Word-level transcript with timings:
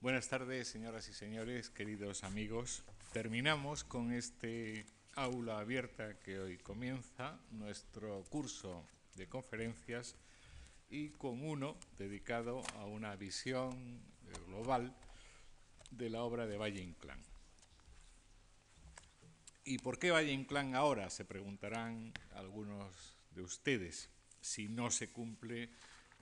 Buenas 0.00 0.28
tardes, 0.28 0.68
señoras 0.68 1.08
y 1.08 1.12
señores, 1.12 1.70
queridos 1.70 2.22
amigos. 2.22 2.84
Terminamos 3.12 3.82
con 3.82 4.12
este 4.12 4.86
aula 5.16 5.58
abierta 5.58 6.20
que 6.20 6.38
hoy 6.38 6.56
comienza 6.56 7.40
nuestro 7.50 8.22
curso 8.30 8.86
de 9.16 9.28
conferencias 9.28 10.14
y 10.88 11.08
con 11.08 11.44
uno 11.44 11.76
dedicado 11.98 12.62
a 12.76 12.84
una 12.84 13.16
visión 13.16 14.00
global 14.46 14.94
de 15.90 16.10
la 16.10 16.22
obra 16.22 16.46
de 16.46 16.58
Valle 16.58 16.80
Inclán. 16.80 17.20
¿Y 19.64 19.78
por 19.78 19.98
qué 19.98 20.12
Valle 20.12 20.30
Inclán 20.30 20.76
ahora? 20.76 21.10
Se 21.10 21.24
preguntarán 21.24 22.12
algunos 22.36 23.16
de 23.32 23.42
ustedes, 23.42 24.10
si 24.40 24.68
no 24.68 24.92
se 24.92 25.10
cumple 25.10 25.70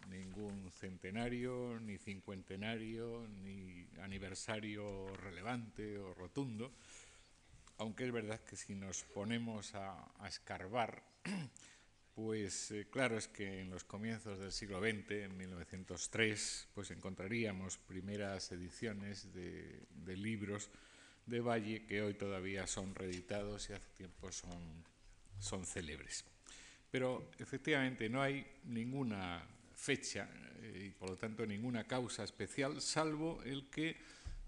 ningún 0.09 0.71
centenario, 0.71 1.79
ni 1.81 1.99
cincuentenario, 1.99 3.27
ni 3.43 3.89
aniversario 4.01 5.15
relevante 5.17 5.99
o 5.99 6.15
rotundo, 6.15 6.73
aunque 7.79 8.07
es 8.07 8.13
verdad 8.13 8.41
que 8.41 8.57
si 8.57 8.75
nos 8.75 9.03
ponemos 9.05 9.75
a, 9.75 10.13
escarbar, 10.27 11.03
pues 12.15 12.71
eh, 12.71 12.87
claro 12.91 13.19
es 13.19 13.29
que 13.29 13.61
en 13.61 13.71
los 13.71 13.85
comienzos 13.85 14.39
del 14.39 14.53
siglo 14.53 14.81
XX, 14.81 15.11
en 15.11 15.37
1903, 15.37 16.69
pues 16.75 16.91
encontraríamos 16.91 17.79
primeras 17.79 18.51
ediciones 18.53 19.33
de, 19.35 19.83
de 19.91 20.17
libros 20.17 20.71
de 21.27 21.41
Valle 21.41 21.85
que 21.85 22.03
hoy 22.03 22.15
todavía 22.15 22.67
son 22.67 22.95
reeditados 22.95 23.69
y 23.69 23.75
hace 23.75 23.91
tiempo 23.91 24.33
son, 24.33 24.85
son 25.39 25.67
célebres. 25.67 26.25
Pero 26.91 27.31
efectivamente 27.39 28.09
no 28.09 28.23
hay 28.23 28.47
ninguna 28.65 29.45
fecha 29.77 30.29
eh, 30.63 30.87
y 30.87 30.91
por 30.91 31.11
lo 31.11 31.17
tanto 31.17 31.47
ninguna 31.47 31.87
causa 31.87 32.25
especial, 32.25 32.81
salvo 32.81 33.43
el 33.45 33.71
que 33.71 33.97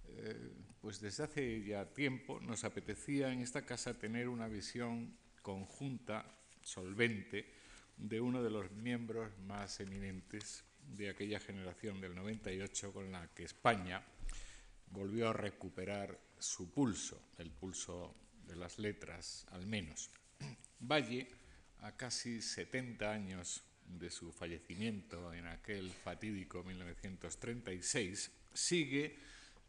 eh, 0.09 0.51
pues 0.81 1.01
desde 1.01 1.25
hace 1.25 1.63
ya 1.63 1.85
tiempo 1.85 2.41
nos 2.41 2.65
apetecía 2.65 3.33
en 3.33 3.41
esta 3.41 3.65
casa 3.65 3.99
tener 3.99 4.29
una 4.29 4.49
visión 4.49 5.17
conjunta, 5.43 6.25
solvente, 6.63 7.55
de 7.97 8.21
uno 8.21 8.43
de 8.43 8.51
los 8.51 8.71
miembros 8.71 9.31
más 9.41 9.81
eminentes 9.81 10.65
de 10.97 11.11
aquella 11.11 11.41
generación 11.41 12.01
del 12.01 12.15
98 12.15 12.93
con 12.93 13.11
la 13.11 13.27
que 13.35 13.45
España 13.45 14.03
volvió 14.91 15.29
a 15.29 15.33
recuperar 15.33 16.19
su 16.39 16.71
pulso, 16.71 17.21
el 17.39 17.51
pulso 17.51 18.15
de 18.47 18.57
las 18.57 18.79
letras 18.79 19.47
al 19.51 19.67
menos. 19.67 20.11
Valle, 20.81 21.29
a 21.81 21.93
casi 21.93 22.41
70 22.41 23.11
años 23.11 23.63
de 23.89 24.11
su 24.11 24.33
fallecimiento 24.33 25.33
en 25.33 25.47
aquel 25.47 25.91
fatídico 25.91 26.63
1936, 26.63 28.31
sigue, 28.53 29.17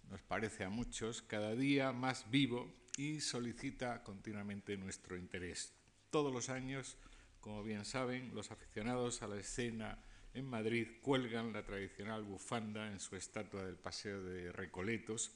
nos 0.09 0.22
parece 0.22 0.64
a 0.64 0.70
muchos, 0.70 1.22
cada 1.22 1.56
día 1.56 1.92
más 1.92 2.30
vivo 2.30 2.72
y 2.98 3.22
solicita 3.22 4.03
continuamente 4.03 4.76
nuestro 4.78 5.16
interés. 5.17 5.73
Todos 6.09 6.34
los 6.34 6.50
años, 6.50 6.98
como 7.39 7.64
bien 7.64 7.86
saben, 7.86 8.34
los 8.34 8.52
aficionados 8.52 9.22
a 9.22 9.28
la 9.28 9.39
escena 9.39 10.00
en 10.33 10.45
Madrid 10.45 10.88
cuelgan 11.02 11.54
la 11.54 11.64
tradicional 11.64 12.23
bufanda 12.23 12.92
en 12.92 13.00
su 13.00 13.16
estatua 13.16 13.64
del 13.66 13.78
Paseo 13.78 14.22
de 14.22 14.52
Recoletos, 14.52 15.31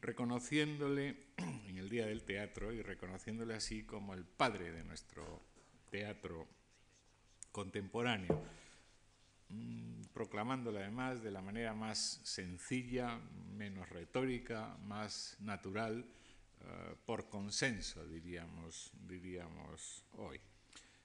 reconociéndole 0.00 1.16
en 1.38 1.78
el 1.78 1.88
Día 1.88 2.06
del 2.06 2.22
Teatro 2.22 2.72
y 2.72 2.82
reconociéndole 2.82 3.54
así 3.54 3.84
como 3.84 4.14
el 4.14 4.24
padre 4.24 4.72
de 4.72 4.84
nuestro 4.84 5.42
teatro 5.90 6.46
contemporáneo, 7.54 8.42
mm, 9.48 10.06
proclamándolo 10.12 10.80
además 10.80 11.22
de 11.22 11.30
la 11.30 11.40
manera 11.40 11.72
más 11.72 12.20
sencilla, 12.24 13.20
menos 13.56 13.88
retórica, 13.90 14.76
más 14.82 15.36
natural, 15.38 16.04
eh, 16.60 16.96
por 17.06 17.28
consenso, 17.28 18.04
diríamos, 18.08 18.90
diríamos 19.06 20.04
hoy. 20.14 20.40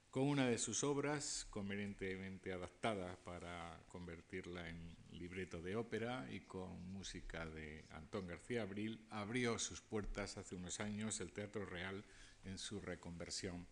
Con 0.09 0.23
una 0.23 0.47
de 0.47 0.57
sus 0.57 0.83
obras 0.83 1.45
convenientemente 1.51 2.51
adaptada 2.51 3.15
para 3.23 3.83
convertirla 3.87 4.67
en 4.67 4.97
libreto 5.11 5.61
de 5.61 5.75
ópera 5.75 6.27
y 6.31 6.39
con 6.39 6.91
música 6.91 7.45
de 7.45 7.85
Antón 7.91 8.25
García 8.25 8.63
Abril, 8.63 9.05
abrió 9.11 9.59
sus 9.59 9.81
puertas 9.81 10.35
hace 10.37 10.55
unos 10.55 10.79
años 10.79 11.21
el 11.21 11.31
Teatro 11.31 11.63
Real 11.63 12.03
en 12.43 12.57
su 12.57 12.81
reconversión 12.81 13.67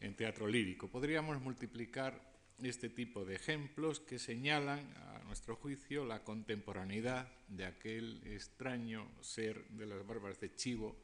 en 0.00 0.14
teatro 0.14 0.46
lírico. 0.46 0.88
Podríamos 0.88 1.40
multiplicar 1.40 2.28
este 2.62 2.88
tipo 2.88 3.24
de 3.24 3.36
ejemplos 3.36 4.00
que 4.00 4.18
señalan, 4.18 4.80
a 4.96 5.22
nuestro 5.24 5.56
juicio, 5.56 6.04
la 6.04 6.24
contemporaneidad 6.24 7.30
de 7.48 7.64
aquel 7.64 8.20
extraño 8.26 9.08
ser 9.20 9.68
de 9.68 9.86
las 9.86 10.04
barbas 10.06 10.40
de 10.40 10.54
chivo, 10.54 10.96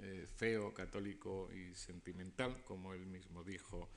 eh, 0.00 0.26
feo, 0.36 0.72
católico 0.72 1.50
y 1.52 1.74
sentimental, 1.74 2.62
como 2.64 2.94
él 2.94 3.06
mismo 3.06 3.44
dijo 3.44 3.90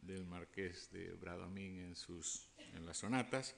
del 0.00 0.24
marqués 0.24 0.90
de 0.92 1.12
Bradomín 1.14 1.78
en, 1.78 1.96
sus, 1.96 2.48
en 2.74 2.86
las 2.86 2.98
sonatas, 2.98 3.54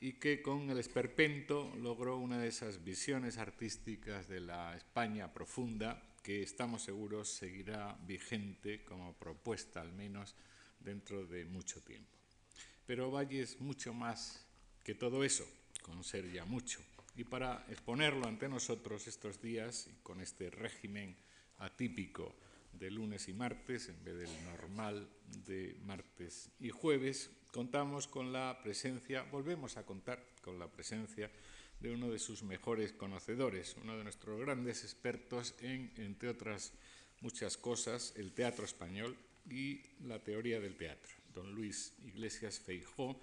y 0.00 0.14
que 0.14 0.42
con 0.42 0.68
el 0.70 0.78
esperpento 0.78 1.72
logró 1.76 2.16
una 2.16 2.38
de 2.38 2.48
esas 2.48 2.82
visiones 2.82 3.38
artísticas 3.38 4.28
de 4.28 4.40
la 4.40 4.76
España 4.76 5.32
profunda 5.32 6.02
que 6.22 6.42
estamos 6.42 6.82
seguros 6.82 7.28
seguirá 7.28 7.98
vigente 8.06 8.84
como 8.84 9.14
propuesta 9.14 9.80
al 9.80 9.92
menos 9.92 10.34
dentro 10.78 11.26
de 11.26 11.44
mucho 11.44 11.82
tiempo. 11.82 12.16
Pero 12.86 13.10
Valle 13.10 13.42
es 13.42 13.60
mucho 13.60 13.92
más 13.92 14.46
que 14.84 14.94
todo 14.94 15.24
eso, 15.24 15.46
con 15.82 16.02
ser 16.04 16.30
ya 16.32 16.44
mucho. 16.44 16.80
Y 17.16 17.24
para 17.24 17.66
exponerlo 17.68 18.26
ante 18.26 18.48
nosotros 18.48 19.06
estos 19.06 19.40
días 19.40 19.88
y 19.88 20.02
con 20.02 20.20
este 20.20 20.50
régimen 20.50 21.16
atípico 21.58 22.34
de 22.72 22.90
lunes 22.90 23.28
y 23.28 23.34
martes 23.34 23.88
en 23.88 24.02
vez 24.02 24.16
del 24.16 24.44
normal 24.44 25.08
de 25.46 25.76
martes 25.84 26.50
y 26.58 26.70
jueves, 26.70 27.30
contamos 27.52 28.08
con 28.08 28.32
la 28.32 28.60
presencia, 28.62 29.22
volvemos 29.24 29.76
a 29.76 29.84
contar 29.84 30.24
con 30.40 30.58
la 30.58 30.70
presencia 30.70 31.30
de 31.82 31.90
uno 31.90 32.10
de 32.10 32.20
sus 32.20 32.44
mejores 32.44 32.92
conocedores, 32.92 33.76
uno 33.82 33.98
de 33.98 34.04
nuestros 34.04 34.40
grandes 34.40 34.84
expertos 34.84 35.54
en, 35.60 35.92
entre 35.96 36.28
otras 36.28 36.72
muchas 37.20 37.56
cosas, 37.56 38.14
el 38.16 38.32
teatro 38.32 38.64
español 38.64 39.16
y 39.50 39.82
la 40.04 40.20
teoría 40.20 40.60
del 40.60 40.76
teatro, 40.76 41.10
don 41.34 41.52
Luis 41.52 41.92
Iglesias 42.04 42.60
Feijó, 42.60 43.20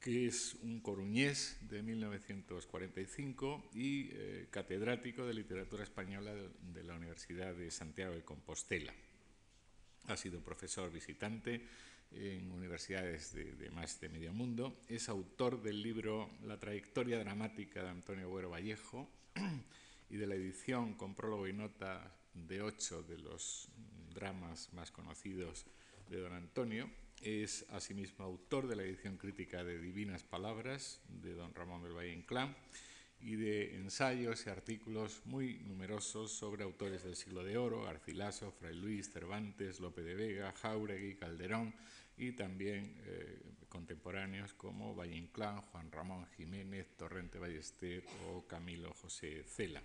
que 0.00 0.26
es 0.26 0.54
un 0.62 0.80
coruñés 0.80 1.58
de 1.68 1.82
1945 1.82 3.70
y 3.74 4.08
eh, 4.12 4.46
catedrático 4.50 5.26
de 5.26 5.34
literatura 5.34 5.84
española 5.84 6.32
de 6.34 6.82
la 6.82 6.94
Universidad 6.94 7.54
de 7.54 7.70
Santiago 7.70 8.14
de 8.14 8.24
Compostela. 8.24 8.94
Ha 10.06 10.16
sido 10.16 10.40
profesor 10.40 10.90
visitante 10.90 11.60
en 12.12 12.50
universidades 12.50 13.32
de, 13.32 13.70
más 13.70 14.00
de 14.00 14.08
medio 14.08 14.32
mundo. 14.32 14.80
Es 14.88 15.08
autor 15.08 15.62
del 15.62 15.82
libro 15.82 16.30
La 16.44 16.58
trayectoria 16.58 17.18
dramática 17.18 17.82
de 17.82 17.90
Antonio 17.90 18.28
Güero 18.28 18.50
Vallejo 18.50 19.08
y 20.10 20.16
de 20.16 20.26
la 20.26 20.34
edición 20.34 20.94
con 20.94 21.14
prólogo 21.14 21.46
y 21.48 21.52
nota 21.52 22.16
de 22.34 22.62
ocho 22.62 23.02
de 23.02 23.18
los 23.18 23.68
dramas 24.14 24.72
más 24.72 24.90
conocidos 24.90 25.66
de 26.08 26.20
don 26.20 26.32
Antonio. 26.32 26.90
Es 27.22 27.66
asimismo 27.70 28.24
autor 28.24 28.68
de 28.68 28.76
la 28.76 28.82
edición 28.82 29.16
crítica 29.16 29.64
de 29.64 29.78
Divinas 29.78 30.22
Palabras 30.22 31.00
de 31.08 31.34
don 31.34 31.54
Ramón 31.54 31.82
del 31.82 31.92
Valle 31.92 32.12
Inclán 32.12 32.54
y 33.20 33.36
de 33.36 33.76
ensayos 33.76 34.46
y 34.46 34.50
artículos 34.50 35.22
muy 35.24 35.58
numerosos 35.60 36.32
sobre 36.32 36.64
autores 36.64 37.04
del 37.04 37.16
siglo 37.16 37.42
de 37.42 37.58
oro, 37.58 37.82
Garcilaso, 37.82 38.52
Fray 38.52 38.74
Luis, 38.74 39.10
Cervantes, 39.10 39.80
Lope 39.80 40.02
de 40.02 40.14
Vega, 40.14 40.52
Jauregui, 40.52 41.16
Calderón 41.16 41.74
y 42.16 42.32
también 42.32 42.96
eh, 43.06 43.42
contemporáneos 43.68 44.54
como 44.54 44.94
Valle 44.94 45.16
Inclán, 45.16 45.60
Juan 45.60 45.90
Ramón 45.90 46.26
Jiménez, 46.36 46.96
Torrente 46.96 47.38
Ballester 47.38 48.04
o 48.28 48.46
Camilo 48.46 48.92
José 48.94 49.44
Cela. 49.44 49.82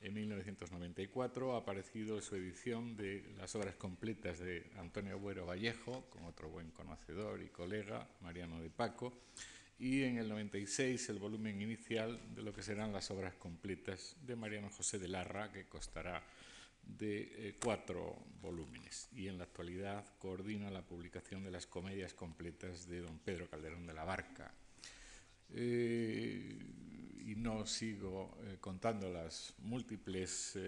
En 0.00 0.14
1994 0.14 1.54
ha 1.54 1.58
aparecido 1.58 2.20
su 2.20 2.36
edición 2.36 2.96
de 2.96 3.24
las 3.36 3.56
obras 3.56 3.74
completas 3.74 4.38
de 4.38 4.70
Antonio 4.76 5.18
Buero 5.18 5.44
Vallejo, 5.46 6.08
con 6.10 6.24
otro 6.24 6.48
buen 6.48 6.70
conocedor 6.70 7.42
y 7.42 7.48
colega, 7.48 8.08
Mariano 8.20 8.60
de 8.60 8.70
Paco, 8.70 9.12
y 9.78 10.02
en 10.02 10.18
el 10.18 10.28
96 10.28 11.08
el 11.08 11.18
volumen 11.18 11.62
inicial 11.62 12.20
de 12.34 12.42
lo 12.42 12.52
que 12.52 12.62
serán 12.62 12.92
las 12.92 13.10
obras 13.10 13.34
completas 13.34 14.16
de 14.26 14.34
Mariano 14.34 14.70
José 14.70 14.98
de 14.98 15.06
Larra, 15.06 15.52
que 15.52 15.66
costará 15.66 16.22
de 16.82 17.20
eh, 17.20 17.56
cuatro 17.62 18.24
volúmenes. 18.40 19.08
Y 19.12 19.28
en 19.28 19.38
la 19.38 19.44
actualidad 19.44 20.04
coordina 20.18 20.70
la 20.70 20.82
publicación 20.82 21.44
de 21.44 21.52
las 21.52 21.66
comedias 21.66 22.12
completas 22.12 22.88
de 22.88 23.00
don 23.00 23.18
Pedro 23.18 23.48
Calderón 23.48 23.86
de 23.86 23.94
la 23.94 24.04
Barca. 24.04 24.52
Eh, 25.50 26.58
y 27.24 27.36
no 27.36 27.64
sigo 27.66 28.36
eh, 28.42 28.56
contando 28.60 29.08
las 29.10 29.54
múltiples, 29.58 30.58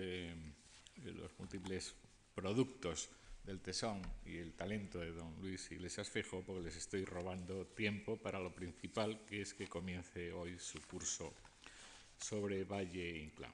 los 1.03 1.37
múltiples 1.39 1.95
productos 2.35 3.11
del 3.45 3.61
tesón 3.61 4.03
y 4.25 4.39
el 4.39 4.53
talento 4.53 4.99
de 4.99 5.13
don 5.13 5.35
Luis 5.41 5.71
Iglesias 5.71 6.09
Fejo, 6.09 6.43
porque 6.43 6.63
les 6.63 6.77
estoy 6.77 7.05
robando 7.05 7.67
tiempo 7.67 8.17
para 8.17 8.39
lo 8.39 8.55
principal, 8.55 9.25
que 9.27 9.43
es 9.43 9.55
que 9.55 9.69
comience 9.69 10.33
hoy 10.33 10.59
su 10.59 10.81
curso 10.83 11.35
sobre 12.19 12.65
Valle 12.65 13.19
Inclán. 13.19 13.53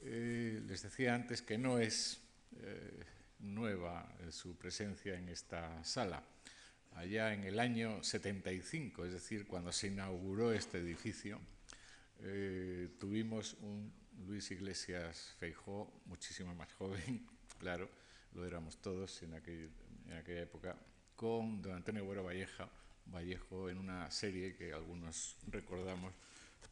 Eh, 0.00 0.62
les 0.66 0.82
decía 0.82 1.14
antes 1.14 1.42
que 1.42 1.58
no 1.58 1.78
es 1.78 2.20
eh, 2.56 3.04
nueva 3.40 4.08
su 4.30 4.56
presencia 4.56 5.16
en 5.16 5.28
esta 5.28 5.84
sala. 5.84 6.22
Allá 6.94 7.32
en 7.32 7.44
el 7.44 7.58
año 7.58 8.02
75, 8.02 9.04
es 9.04 9.12
decir, 9.12 9.46
cuando 9.46 9.72
se 9.72 9.88
inauguró 9.88 10.52
este 10.52 10.78
edificio, 10.78 11.40
eh, 12.20 12.88
tuvimos 12.98 13.54
un 13.60 13.92
Luis 14.26 14.50
Iglesias 14.50 15.34
Feijó, 15.38 15.92
muchísimo 16.06 16.54
más 16.54 16.72
joven, 16.74 17.26
claro, 17.58 17.88
lo 18.34 18.46
éramos 18.46 18.78
todos 18.78 19.22
en, 19.22 19.34
en 19.34 20.16
aquella 20.16 20.42
época, 20.42 20.76
con 21.16 21.62
don 21.62 21.74
Antonio 21.74 22.04
Buero 22.04 22.24
Valleja, 22.24 22.68
Vallejo 23.06 23.68
en 23.68 23.78
una 23.78 24.10
serie 24.10 24.54
que 24.54 24.72
algunos 24.72 25.36
recordamos 25.48 26.12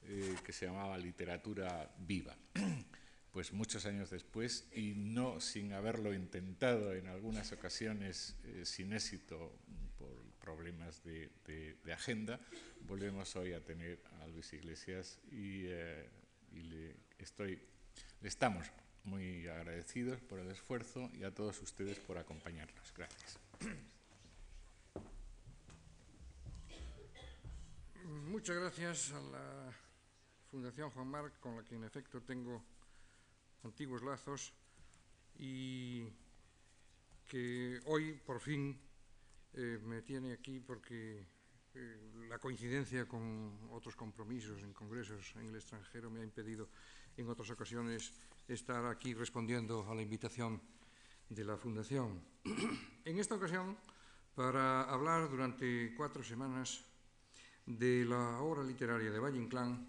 eh, 0.06 0.36
que 0.44 0.52
se 0.52 0.66
llamaba 0.66 0.96
Literatura 0.98 1.90
Viva. 1.98 2.36
Pues 3.32 3.52
muchos 3.52 3.86
años 3.86 4.10
después, 4.10 4.66
y 4.74 4.94
no 4.96 5.38
sin 5.38 5.72
haberlo 5.72 6.12
intentado 6.12 6.94
en 6.94 7.06
algunas 7.06 7.52
ocasiones 7.52 8.34
eh, 8.42 8.62
sin 8.64 8.92
éxito 8.92 9.52
por 9.96 10.20
problemas 10.40 11.04
de, 11.04 11.30
agenda, 11.94 12.40
volvemos 12.88 13.36
hoy 13.36 13.52
a 13.52 13.64
tener 13.64 14.00
a 14.20 14.26
Luis 14.26 14.52
Iglesias 14.52 15.20
y, 15.30 15.62
eh, 15.66 16.08
le, 16.54 16.96
estoy, 17.20 17.56
le 18.20 18.28
estamos 18.28 18.66
muy 19.04 19.46
agradecidos 19.48 20.20
por 20.20 20.38
el 20.38 20.50
esfuerzo 20.50 21.10
y 21.14 21.24
a 21.24 21.34
todos 21.34 21.60
ustedes 21.62 21.98
por 21.98 22.18
acompañarnos. 22.18 22.92
Gracias. 22.96 23.38
Muchas 28.04 28.56
gracias 28.56 29.12
a 29.12 29.20
la 29.20 29.72
Fundación 30.50 30.90
Juan 30.90 31.08
Marc, 31.08 31.38
con 31.40 31.56
la 31.56 31.62
que 31.62 31.76
en 31.76 31.84
efecto 31.84 32.20
tengo 32.22 32.62
antiguos 33.62 34.02
lazos 34.02 34.52
y 35.38 36.08
que 37.28 37.80
hoy 37.86 38.14
por 38.26 38.40
fin 38.40 38.78
eh, 39.54 39.78
me 39.84 40.02
tiene 40.02 40.32
aquí 40.32 40.60
porque 40.60 41.24
eh, 41.74 41.96
la 42.28 42.38
coincidencia 42.38 43.06
con 43.06 43.56
otros 43.70 43.94
compromisos 43.94 44.62
en 44.62 44.72
congresos 44.72 45.32
en 45.36 45.48
el 45.48 45.54
extranjero 45.54 46.10
me 46.10 46.20
ha 46.20 46.24
impedido 46.24 46.68
en 47.16 47.28
otras 47.28 47.50
ocasiones 47.50 48.12
estar 48.48 48.84
aquí 48.86 49.14
respondiendo 49.14 49.86
a 49.88 49.94
la 49.94 50.02
invitación 50.02 50.60
de 51.28 51.44
la 51.44 51.56
Fundación. 51.56 52.20
en 53.04 53.18
esta 53.18 53.34
ocasión, 53.36 53.76
para 54.34 54.82
hablar 54.82 55.30
durante 55.30 55.94
cuatro 55.94 56.22
semanas 56.22 56.84
de 57.66 58.04
la 58.04 58.40
obra 58.40 58.62
literaria 58.62 59.10
de 59.10 59.18
Valle 59.18 59.38
Inclán, 59.38 59.86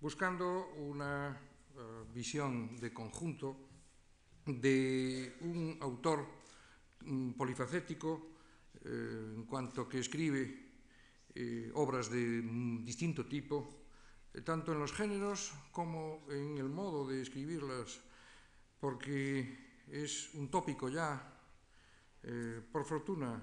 buscando 0.00 0.68
una 0.76 1.38
uh, 1.76 2.12
visión 2.12 2.76
de 2.76 2.92
conjunto 2.92 3.68
de 4.46 5.36
un 5.42 5.76
autor 5.80 6.26
um, 7.04 7.34
polifacético 7.34 8.32
eh, 8.84 9.34
en 9.36 9.44
cuanto 9.44 9.88
que 9.88 9.98
escribe 9.98 10.70
eh, 11.34 11.70
obras 11.74 12.10
de 12.10 12.40
um, 12.40 12.84
distinto 12.84 13.26
tipo, 13.26 13.87
tanto 14.44 14.72
en 14.72 14.78
los 14.78 14.92
géneros 14.92 15.52
como 15.72 16.26
en 16.30 16.58
el 16.58 16.68
modo 16.68 17.06
de 17.06 17.22
escribirlas, 17.22 18.00
porque 18.80 19.84
es 19.88 20.34
un 20.34 20.50
tópico 20.50 20.88
ya, 20.88 21.16
eh, 22.22 22.60
por 22.70 22.84
fortuna, 22.84 23.42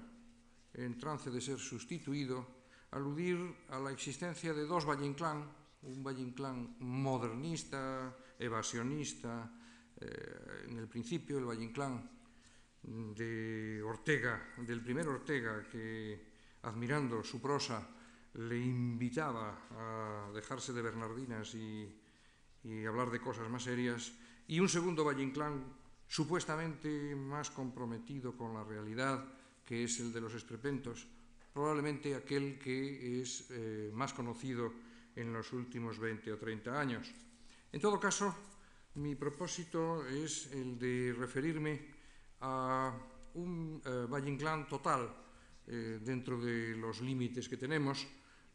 en 0.74 0.98
trance 0.98 1.30
de 1.30 1.40
ser 1.40 1.58
sustituido, 1.58 2.46
aludir 2.92 3.38
a 3.68 3.78
la 3.78 3.90
existencia 3.90 4.52
de 4.52 4.66
dos 4.66 4.84
Valle 4.84 5.06
Inclán, 5.06 5.44
un 5.82 6.02
Valle 6.02 6.22
Inclán 6.22 6.76
modernista, 6.80 8.14
evasionista, 8.38 9.50
eh, 9.98 10.66
en 10.68 10.78
el 10.78 10.88
principio 10.88 11.38
el 11.38 11.44
Valle 11.44 11.64
Inclán 11.64 12.10
de 12.82 13.82
Ortega, 13.82 14.54
del 14.58 14.82
primer 14.82 15.08
Ortega, 15.08 15.66
que 15.68 16.36
admirando 16.62 17.22
su 17.24 17.40
prosa 17.40 17.82
le 18.36 18.58
invitaba 18.58 19.66
a 19.70 20.30
dejarse 20.34 20.72
de 20.72 20.82
Bernardinas 20.82 21.54
y, 21.54 21.88
hablar 22.86 23.10
de 23.10 23.20
cosas 23.20 23.48
más 23.48 23.62
serias, 23.62 24.12
y 24.48 24.58
un 24.60 24.68
segundo 24.68 25.04
Valle 25.04 25.22
Inclán 25.22 25.64
supuestamente 26.06 27.14
más 27.14 27.50
comprometido 27.50 28.36
con 28.36 28.54
la 28.54 28.64
realidad, 28.64 29.24
que 29.64 29.84
es 29.84 30.00
el 30.00 30.12
de 30.12 30.20
los 30.20 30.34
Esprepentos, 30.34 31.06
probablemente 31.52 32.14
aquel 32.14 32.58
que 32.58 33.22
es 33.22 33.46
eh, 33.50 33.90
más 33.94 34.12
conocido 34.12 34.72
en 35.14 35.32
los 35.32 35.52
últimos 35.52 35.98
20 35.98 36.32
o 36.32 36.38
30 36.38 36.80
años. 36.80 37.14
En 37.72 37.80
todo 37.80 37.98
caso, 37.98 38.34
mi 38.96 39.14
propósito 39.14 40.06
es 40.06 40.52
el 40.52 40.78
de 40.78 41.14
referirme 41.16 41.80
a 42.40 42.92
un 43.34 43.80
eh, 43.84 44.06
Valle 44.10 44.30
Inclán 44.30 44.68
total 44.68 45.08
eh, 45.66 45.98
dentro 46.02 46.40
de 46.40 46.76
los 46.76 47.00
límites 47.00 47.48
que 47.48 47.56
tenemos. 47.56 48.06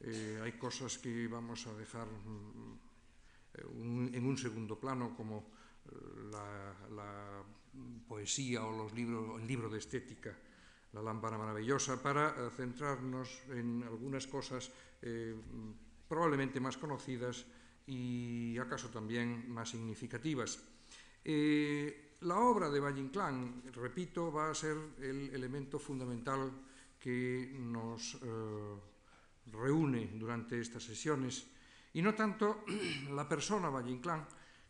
Eh, 0.04 0.40
hay 0.44 0.54
cosas 0.54 0.98
que 0.98 1.28
vamos 1.28 1.68
a 1.68 1.74
dejar 1.74 2.08
mm, 2.08 2.92
un, 3.80 4.12
en 4.14 4.26
un 4.26 4.38
segundo 4.38 4.80
plano, 4.80 5.16
como 5.16 5.44
eh, 5.90 6.30
la, 6.32 7.44
poesía 8.08 8.66
o 8.66 8.90
el 8.90 9.48
libro 9.48 9.70
de 9.70 9.80
estética 9.80 10.36
la 10.92 11.02
lámpara 11.02 11.38
maravillosa, 11.38 12.04
para 12.04 12.36
eh, 12.36 12.50
centrarnos 12.52 13.48
en 13.50 13.82
algunas 13.84 14.28
cosas 14.28 14.70
eh, 15.02 15.34
probablemente 16.08 16.60
más 16.60 16.76
conocidas 16.76 17.46
y 17.88 18.58
acaso 18.58 18.90
también 18.90 19.50
más 19.50 19.70
significativas. 19.70 20.60
La 21.24 22.38
obra 22.38 22.70
de 22.70 22.80
Valle 22.80 23.00
Inclán, 23.00 23.64
repito, 23.74 24.32
va 24.32 24.52
a 24.52 24.54
ser 24.54 24.78
el 25.00 25.34
elemento 25.34 25.80
fundamental 25.80 26.52
que 27.00 27.56
nos 27.58 28.20
reúne 29.52 30.12
durante 30.16 30.60
estas 30.60 30.84
sesiones 30.84 31.48
y 31.94 32.02
no 32.02 32.16
tanto 32.16 32.64
la 33.12 33.28
persona 33.28 33.70
Valle 33.70 33.92
Inclán, 33.92 34.26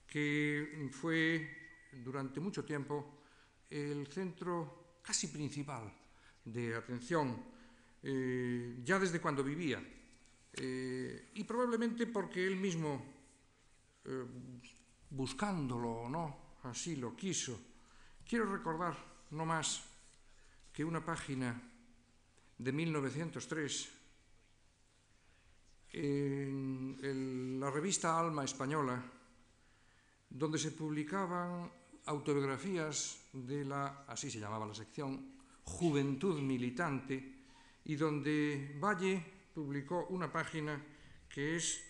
que 0.08 0.90
fue 0.92 1.90
durante 2.04 2.40
mucho 2.40 2.66
tiempo 2.66 3.22
el 3.70 4.08
centro 4.08 5.00
casi 5.02 5.28
principal 5.28 5.92
de 6.44 6.76
atención 6.76 7.44
eh, 8.04 8.82
ya 8.84 9.00
desde 9.00 9.22
cuando 9.22 9.44
vivía 9.44 9.82
eh, 10.54 11.32
y 11.36 11.44
probablemente 11.44 12.08
porque 12.08 12.46
él 12.46 12.58
mismo, 12.58 13.02
eh, 14.04 14.26
buscándolo 15.10 15.92
o 15.92 16.10
no, 16.10 16.56
así 16.64 16.96
lo 16.98 17.16
quiso. 17.16 17.60
Quiero 18.28 18.52
recordar 18.52 18.96
no 19.32 19.46
más 19.46 19.84
que 20.74 20.84
una 20.84 21.04
página 21.04 21.62
de 22.58 22.72
1903 22.72 24.01
en 25.94 27.60
la 27.60 27.70
revista 27.70 28.20
Alma 28.20 28.44
Española, 28.44 29.04
donde 30.30 30.58
se 30.58 30.72
publicaban 30.72 31.70
autobiografías 32.06 33.30
de 33.34 33.66
la, 33.66 34.06
así 34.08 34.32
se 34.32 34.40
llamaba 34.40 34.66
la 34.66 34.74
sección, 34.74 35.36
Juventud 35.64 36.42
Militante 36.42 37.42
y 37.86 37.96
donde 37.96 38.78
Valle 38.80 39.24
publicó 39.54 40.08
una 40.08 40.32
página 40.32 40.82
que 41.30 41.56
es 41.56 41.84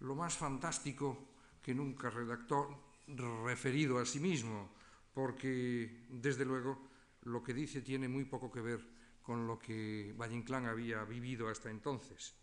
lo 0.00 0.14
más 0.14 0.36
fantástico 0.36 1.28
que 1.62 1.74
nunca 1.74 2.10
redactó 2.10 2.96
referido 3.44 3.98
a 3.98 4.06
sí 4.06 4.20
mismo, 4.20 4.70
porque 5.12 6.06
desde 6.08 6.44
luego 6.44 6.88
lo 7.22 7.42
que 7.42 7.54
dice 7.54 7.82
tiene 7.82 8.08
muy 8.08 8.24
poco 8.24 8.50
que 8.50 8.60
ver 8.60 8.86
con 9.22 9.46
lo 9.46 9.58
que 9.58 10.14
Valle 10.16 10.36
Inclán 10.36 10.66
había 10.66 11.04
vivido 11.04 11.48
hasta 11.48 11.70
entonces. 11.70 12.34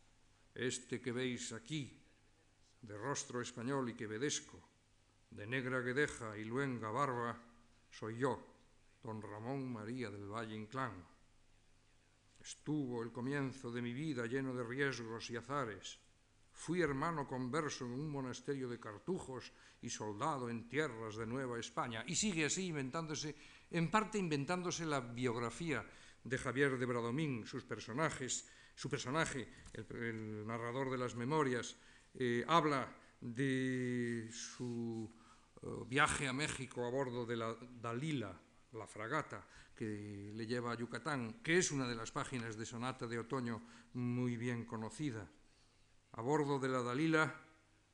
Este 0.55 1.01
que 1.01 1.11
veis 1.11 1.51
aquí, 1.51 1.91
de 2.79 2.95
rostro 2.95 3.41
español 3.41 3.89
y 3.89 3.93
quevedesco, 3.93 4.55
de 5.29 5.45
negra 5.45 5.81
guedeja 5.81 6.37
y 6.37 6.45
luenga 6.45 6.89
barba, 6.91 7.35
soy 7.91 8.19
yo, 8.19 8.39
don 9.03 9.21
Ramón 9.21 9.67
María 9.67 10.09
del 10.09 10.31
Valle 10.31 10.55
Inclán. 10.55 11.03
Estuvo 12.39 13.03
el 13.03 13.11
comienzo 13.11 13.69
de 13.69 13.81
mi 13.81 13.91
vida 13.91 14.27
lleno 14.27 14.55
de 14.55 14.63
riesgos 14.63 15.29
y 15.29 15.35
azares. 15.35 15.99
Fui 16.53 16.79
hermano 16.81 17.27
converso 17.27 17.85
en 17.85 17.91
un 17.91 18.09
monasterio 18.09 18.69
de 18.69 18.79
cartujos 18.79 19.51
y 19.81 19.89
soldado 19.89 20.49
en 20.49 20.69
tierras 20.69 21.17
de 21.17 21.25
Nueva 21.25 21.59
España. 21.59 22.05
Y 22.07 22.15
sigue 22.15 22.45
así 22.45 22.67
inventándose, 22.67 23.35
en 23.71 23.91
parte 23.91 24.17
inventándose 24.17 24.85
la 24.85 25.01
biografía 25.01 25.85
de 26.23 26.37
Javier 26.37 26.77
de 26.77 26.85
Bradomín, 26.85 27.45
sus 27.45 27.65
personajes, 27.65 28.47
su 28.75 28.89
personaje, 28.89 29.47
el, 29.73 30.45
narrador 30.45 30.91
de 30.91 30.97
las 30.97 31.15
memorias, 31.15 31.77
eh, 32.13 32.43
habla 32.47 32.93
de 33.21 34.29
su 34.31 35.09
uh, 35.61 35.85
viaje 35.85 36.27
a 36.27 36.33
México 36.33 36.85
a 36.85 36.89
bordo 36.89 37.25
de 37.25 37.37
la 37.37 37.55
Dalila, 37.81 38.39
la 38.73 38.87
fragata 38.87 39.47
que 39.75 40.31
le 40.33 40.45
lleva 40.45 40.71
a 40.71 40.75
Yucatán, 40.75 41.41
que 41.41 41.57
es 41.57 41.71
una 41.71 41.87
de 41.87 41.95
las 41.95 42.11
páginas 42.11 42.55
de 42.55 42.65
Sonata 42.65 43.07
de 43.07 43.19
Otoño 43.19 43.61
muy 43.93 44.37
bien 44.37 44.65
conocida. 44.65 45.27
A 46.13 46.21
bordo 46.21 46.59
de 46.59 46.69
la 46.69 46.81
Dalila 46.81 47.33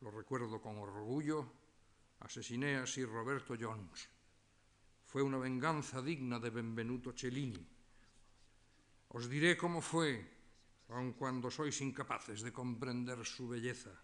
lo 0.01 0.11
recuerdo 0.11 0.61
con 0.61 0.77
orgullo, 0.77 1.45
asesiné 2.19 2.77
a 2.77 2.85
Sir 2.85 3.07
Roberto 3.07 3.55
Jones. 3.59 4.09
Fue 5.05 5.21
una 5.21 5.37
venganza 5.37 6.01
digna 6.01 6.39
de 6.39 6.49
Benvenuto 6.49 7.13
Cellini. 7.13 7.67
Os 9.09 9.29
diré 9.29 9.57
cómo 9.57 9.81
fue, 9.81 10.40
aun 10.91 11.15
cuando 11.15 11.47
sois 11.47 11.79
incapaces 11.81 12.43
de 12.43 12.51
comprender 12.51 13.23
su 13.23 13.47
belleza. 13.47 13.95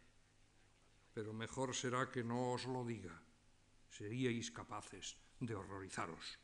Pero 1.14 1.36
mejor 1.36 1.76
será 1.76 2.08
que 2.08 2.24
no 2.24 2.56
os 2.56 2.66
lo 2.66 2.88
diga. 2.88 3.14
Seríais 3.92 4.52
capaces 4.52 5.20
de 5.40 5.56
horrorizaros. 5.56 6.40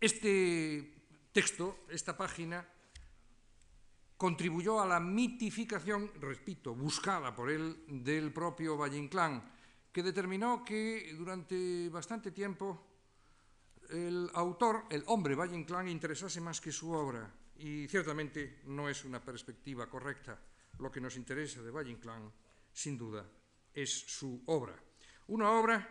Este 0.00 1.30
texto, 1.32 1.86
esta 1.88 2.16
página, 2.16 2.66
contribuyó 4.16 4.80
a 4.80 4.86
la 4.86 5.00
mitificación, 5.00 6.10
repito, 6.20 6.74
buscada 6.74 7.34
por 7.34 7.50
él, 7.50 7.84
del 7.88 8.32
propio 8.32 8.76
Valle 8.76 8.96
Inclán, 8.96 9.44
que 9.92 10.02
determinó 10.02 10.64
que 10.64 11.14
durante 11.16 11.88
bastante 11.88 12.32
tiempo 12.32 12.86
el 13.90 14.28
autor, 14.34 14.84
el 14.90 15.04
hombre 15.06 15.34
Valle 15.34 15.56
Inclán, 15.56 15.88
interesase 15.88 16.40
más 16.40 16.60
que 16.60 16.72
su 16.72 16.92
obra. 16.92 17.30
Y 17.58 17.88
ciertamente 17.88 18.60
no 18.64 18.88
es 18.88 19.04
una 19.04 19.24
perspectiva 19.24 19.88
correcta. 19.88 20.38
Lo 20.78 20.90
que 20.90 21.00
nos 21.00 21.16
interesa 21.16 21.62
de 21.62 21.70
Valle 21.70 21.90
Inclán, 21.90 22.30
sin 22.72 22.98
duda, 22.98 23.26
es 23.72 23.90
su 23.90 24.42
obra. 24.46 24.74
Una 25.28 25.52
obra 25.52 25.88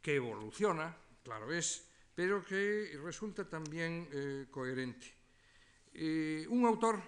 que 0.00 0.16
evoluciona, 0.16 0.96
claro 1.22 1.52
es, 1.52 1.88
pero 2.14 2.44
que 2.44 2.98
resulta 3.02 3.48
también 3.48 4.08
eh, 4.12 4.46
coherente. 4.50 5.06
Eh, 5.94 6.46
un 6.48 6.64
autor 6.66 7.02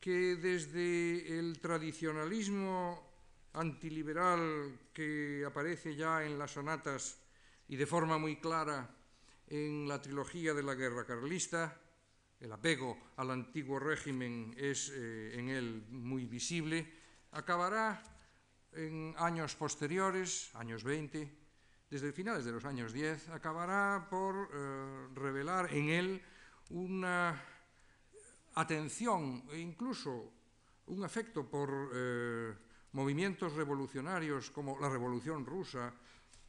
que 0.00 0.36
desde 0.36 1.38
el 1.38 1.60
tradicionalismo 1.60 3.08
antiliberal 3.54 4.78
que 4.92 5.44
aparece 5.46 5.94
ya 5.94 6.24
en 6.24 6.38
las 6.38 6.52
sonatas 6.52 7.18
y 7.68 7.76
de 7.76 7.86
forma 7.86 8.18
muy 8.18 8.40
clara 8.40 8.94
en 9.48 9.88
la 9.88 10.00
trilogía 10.00 10.54
de 10.54 10.62
la 10.62 10.74
guerra 10.74 11.04
carlista, 11.04 11.80
el 12.40 12.52
apego 12.52 12.96
al 13.16 13.30
antiguo 13.30 13.78
régimen 13.78 14.54
es 14.56 14.90
eh, 14.94 15.38
en 15.38 15.48
él 15.48 15.86
muy 15.90 16.26
visible, 16.26 16.86
acabará 17.32 18.02
en 18.72 19.14
años 19.18 19.56
posteriores, 19.56 20.54
años 20.54 20.84
20, 20.84 21.38
desde 21.90 22.12
finales 22.12 22.44
de 22.44 22.52
los 22.52 22.64
años 22.64 22.92
10, 22.92 23.30
acabará 23.30 24.06
por 24.10 24.50
eh, 24.52 25.08
revelar 25.14 25.72
en 25.72 25.88
él 25.88 26.22
una 26.70 27.42
atención 28.54 29.44
e 29.50 29.58
incluso 29.58 30.32
un 30.86 31.04
afecto 31.04 31.48
por 31.48 31.90
eh, 31.94 32.54
movimientos 32.92 33.54
revolucionarios 33.54 34.50
como 34.50 34.78
la 34.78 34.88
Revolución 34.88 35.44
Rusa 35.44 35.92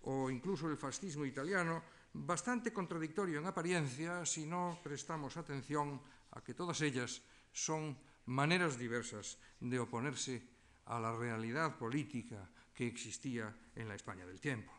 o 0.03 0.29
incluso 0.29 0.69
el 0.69 0.77
fascismo 0.77 1.25
italiano, 1.25 1.84
bastante 2.13 2.73
contradictorio 2.73 3.39
en 3.39 3.47
apariencia 3.47 4.25
si 4.25 4.45
no 4.45 4.79
prestamos 4.83 5.37
atención 5.37 6.01
a 6.31 6.41
que 6.41 6.53
todas 6.53 6.81
ellas 6.81 7.21
son 7.51 7.97
maneras 8.25 8.77
diversas 8.77 9.37
de 9.59 9.79
oponerse 9.79 10.41
a 10.85 10.99
la 10.99 11.15
realidad 11.15 11.77
política 11.77 12.49
que 12.73 12.87
existía 12.87 13.53
en 13.75 13.87
la 13.87 13.95
España 13.95 14.25
del 14.25 14.39
tiempo. 14.39 14.71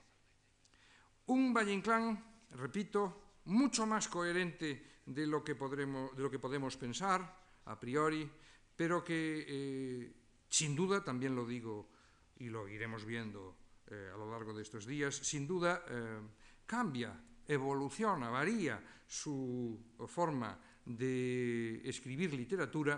Un 1.27 1.55
Valle 1.55 1.73
Inclán, 1.73 2.19
repito, 2.53 3.39
mucho 3.45 3.87
más 3.87 4.09
coherente 4.09 5.03
de 5.07 5.27
lo 5.27 5.45
que, 5.45 5.55
podremos, 5.55 6.17
de 6.17 6.23
lo 6.23 6.31
que 6.31 6.39
podemos 6.39 6.77
pensar 6.77 7.23
a 7.67 7.79
priori, 7.79 8.29
pero 8.75 9.05
que 9.05 9.45
eh, 9.47 10.13
sin 10.49 10.75
duda, 10.75 11.05
también 11.05 11.35
lo 11.35 11.47
digo 11.47 11.89
y 12.39 12.49
lo 12.49 12.69
iremos 12.69 13.05
viendo 13.05 13.57
eh, 13.87 14.11
a 14.13 14.17
lo 14.17 14.31
largo 14.31 14.53
de 14.53 14.63
estos 14.63 14.87
días, 14.87 15.15
sin 15.15 15.47
duda 15.47 15.85
eh, 15.89 16.21
cambia, 16.71 17.11
evoluciona, 17.49 18.31
varía 18.31 18.79
su 19.05 19.75
forma 20.07 20.57
de 20.87 21.83
escribir 21.83 22.33
literatura, 22.33 22.95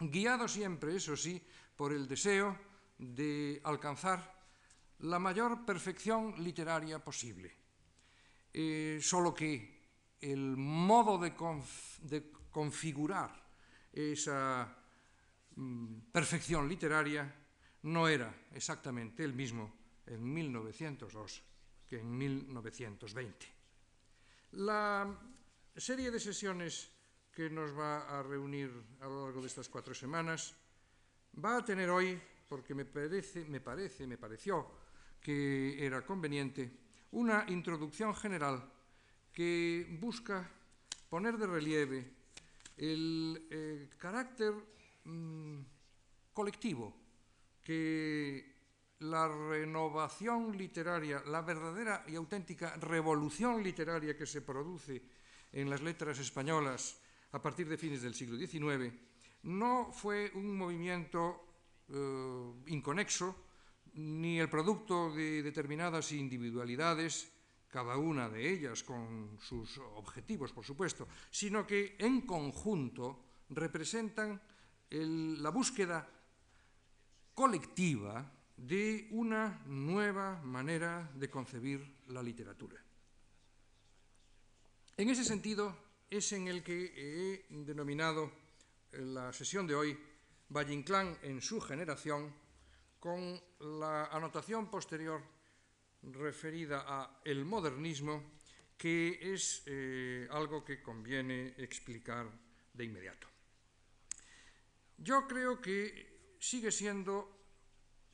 guiado 0.00 0.48
siempre, 0.48 0.96
eso 0.96 1.14
sí, 1.14 1.36
por 1.76 1.92
el 1.92 2.08
deseo 2.08 2.56
de 2.96 3.60
alcanzar 3.64 4.24
la 5.00 5.18
mayor 5.18 5.66
perfección 5.66 6.42
literaria 6.42 6.98
posible. 7.04 7.52
Eh, 8.50 8.98
solo 9.02 9.34
que 9.34 10.16
el 10.22 10.56
modo 10.56 11.18
de, 11.18 11.34
conf 11.34 11.98
de 12.00 12.32
configurar 12.48 13.36
esa 13.92 14.64
mm, 15.56 16.08
perfección 16.10 16.66
literaria 16.66 17.28
no 17.82 18.08
era 18.08 18.32
exactamente 18.54 19.24
el 19.24 19.34
mismo 19.34 19.74
en 20.06 20.24
1902 20.32 21.53
que 21.86 22.00
en 22.00 22.16
1920. 22.16 23.46
La 24.52 25.06
serie 25.76 26.10
de 26.10 26.20
sesiones 26.20 26.90
que 27.32 27.50
nos 27.50 27.76
va 27.76 28.18
a 28.18 28.22
reunir 28.22 28.70
a 29.00 29.06
lo 29.06 29.24
largo 29.24 29.40
de 29.40 29.48
estas 29.48 29.68
cuatro 29.68 29.92
semanas 29.94 30.54
va 31.42 31.58
a 31.58 31.64
tener 31.64 31.90
hoy, 31.90 32.20
porque 32.48 32.74
me 32.74 32.84
parece, 32.84 33.44
me 33.46 33.60
parece, 33.60 34.06
me 34.06 34.16
pareció 34.16 34.70
que 35.20 35.84
era 35.84 36.04
conveniente, 36.04 36.70
una 37.12 37.44
introducción 37.48 38.14
general 38.14 38.62
que 39.32 39.98
busca 40.00 40.48
poner 41.08 41.36
de 41.36 41.46
relieve 41.46 42.12
el 42.76 43.46
eh, 43.50 43.90
carácter 43.98 44.54
mm, 45.04 45.60
colectivo 46.32 46.94
que 47.62 48.53
la 49.10 49.28
renovación 49.28 50.56
literaria, 50.56 51.22
la 51.26 51.42
verdadera 51.42 52.04
y 52.08 52.14
auténtica 52.16 52.76
revolución 52.76 53.62
literaria 53.62 54.16
que 54.16 54.26
se 54.26 54.42
produce 54.42 55.02
en 55.52 55.68
las 55.68 55.82
letras 55.82 56.18
españolas 56.18 56.96
a 57.32 57.42
partir 57.42 57.68
de 57.68 57.76
fines 57.76 58.02
del 58.02 58.14
siglo 58.14 58.38
XIX, 58.38 58.92
no 59.44 59.92
fue 59.92 60.30
un 60.34 60.56
movimiento 60.56 61.44
eh, 61.88 62.52
inconexo, 62.68 63.44
ni 63.94 64.40
el 64.40 64.48
producto 64.48 65.12
de 65.12 65.42
determinadas 65.42 66.10
individualidades 66.12 67.30
cada 67.68 67.96
una 67.96 68.28
de 68.28 68.52
ellas 68.52 68.82
con 68.82 69.36
sus 69.40 69.78
objetivos, 69.78 70.52
por 70.52 70.64
supuesto, 70.64 71.08
sino 71.30 71.66
que 71.66 71.96
en 71.98 72.22
conjunto 72.22 73.24
representan 73.50 74.40
la 74.90 75.50
búsqueda 75.50 76.08
colectiva 77.34 78.32
de 78.66 79.08
una 79.10 79.60
nueva 79.66 80.40
manera 80.42 81.10
de 81.14 81.28
concebir 81.28 81.84
la 82.08 82.22
literatura. 82.22 82.80
En 84.96 85.10
ese 85.10 85.24
sentido 85.24 85.76
es 86.08 86.32
en 86.32 86.48
el 86.48 86.62
que 86.62 86.92
he 86.96 87.46
denominado 87.50 88.32
la 88.92 89.32
sesión 89.32 89.66
de 89.66 89.74
hoy 89.74 89.98
Valle 90.48 90.72
Inclán 90.72 91.18
en 91.22 91.42
su 91.42 91.60
generación, 91.60 92.32
con 93.00 93.38
la 93.60 94.06
anotación 94.06 94.70
posterior 94.70 95.20
referida 96.02 96.84
a 96.86 97.20
el 97.24 97.44
modernismo, 97.44 98.32
que 98.78 99.34
es 99.34 99.62
eh, 99.66 100.26
algo 100.30 100.64
que 100.64 100.82
conviene 100.82 101.54
explicar 101.58 102.30
de 102.72 102.84
inmediato. 102.84 103.28
Yo 104.98 105.26
creo 105.26 105.60
que 105.60 106.36
sigue 106.38 106.70
siendo, 106.70 107.33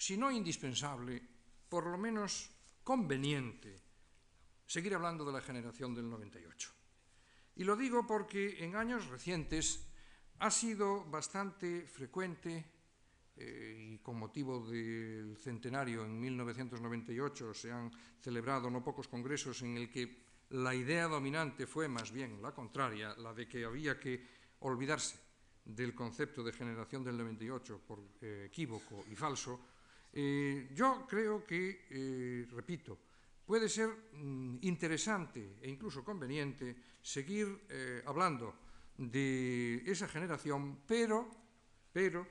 si 0.00 0.16
no 0.16 0.30
indispensable, 0.30 1.20
por 1.68 1.84
lo 1.84 1.98
menos 1.98 2.48
conveniente 2.82 3.76
seguir 4.64 4.94
hablando 4.94 5.26
de 5.26 5.32
la 5.32 5.42
generación 5.42 5.94
del 5.94 6.08
98. 6.08 6.70
Y 7.56 7.64
lo 7.64 7.76
digo 7.76 8.06
porque 8.06 8.64
en 8.64 8.76
años 8.76 9.08
recientes 9.08 9.84
ha 10.38 10.50
sido 10.50 11.04
bastante 11.04 11.86
frecuente 11.86 12.64
eh, 13.36 13.90
y 13.92 13.98
con 13.98 14.16
motivo 14.16 14.66
del 14.66 15.36
centenario 15.36 16.06
en 16.06 16.18
1998 16.18 17.52
se 17.52 17.70
han 17.70 17.92
celebrado 18.22 18.70
no 18.70 18.82
pocos 18.82 19.06
congresos 19.06 19.60
en 19.60 19.76
el 19.76 19.90
que 19.90 20.16
la 20.56 20.74
idea 20.74 21.08
dominante 21.08 21.66
fue 21.66 21.88
más 21.88 22.10
bien 22.10 22.40
la 22.40 22.54
contraria, 22.54 23.14
la 23.18 23.34
de 23.34 23.46
que 23.46 23.66
había 23.66 24.00
que 24.00 24.24
olvidarse 24.60 25.20
del 25.62 25.94
concepto 25.94 26.42
de 26.42 26.52
generación 26.52 27.04
del 27.04 27.18
98 27.18 27.82
por 27.86 28.00
eh, 28.22 28.46
equívoco 28.46 29.04
y 29.10 29.14
falso, 29.14 29.60
eh, 30.12 30.68
yo 30.72 31.06
creo 31.08 31.44
que, 31.44 32.46
repito, 32.50 32.98
puede 33.44 33.68
ser 33.68 33.88
mm, 34.12 34.58
interesante 34.62 35.58
e 35.60 35.70
incluso 35.70 36.04
conveniente 36.04 36.76
seguir 37.02 37.48
hablando 38.04 38.54
de 38.96 39.82
esa 39.86 40.06
generación, 40.08 40.82
pero, 40.86 41.30
pero 41.92 42.26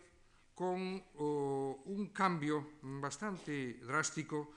con 0.53 1.03
un 1.15 2.11
cambio 2.13 2.77
bastante 2.81 3.79
drástico 3.81 4.53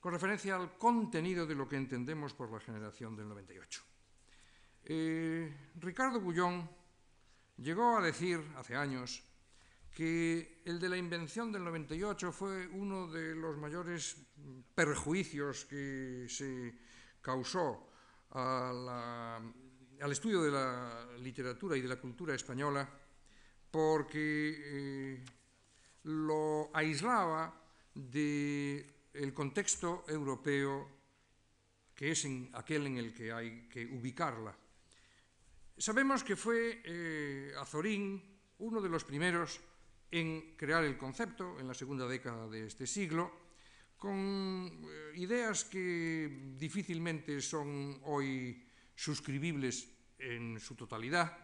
con 0.00 0.12
referencia 0.12 0.56
al 0.56 0.78
contenido 0.78 1.46
de 1.46 1.54
lo 1.54 1.68
que 1.68 1.76
entendemos 1.76 2.32
por 2.32 2.50
la 2.50 2.58
generación 2.58 3.14
del 3.14 3.28
98. 3.28 3.82
Eh, 4.84 5.54
Ricardo 5.76 6.20
Bullón 6.20 6.68
llegó 7.58 7.98
a 7.98 8.02
decir 8.02 8.40
hace 8.56 8.74
años 8.74 9.22
que 9.94 10.62
el 10.64 10.78
de 10.78 10.88
la 10.88 10.96
invención 10.96 11.52
del 11.52 11.64
98 11.64 12.32
fue 12.32 12.68
uno 12.68 13.08
de 13.08 13.34
los 13.34 13.56
mayores 13.58 14.16
perjuicios 14.74 15.64
que 15.64 16.26
se 16.28 16.74
causó 17.20 17.90
al 18.30 20.12
estudio 20.12 20.42
de 20.42 20.50
la 20.50 21.06
literatura 21.18 21.76
y 21.76 21.80
de 21.80 21.88
la 21.88 22.00
cultura 22.00 22.34
española 22.34 22.88
porque 23.70 24.54
eh, 24.58 25.24
lo 26.04 26.70
aislaba 26.72 27.54
del 27.94 29.34
contexto 29.34 30.04
europeo 30.08 31.00
que 31.94 32.12
es 32.12 32.26
aquel 32.54 32.86
en 32.86 32.96
el 32.96 33.12
que 33.12 33.30
hay 33.30 33.68
que 33.68 33.84
ubicarla. 33.84 34.56
Sabemos 35.76 36.24
que 36.24 36.36
fue 36.36 36.80
eh, 36.84 37.52
Azorín 37.58 38.22
uno 38.58 38.80
de 38.80 38.88
los 38.88 39.04
primeros 39.04 39.60
en 40.10 40.56
crear 40.56 40.84
el 40.84 40.98
concepto 40.98 41.58
en 41.60 41.68
la 41.68 41.74
segunda 41.74 42.06
década 42.06 42.48
de 42.48 42.66
este 42.66 42.86
siglo, 42.86 43.30
con 43.96 44.80
eh, 44.82 45.12
ideas 45.16 45.64
que 45.64 46.56
difícilmente 46.56 47.40
son 47.40 48.00
hoy 48.04 48.66
suscribibles 48.94 49.88
en 50.18 50.58
su 50.58 50.74
totalidad, 50.74 51.36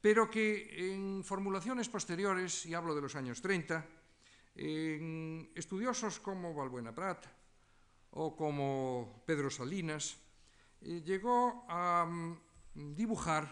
pero 0.00 0.28
que 0.28 0.92
en 0.92 1.24
formulaciones 1.24 1.88
posteriores, 1.88 2.66
y 2.66 2.74
hablo 2.74 2.94
de 2.94 3.02
los 3.02 3.14
años 3.14 3.40
30, 3.40 3.86
en 4.56 5.50
estudiosos 5.54 6.20
como 6.20 6.54
Valbuena 6.54 6.94
Prat 6.94 7.26
o 8.10 8.36
como 8.36 9.24
Pedro 9.26 9.50
Salinas, 9.50 10.18
eh, 10.82 11.00
llegó 11.02 11.64
a 11.68 12.04
mm, 12.04 12.94
dibujar 12.94 13.48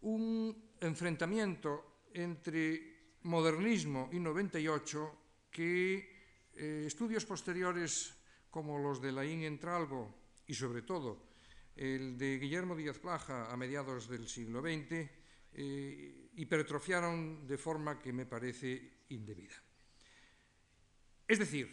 un 0.00 0.72
enfrentamiento 0.80 2.08
entre 2.12 2.95
modernismo 3.26 4.08
y 4.12 4.20
98 4.20 5.50
que 5.50 6.50
eh, 6.54 6.84
estudios 6.86 7.26
posteriores 7.26 8.14
como 8.50 8.78
los 8.78 9.02
de 9.02 9.12
Laín 9.12 9.42
Entralgo 9.42 10.14
y 10.46 10.54
sobre 10.54 10.82
todo 10.82 11.26
el 11.74 12.16
de 12.16 12.38
Guillermo 12.38 12.74
Díaz 12.74 12.98
Plaja 12.98 13.52
a 13.52 13.56
mediados 13.56 14.08
del 14.08 14.28
siglo 14.28 14.62
XX 14.62 15.10
eh, 15.52 16.30
hipertrofiaron 16.36 17.46
de 17.46 17.58
forma 17.58 18.00
que 18.00 18.12
me 18.12 18.26
parece 18.26 19.04
indebida. 19.10 19.56
Es 21.26 21.38
decir, 21.38 21.68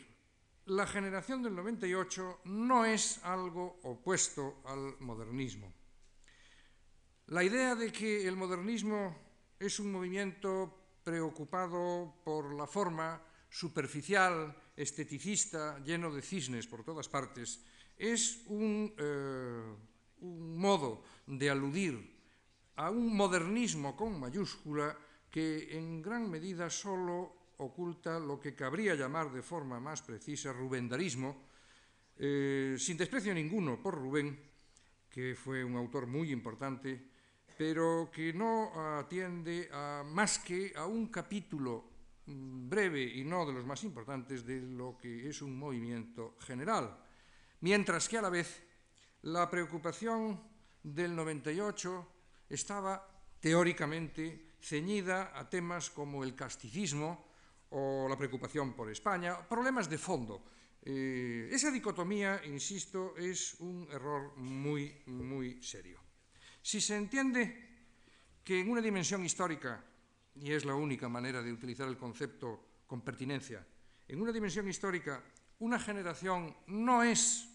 la 0.66 0.88
generación 0.88 1.44
del 1.44 1.56
98 1.56 2.42
no 2.46 2.86
es 2.86 3.24
algo 3.24 3.80
opuesto 3.84 4.62
al 4.66 4.98
modernismo. 5.00 5.72
La 7.28 7.44
idea 7.44 7.76
de 7.76 7.92
que 7.92 8.28
el 8.28 8.36
modernismo 8.36 9.16
es 9.60 9.80
un 9.80 9.92
movimiento 9.92 10.83
preocupado 11.04 12.16
por 12.24 12.54
la 12.54 12.66
forma 12.66 13.22
superficial, 13.50 14.56
esteticista, 14.76 15.78
lleno 15.84 16.10
de 16.10 16.22
cisnes 16.22 16.66
por 16.66 16.84
todas 16.84 17.08
partes, 17.08 17.62
es 17.98 18.42
un, 18.48 18.94
eh, 18.98 19.62
un 20.22 20.58
modo 20.58 21.04
de 21.28 21.50
aludir 21.50 22.14
a 22.76 22.90
un 22.90 23.16
modernismo 23.16 23.96
con 23.96 24.20
mayúscula 24.20 24.98
que 25.30 25.78
en 25.78 26.02
gran 26.02 26.30
medida 26.30 26.70
solo 26.70 27.54
oculta 27.58 28.20
lo 28.20 28.40
que 28.40 28.56
cabría 28.56 28.96
llamar 28.96 29.32
de 29.32 29.42
forma 29.42 29.80
más 29.80 30.02
precisa 30.02 30.52
rubendarismo, 30.54 31.46
eh, 32.18 32.76
sin 32.78 32.98
desprecio 32.98 33.34
ninguno 33.34 33.82
por 33.82 33.94
Rubén, 33.96 34.38
que 35.10 35.36
fue 35.36 35.64
un 35.64 35.76
autor 35.76 36.08
muy 36.08 36.32
importante 36.32 37.13
pero 37.58 38.10
que 38.12 38.34
no 38.34 38.72
atiende 38.98 39.70
más 40.06 40.40
que 40.40 40.74
a 40.76 40.86
un 40.86 41.08
capítulo 41.08 41.86
mm, 42.26 42.70
breve 42.70 43.04
y 43.04 43.24
no 43.24 43.46
de 43.46 43.54
los 43.54 43.66
más 43.66 43.84
importantes 43.84 44.46
de 44.46 44.62
lo 44.62 44.98
que 44.98 45.30
es 45.30 45.42
un 45.42 45.58
movimiento 45.58 46.36
general, 46.40 46.98
mientras 47.62 48.10
que 48.10 48.18
a 48.18 48.22
la 48.22 48.30
vez 48.30 48.64
la 49.24 49.50
preocupación 49.50 50.40
del 50.84 51.16
98 51.16 52.08
estaba 52.50 53.08
teóricamente 53.40 54.54
ceñida 54.60 55.38
a 55.38 55.50
temas 55.50 55.90
como 55.90 56.24
el 56.24 56.36
casticismo, 56.36 57.34
o 57.74 58.06
la 58.08 58.18
preocupación 58.18 58.74
por 58.74 58.90
España, 58.90 59.38
problemas 59.50 59.90
de 59.90 59.98
fondo. 59.98 60.44
Eh, 60.86 61.50
esa 61.52 61.72
dicotomía, 61.72 62.42
insisto, 62.46 63.18
es 63.18 63.56
un 63.60 63.88
error 63.90 64.38
muy, 64.38 65.02
muy 65.08 65.62
serio. 65.64 66.03
Si 66.64 66.80
se 66.80 66.96
entiende 66.96 67.60
que 68.44 68.62
en 68.62 68.72
una 68.72 68.82
dimensión 68.82 69.24
histórica, 69.26 69.84
y 70.36 70.52
es 70.52 70.64
la 70.64 70.74
única 70.74 71.10
manera 71.10 71.44
de 71.44 71.52
utilizar 71.52 71.88
el 71.90 71.98
concepto 71.98 72.84
con 72.88 73.02
pertinencia, 73.02 73.68
en 74.08 74.22
una 74.22 74.32
dimensión 74.32 74.68
histórica, 74.68 75.22
una 75.60 75.78
generación 75.78 76.56
no 76.68 77.04
es 77.04 77.50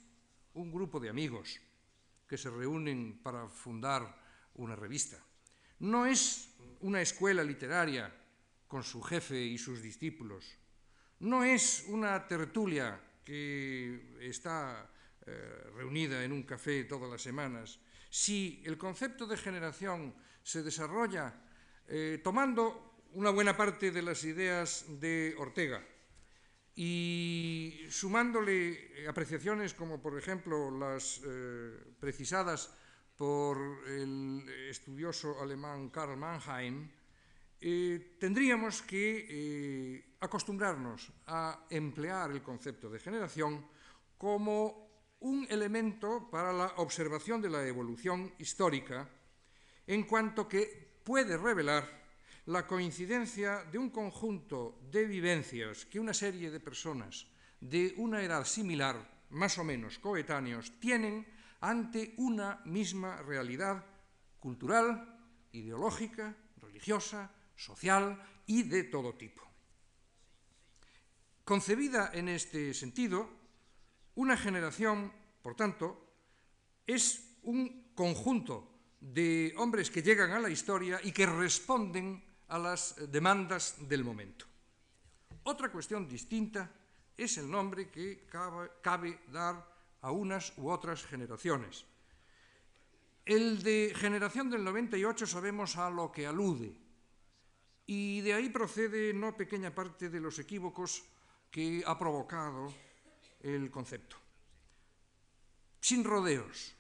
un 0.55 0.71
grupo 0.71 1.01
de 1.01 1.09
amigos 1.09 1.59
que 2.27 2.37
se 2.37 2.51
reúnen 2.51 3.21
para 3.23 3.49
fundar 3.49 4.15
una 4.55 4.77
revista, 4.77 5.17
no 5.81 6.05
es 6.05 6.55
una 6.81 7.01
escuela 7.01 7.43
literaria 7.43 8.15
con 8.67 8.83
su 8.83 9.01
jefe 9.03 9.41
y 9.41 9.57
sus 9.57 9.81
discípulos. 9.81 10.59
No 11.21 11.43
es 11.43 11.87
una 11.89 12.29
tertulia 12.29 13.01
que 13.25 14.19
está 14.21 14.91
eh, 15.27 15.71
reunida 15.75 16.23
en 16.23 16.33
un 16.33 16.43
café 16.43 16.85
todas 16.85 17.11
las 17.11 17.23
semanas. 17.23 17.81
Si 18.11 18.63
el 18.65 18.79
concepto 18.79 19.27
de 19.27 19.37
generación 19.37 20.15
se 20.43 20.63
desarrolla 20.63 21.35
eh, 21.87 22.21
tomando 22.25 23.01
una 23.13 23.31
buena 23.31 23.57
parte 23.57 23.91
de 23.91 24.03
las 24.03 24.25
ideas 24.25 24.85
de 25.01 25.35
Ortega 25.39 25.85
y 26.75 27.85
sumándole 27.91 29.05
apreciaciones 29.09 29.75
como 29.75 30.01
por 30.01 30.17
ejemplo 30.19 30.71
las 30.71 31.21
eh, 31.25 31.77
precisadas 32.01 32.73
por 33.17 33.59
el 33.89 34.49
estudioso 34.71 35.41
alemán 35.43 35.91
Karl 35.91 36.17
Mannheim, 36.17 36.89
eh, 37.61 38.17
tendríamos 38.21 38.83
que 38.83 40.15
acostumbrarnos 40.21 41.11
a 41.27 41.67
emplear 41.69 42.31
el 42.31 42.43
concepto 42.43 42.89
de 42.89 43.01
generación 43.01 43.67
como 44.17 44.88
un 45.21 45.47
elemento 45.51 46.29
para 46.31 46.53
la 46.53 46.67
observación 46.77 47.43
de 47.43 47.51
la 47.51 47.67
evolución 47.67 48.33
histórica, 48.39 49.09
en 49.87 50.05
cuanto 50.05 50.49
que 50.49 51.01
puede 51.03 51.37
revelar 51.37 51.99
la 52.47 52.67
coincidencia 52.67 53.65
de 53.65 53.79
un 53.79 53.91
conjunto 53.91 54.81
de 54.91 55.05
vivencias 55.05 55.85
que 55.87 56.01
una 56.01 56.15
serie 56.15 56.51
de 56.51 56.61
personas 56.61 57.27
de 57.61 57.95
una 57.97 58.23
edad 58.23 58.45
similar, 58.45 59.27
más 59.31 59.59
o 59.59 59.65
menos 59.65 59.99
coetáneos, 59.99 60.73
tienen 60.81 61.27
ante 61.61 62.15
una 62.19 62.63
misma 62.65 63.21
realidad 63.23 63.85
cultural, 64.39 65.19
ideológica, 65.53 66.37
religiosa, 66.61 67.31
social 67.57 68.23
y 68.47 68.63
de 68.63 68.85
todo 68.85 69.15
tipo. 69.15 69.43
Concebida 71.45 72.11
en 72.13 72.29
este 72.29 72.73
sentido, 72.75 73.29
una 74.19 74.37
generación, 74.37 75.13
por 75.41 75.55
tanto, 75.55 75.95
es 76.85 77.39
un 77.43 77.93
conjunto 77.95 78.97
de 79.01 79.55
hombres 79.59 79.93
que 79.93 80.03
llegan 80.03 80.33
a 80.33 80.41
la 80.41 80.51
historia 80.51 80.99
y 81.05 81.13
que 81.13 81.25
responden 81.25 82.25
a 82.49 82.59
las 82.59 82.97
demandas 83.13 83.77
del 83.89 84.03
momento. 84.03 84.45
Otra 85.45 85.71
cuestión 85.71 86.09
distinta 86.09 86.69
es 87.17 87.39
el 87.39 87.49
nombre 87.49 87.91
que 87.91 88.27
cabe, 88.27 89.21
dar 89.31 89.65
a 90.01 90.11
unas 90.11 90.53
u 90.59 90.69
otras 90.69 91.07
generaciones. 91.07 91.87
El 93.25 93.63
de 93.63 93.93
generación 93.95 94.51
del 94.51 94.65
98 94.65 95.27
sabemos 95.29 95.77
a 95.77 95.91
lo 95.91 96.11
que 96.11 96.27
alude, 96.27 96.75
y 97.87 98.21
de 98.23 98.35
ahí 98.35 98.49
procede 98.49 99.15
no 99.15 99.37
pequeña 99.37 99.73
parte 99.73 100.11
de 100.11 100.19
los 100.19 100.41
equívocos 100.41 101.05
que 101.53 101.85
ha 101.87 101.97
provocado 101.97 102.88
el 103.41 103.71
concepto. 103.71 104.17
Sin 105.81 106.05
rodeos. 106.05 106.75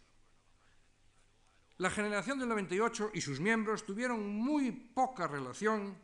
La 1.79 1.91
generación 1.91 2.39
del 2.39 2.49
98 2.49 3.13
y 3.15 3.21
sus 3.21 3.39
miembros 3.39 3.87
tuvieron 3.87 4.27
muy 4.27 4.73
poca 4.73 5.29
relación 5.29 5.97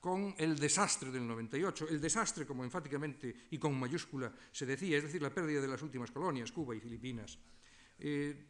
con 0.00 0.36
el 0.38 0.56
desastre 0.56 1.10
del 1.10 1.26
98, 1.26 1.88
el 1.88 2.00
desastre 2.00 2.46
como 2.46 2.62
enfáticamente 2.62 3.48
y 3.50 3.58
con 3.58 3.78
mayúscula 3.78 4.32
se 4.52 4.64
decía, 4.64 4.98
es 4.98 5.02
decir, 5.02 5.20
la 5.20 5.34
pérdida 5.34 5.60
de 5.60 5.66
las 5.66 5.82
últimas 5.82 6.12
colonias, 6.12 6.52
Cuba 6.52 6.76
y 6.76 6.80
Filipinas. 6.80 7.36
Eh, 7.98 8.46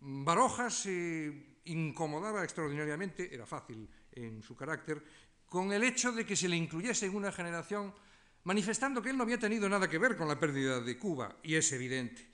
Baroja 0.00 0.68
se 0.70 1.60
incomodaba 1.66 2.42
extraordinariamente, 2.42 3.32
era 3.32 3.46
fácil 3.46 3.88
en 4.10 4.42
su 4.42 4.56
carácter, 4.56 5.04
con 5.46 5.72
el 5.72 5.84
hecho 5.84 6.10
de 6.10 6.26
que 6.26 6.34
se 6.34 6.48
le 6.48 6.56
incluyese 6.56 7.06
en 7.06 7.14
una 7.14 7.30
generación 7.30 7.94
manifestando 8.44 9.02
que 9.02 9.10
él 9.10 9.16
no 9.16 9.24
había 9.24 9.38
tenido 9.38 9.68
nada 9.68 9.88
que 9.88 9.98
ver 9.98 10.16
con 10.16 10.28
la 10.28 10.38
pérdida 10.38 10.80
de 10.80 10.98
Cuba, 10.98 11.36
y 11.42 11.54
es 11.54 11.72
evidente. 11.72 12.28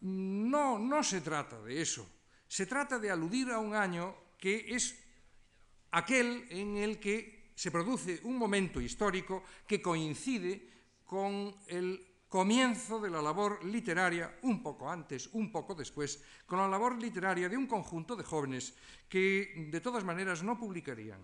No, 0.00 0.78
no 0.78 1.02
se 1.02 1.20
trata 1.20 1.60
de 1.62 1.80
eso. 1.80 2.08
Se 2.46 2.66
trata 2.66 2.98
de 2.98 3.10
aludir 3.10 3.50
a 3.50 3.58
un 3.58 3.74
año 3.74 4.14
que 4.38 4.74
es 4.74 4.96
aquel 5.90 6.46
en 6.50 6.76
el 6.76 6.98
que 6.98 7.52
se 7.54 7.70
produce 7.70 8.20
un 8.22 8.38
momento 8.38 8.80
histórico 8.80 9.42
que 9.66 9.82
coincide 9.82 11.02
con 11.04 11.54
el 11.66 12.08
comienzo 12.28 13.00
de 13.00 13.10
la 13.10 13.22
labor 13.22 13.64
literaria, 13.64 14.38
un 14.42 14.62
poco 14.62 14.88
antes, 14.88 15.28
un 15.32 15.50
poco 15.50 15.74
después, 15.74 16.22
con 16.46 16.58
la 16.58 16.68
labor 16.68 17.00
literaria 17.00 17.48
de 17.48 17.56
un 17.56 17.66
conjunto 17.66 18.14
de 18.14 18.22
jóvenes 18.22 18.74
que 19.08 19.68
de 19.72 19.80
todas 19.80 20.04
maneras 20.04 20.42
no 20.42 20.58
publicarían 20.58 21.20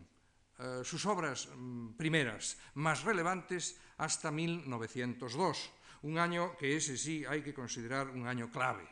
eh, 0.58 0.80
sus 0.82 1.04
obras 1.06 1.48
mm, 1.54 1.92
primeras 1.94 2.56
más 2.74 3.04
relevantes 3.04 3.78
hasta 3.98 4.30
1902, 4.30 5.70
un 6.02 6.18
año 6.18 6.57
que 6.57 6.76
ese 6.76 6.96
sí 6.96 7.24
hay 7.24 7.42
que 7.42 7.54
considerar 7.54 8.09
un 8.09 8.26
año 8.26 8.50
clave. 8.50 8.88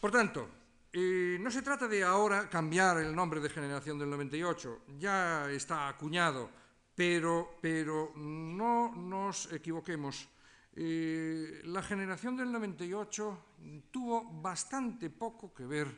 Por 0.00 0.10
tanto, 0.10 0.48
eh, 0.92 1.38
no 1.40 1.50
se 1.50 1.62
trata 1.62 1.88
de 1.88 2.02
ahora 2.02 2.48
cambiar 2.48 2.98
el 2.98 3.14
nombre 3.14 3.40
de 3.40 3.48
generación 3.48 3.98
del 3.98 4.10
98, 4.10 4.82
ya 4.98 5.50
está 5.50 5.88
acuñado 5.88 6.62
pero, 6.94 7.56
pero 7.60 8.12
no 8.16 8.92
nos 8.94 9.52
equivoquemos. 9.52 10.28
Eh, 10.74 11.62
la 11.64 11.82
generación 11.82 12.36
del 12.36 12.52
98 12.52 13.44
tuvo 13.90 14.24
bastante 14.40 15.10
poco 15.10 15.52
que 15.52 15.66
ver 15.66 15.88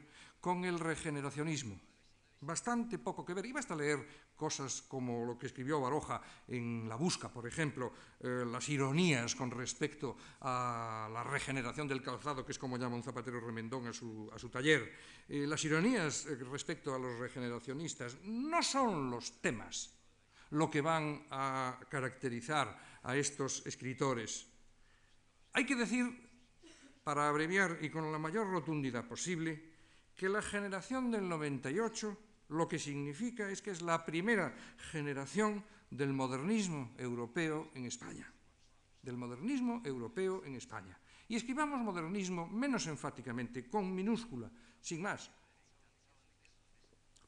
con 0.41 0.65
el 0.65 0.79
regeneracionismo. 0.79 1.81
Bastante 2.45 2.99
poco 2.99 3.25
que 3.25 3.33
ver. 3.33 3.47
Y 3.47 3.53
basta 3.53 3.75
leer 3.75 4.33
cosas 4.37 4.83
como 4.83 5.25
lo 5.25 5.39
que 5.39 5.47
escribió 5.47 5.81
Baroja 5.81 6.21
en 6.49 6.87
La 6.89 6.97
Busca, 6.97 7.33
por 7.33 7.47
ejemplo, 7.47 7.93
eh, 8.21 8.45
las 8.47 8.69
ironías 8.69 9.35
con 9.35 9.51
respecto 9.51 10.17
a 10.41 11.09
la 11.11 11.25
regeneración 11.25 11.89
del 11.89 12.03
calzado, 12.03 12.45
que 12.45 12.53
es 12.53 12.59
como 12.59 12.77
llama 12.77 12.97
un 12.97 13.03
zapatero 13.03 13.41
remendón 13.41 13.87
a 13.87 13.93
su, 13.93 14.31
a 14.33 14.39
su 14.39 14.51
taller. 14.51 14.93
Eh, 15.29 15.47
las 15.47 15.65
ironías 15.65 16.27
respecto 16.51 16.95
a 16.95 16.99
los 16.99 17.19
regeneracionistas 17.19 18.19
no 18.25 18.63
son 18.63 19.11
los 19.11 19.41
temas 19.41 19.95
lo 20.51 20.71
que 20.71 20.81
van 20.81 21.27
a 21.31 21.81
caracterizar 21.89 23.01
a 23.03 23.17
estos 23.17 23.67
escritores. 23.67 24.47
Hay 25.53 25.67
que 25.67 25.75
decir, 25.75 26.31
para 27.03 27.29
abreviar 27.29 27.79
y 27.81 27.91
con 27.91 28.11
la 28.13 28.19
mayor 28.19 28.49
rotundidad 28.49 29.07
posible, 29.07 29.75
que 30.17 30.29
la 30.29 30.43
generación 30.43 31.11
del 31.11 31.29
98 31.29 32.17
lo 32.49 32.69
que 32.69 32.79
significa 32.79 33.51
es 33.51 33.63
que 33.63 33.71
es 33.71 33.83
la 33.83 34.05
primera 34.05 34.55
generación 34.91 35.65
del 35.91 36.13
modernismo 36.13 36.93
europeo 36.99 37.71
en 37.75 37.87
España. 37.87 38.31
Del 39.03 39.17
modernismo 39.17 39.83
europeo 39.85 40.45
en 40.45 40.57
España. 40.57 40.99
Y 41.29 41.37
escribamos 41.37 41.81
modernismo 41.81 42.47
menos 42.47 42.87
enfáticamente, 42.87 43.69
con 43.69 43.95
minúscula, 43.95 44.51
sin 44.81 45.03
más, 45.03 45.31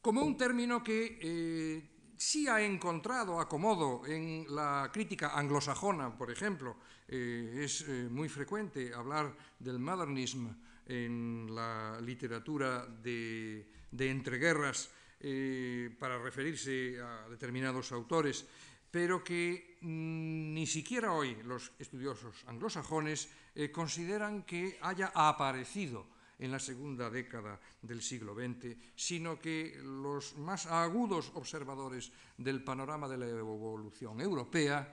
como 0.07 0.23
un 0.23 0.37
término 0.37 0.85
que 0.85 1.19
eh, 1.21 2.13
sí 2.17 2.47
ha 2.47 2.63
encontrado 2.63 3.41
acomodo 3.41 4.07
en 4.07 4.47
la 4.55 4.89
crítica 4.93 5.35
anglosajona, 5.35 6.17
por 6.17 6.31
ejemplo. 6.31 6.77
Eh, 7.09 7.63
es 7.65 7.83
eh, 7.89 8.09
muy 8.09 8.29
frecuente 8.29 8.95
hablar 8.95 9.37
del 9.59 9.81
modernismo 9.81 10.55
en 10.87 11.53
la 11.53 12.01
literatura 12.01 12.87
de, 12.87 13.67
entreguerras 13.99 14.91
eh, 15.21 15.91
para 15.99 16.19
referirse 16.19 17.01
a 17.01 17.29
determinados 17.29 17.93
autores, 17.93 18.47
pero 18.91 19.23
que 19.23 19.79
mm, 19.81 20.55
ni 20.55 20.67
siquiera 20.67 21.13
hoy 21.13 21.37
los 21.45 21.73
estudiosos 21.79 22.45
anglosajones 22.47 23.29
consideran 23.73 24.45
que 24.45 24.77
haya 24.83 25.13
aparecido 25.15 26.07
en 26.39 26.53
la 26.53 26.59
segunda 26.59 27.09
década 27.09 27.59
del 27.81 28.03
siglo 28.03 28.35
XX, 28.35 28.77
sino 28.95 29.41
que 29.41 29.81
los 29.83 30.37
más 30.37 30.67
agudos 30.67 31.33
observadores 31.35 32.13
del 32.37 32.63
panorama 32.63 33.09
de 33.09 33.19
la 33.19 33.29
evolución 33.29 34.21
europea 34.21 34.85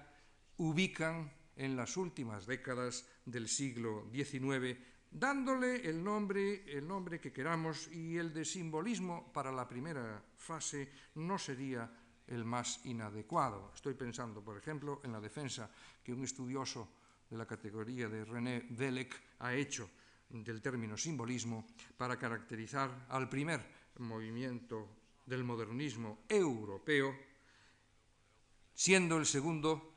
ubican 0.58 1.32
en 1.56 1.76
las 1.76 1.98
últimas 1.98 2.46
décadas 2.46 3.06
del 3.26 3.48
siglo 3.48 4.10
XIX, 4.12 4.78
dándole 5.14 5.88
el 5.88 6.04
nombre, 6.04 6.64
el 6.66 6.88
nombre 6.88 7.20
que 7.20 7.32
queramos 7.32 7.88
y 7.92 8.18
el 8.18 8.34
de 8.34 8.44
simbolismo 8.44 9.32
para 9.32 9.52
la 9.52 9.68
primera 9.68 10.22
fase 10.38 10.90
no 11.16 11.38
sería 11.38 11.90
el 12.28 12.44
más 12.44 12.84
inadecuado. 12.86 13.72
Estoy 13.76 13.94
pensando, 13.94 14.44
por 14.44 14.58
ejemplo, 14.58 15.02
en 15.04 15.12
la 15.12 15.22
defensa 15.22 15.70
que 16.04 16.14
un 16.14 16.24
estudioso 16.24 16.90
de 17.30 17.38
la 17.38 17.46
categoría 17.46 18.10
de 18.10 18.26
René 18.26 18.66
Velek 18.70 19.38
ha 19.40 19.54
hecho 19.54 19.90
del 20.30 20.62
término 20.62 20.98
simbolismo 20.98 21.68
para 21.96 22.18
caracterizar 22.18 23.06
al 23.10 23.30
primer 23.30 23.62
movimiento 24.00 24.90
del 25.26 25.44
modernismo 25.44 26.24
europeo, 26.28 27.16
siendo 28.74 29.18
el 29.18 29.28
segundo 29.28 29.94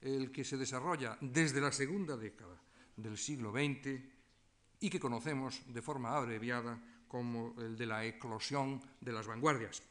el 0.00 0.32
que 0.32 0.44
se 0.44 0.56
desarrolla 0.56 1.18
desde 1.20 1.60
la 1.60 1.72
segunda 1.72 2.16
década 2.16 2.60
del 2.96 3.18
siglo 3.18 3.52
XX 3.52 4.13
y 4.84 4.90
que 4.90 5.00
conocemos 5.00 5.62
de 5.72 5.80
forma 5.80 6.14
abreviada 6.14 6.78
como 7.08 7.54
el 7.56 7.74
de 7.74 7.86
la 7.86 8.04
eclosión 8.04 8.82
de 9.00 9.12
las 9.12 9.26
vanguardias. 9.26 9.82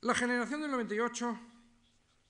La 0.00 0.12
generación 0.12 0.60
del 0.60 0.72
98 0.72 1.38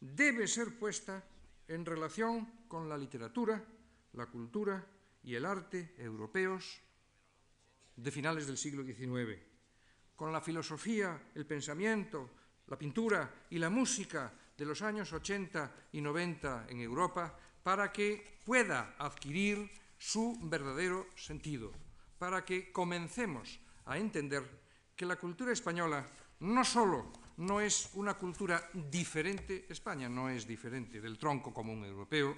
debe 0.00 0.46
ser 0.46 0.78
puesta 0.78 1.24
en 1.66 1.87
relación 1.87 2.66
con 2.68 2.90
la 2.90 2.98
literatura, 2.98 3.64
la 4.12 4.26
cultura 4.26 4.84
y 5.22 5.34
el 5.34 5.46
arte 5.46 5.94
europeos 5.96 6.78
de 7.96 8.10
finales 8.10 8.46
del 8.46 8.58
siglo 8.58 8.84
XIX, 8.84 9.40
con 10.14 10.30
la 10.30 10.42
filosofía, 10.42 11.30
el 11.34 11.46
pensamiento, 11.46 12.32
la 12.66 12.76
pintura 12.76 13.46
y 13.48 13.56
la 13.56 13.70
música 13.70 14.30
de 14.58 14.66
los 14.66 14.82
años 14.82 15.10
80 15.10 15.88
y 15.92 16.02
90 16.02 16.66
en 16.68 16.80
Europa, 16.80 17.34
para 17.62 17.90
que 17.90 18.40
pueda 18.44 18.94
adquirir 18.98 19.84
su 20.04 20.36
verdadero 20.42 21.06
sentido, 21.16 21.72
para 22.18 22.44
que 22.44 22.70
comencemos 22.70 23.58
a 23.86 23.96
entender 23.96 24.44
que 24.94 25.06
la 25.08 25.16
cultura 25.16 25.50
española 25.50 26.04
no 26.40 26.62
solo 26.62 27.10
no 27.38 27.58
es 27.58 27.88
una 27.94 28.12
cultura 28.12 28.68
diferente, 28.74 29.64
España 29.70 30.06
no 30.06 30.28
es 30.28 30.46
diferente 30.46 31.00
del 31.00 31.16
tronco 31.16 31.54
común 31.54 31.86
europeo, 31.86 32.36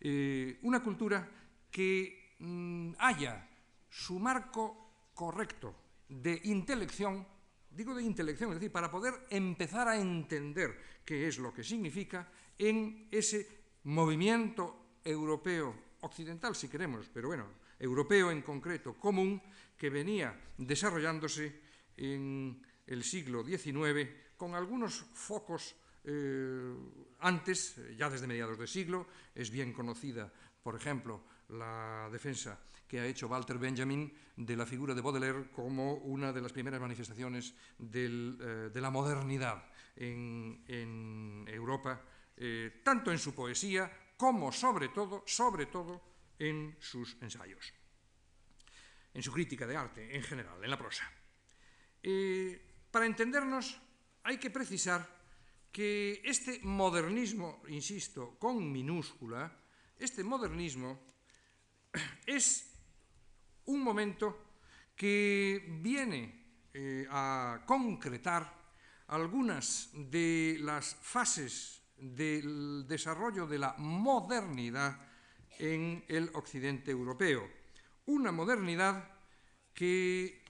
eh, 0.00 0.58
una 0.62 0.82
cultura 0.82 1.28
que 1.70 2.36
mm, 2.38 2.94
haya 2.98 3.50
su 3.90 4.18
marco 4.18 5.12
correcto 5.12 5.76
de 6.08 6.40
intelección, 6.44 7.26
digo 7.68 7.94
de 7.94 8.02
intelección, 8.02 8.48
es 8.48 8.56
decir, 8.56 8.72
para 8.72 8.90
poder 8.90 9.12
empezar 9.28 9.88
a 9.88 10.00
entender 10.00 11.02
qué 11.04 11.28
es 11.28 11.36
lo 11.36 11.52
que 11.52 11.62
significa 11.64 12.32
en 12.56 13.08
ese 13.12 13.46
movimiento 13.84 14.96
europeo, 15.04 15.83
occidental 16.04 16.54
si 16.54 16.68
queremos, 16.68 17.08
pero 17.12 17.28
bueno, 17.28 17.48
europeo 17.78 18.30
en 18.30 18.42
concreto, 18.42 18.94
común, 18.94 19.40
que 19.76 19.90
venía 19.90 20.38
desarrollándose 20.56 21.60
en 21.96 22.62
el 22.86 23.02
siglo 23.02 23.44
XIX 23.44 24.36
con 24.36 24.54
algunos 24.54 24.94
focos 25.12 25.74
eh, 26.04 26.74
antes, 27.20 27.80
ya 27.96 28.10
desde 28.10 28.26
mediados 28.26 28.58
de 28.58 28.66
siglo, 28.66 29.08
es 29.34 29.50
bien 29.50 29.72
conocida, 29.72 30.30
por 30.62 30.76
ejemplo, 30.76 31.24
la 31.48 32.08
defensa 32.12 32.60
que 32.86 33.00
ha 33.00 33.06
hecho 33.06 33.28
Walter 33.28 33.58
Benjamin 33.58 34.12
de 34.36 34.56
la 34.56 34.66
figura 34.66 34.94
de 34.94 35.00
Baudelaire 35.00 35.50
como 35.50 35.94
una 35.94 36.32
de 36.32 36.42
las 36.42 36.52
primeras 36.52 36.80
manifestaciones 36.80 37.54
eh, 37.80 38.70
de 38.72 38.80
la 38.80 38.90
modernidad 38.90 39.64
en, 39.96 40.62
en 40.68 41.44
Europa, 41.48 42.02
eh, 42.36 42.82
tanto 42.84 43.10
en 43.10 43.18
su 43.18 43.34
poesía 43.34 43.90
como 44.24 44.50
sobre 44.50 44.88
todo, 44.88 45.22
sobre 45.26 45.66
todo 45.66 46.00
en 46.38 46.78
sus 46.80 47.20
ensayos, 47.20 47.74
en 49.12 49.22
su 49.22 49.30
crítica 49.30 49.66
de 49.66 49.76
arte 49.76 50.16
en 50.16 50.22
general, 50.22 50.64
en 50.64 50.70
la 50.70 50.78
prosa. 50.78 51.04
Eh, 52.02 52.56
para 52.90 53.04
entendernos 53.04 53.78
hay 54.22 54.38
que 54.38 54.48
precisar 54.48 55.06
que 55.70 56.22
este 56.24 56.60
modernismo, 56.62 57.60
insisto, 57.68 58.38
con 58.38 58.72
minúscula, 58.72 59.60
este 59.98 60.24
modernismo 60.24 61.04
es 62.24 62.72
un 63.66 63.82
momento 63.82 64.56
que 64.96 65.66
viene 65.82 66.70
eh, 66.72 67.06
a 67.10 67.62
concretar 67.66 68.48
algunas 69.08 69.90
de 69.92 70.56
las 70.62 70.94
fases 70.94 71.83
del 71.96 72.86
desarrollo 72.86 73.46
de 73.46 73.58
la 73.58 73.74
modernidad 73.78 74.98
en 75.58 76.04
el 76.08 76.30
occidente 76.34 76.90
europeo. 76.90 77.48
Una 78.06 78.32
modernidad 78.32 79.08
que 79.72 80.42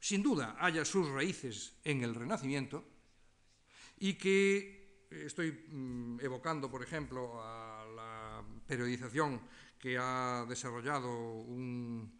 sin 0.00 0.22
duda 0.22 0.56
haya 0.58 0.84
sus 0.84 1.08
raíces 1.08 1.74
en 1.84 2.02
el 2.02 2.14
Renacimiento 2.14 2.84
y 3.98 4.14
que 4.14 5.08
estoy 5.10 5.66
mm, 5.70 6.20
evocando, 6.20 6.70
por 6.70 6.82
ejemplo, 6.82 7.40
a 7.40 7.86
la 7.94 8.44
periodización 8.66 9.40
que 9.78 9.96
ha 9.98 10.44
desarrollado 10.48 11.10
un 11.40 12.12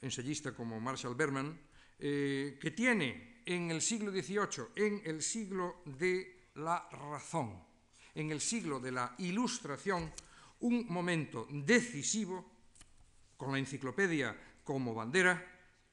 ensayista 0.00 0.52
como 0.52 0.80
Marshall 0.80 1.14
Berman, 1.14 1.58
eh, 1.98 2.58
que 2.60 2.72
tiene 2.72 3.42
en 3.46 3.70
el 3.70 3.80
siglo 3.80 4.10
XVIII, 4.10 4.66
en 4.76 5.02
el 5.04 5.22
siglo 5.22 5.82
de 5.84 6.50
la 6.56 6.88
razón. 6.90 7.71
En 8.14 8.30
el 8.30 8.40
siglo 8.40 8.78
de 8.80 8.92
la 8.92 9.14
Ilustración, 9.18 10.12
un 10.60 10.86
momento 10.88 11.46
decisivo, 11.50 12.44
con 13.36 13.52
la 13.52 13.58
enciclopedia 13.58 14.36
como 14.62 14.94
bandera, 14.94 15.34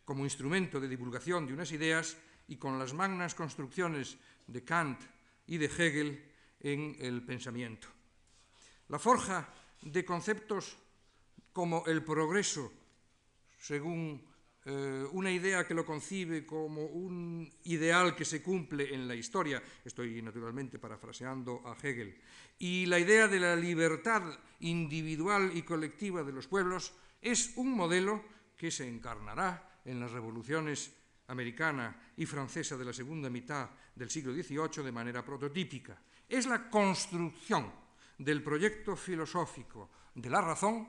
como 0.05 0.23
instrumento 0.23 0.79
de 0.79 0.87
divulgación 0.87 1.47
de 1.47 1.53
unas 1.53 1.71
ideas 1.71 2.17
y 2.47 2.57
con 2.57 2.77
las 2.77 2.93
magnas 2.93 3.35
construcciones 3.35 4.17
de 4.47 4.63
Kant 4.63 5.01
y 5.47 5.57
de 5.57 5.65
Hegel 5.65 6.31
en 6.59 6.95
el 6.99 7.23
pensamiento. 7.25 7.87
La 8.89 8.99
forja 8.99 9.47
de 9.81 10.05
conceptos 10.05 10.77
como 11.53 11.85
el 11.85 12.03
progreso, 12.03 12.71
según 13.57 14.28
eh, 14.71 15.07
una 15.13 15.31
idea 15.31 15.65
que 15.65 15.73
lo 15.73 15.83
concibe 15.83 16.45
como 16.45 16.85
un 16.85 17.51
ideal 17.63 18.15
que 18.15 18.23
se 18.23 18.43
cumple 18.43 18.93
en 18.93 19.07
la 19.07 19.15
historia, 19.15 19.63
estoy 19.83 20.21
naturalmente 20.21 20.77
parafraseando 20.77 21.63
a 21.65 21.75
Hegel, 21.81 22.15
y 22.59 22.85
la 22.85 22.99
idea 22.99 23.27
de 23.27 23.39
la 23.39 23.55
libertad 23.55 24.21
individual 24.59 25.49
y 25.55 25.63
colectiva 25.63 26.21
de 26.21 26.33
los 26.33 26.45
pueblos 26.45 26.93
es 27.19 27.53
un 27.55 27.73
modelo 27.73 28.23
que 28.55 28.69
se 28.69 28.87
encarnará 28.87 29.81
en 29.85 29.99
las 29.99 30.11
revoluciones 30.11 30.93
americana 31.29 32.13
y 32.17 32.27
francesa 32.27 32.77
de 32.77 32.85
la 32.85 32.93
segunda 32.93 33.27
mitad 33.27 33.71
del 33.95 34.11
siglo 34.11 34.33
XVIII 34.33 34.83
de 34.83 34.91
manera 34.91 35.25
prototípica. 35.25 35.99
Es 36.27 36.45
la 36.45 36.69
construcción 36.69 37.71
del 38.19 38.43
proyecto 38.43 38.95
filosófico 38.95 39.89
de 40.13 40.29
la 40.29 40.41
razón 40.41 40.87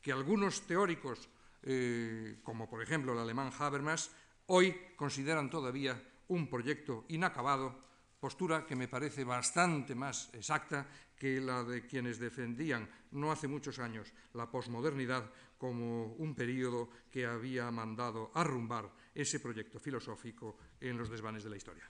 que 0.00 0.10
algunos 0.10 0.66
teóricos, 0.66 1.28
eh, 1.62 2.40
como 2.42 2.68
por 2.68 2.82
ejemplo 2.82 3.12
el 3.12 3.18
alemán 3.18 3.52
Habermas, 3.58 4.10
hoy 4.46 4.74
consideran 4.96 5.50
todavía 5.50 6.00
un 6.28 6.48
proyecto 6.48 7.04
inacabado, 7.08 7.78
postura 8.18 8.66
que 8.66 8.76
me 8.76 8.88
parece 8.88 9.24
bastante 9.24 9.94
más 9.94 10.30
exacta 10.32 10.86
que 11.16 11.40
la 11.40 11.62
de 11.62 11.86
quienes 11.86 12.18
defendían 12.18 12.88
no 13.12 13.30
hace 13.30 13.46
muchos 13.46 13.78
años 13.78 14.12
la 14.34 14.50
posmodernidad 14.50 15.30
como 15.58 16.14
un 16.14 16.34
periodo 16.34 16.90
que 17.10 17.26
había 17.26 17.70
mandado 17.70 18.32
arrumbar 18.34 18.90
ese 19.14 19.38
proyecto 19.38 19.78
filosófico 19.78 20.58
en 20.80 20.98
los 20.98 21.10
desvanes 21.10 21.44
de 21.44 21.50
la 21.50 21.56
historia. 21.56 21.88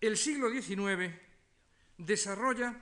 El 0.00 0.16
siglo 0.16 0.50
XIX 0.50 1.12
desarrolla 1.98 2.74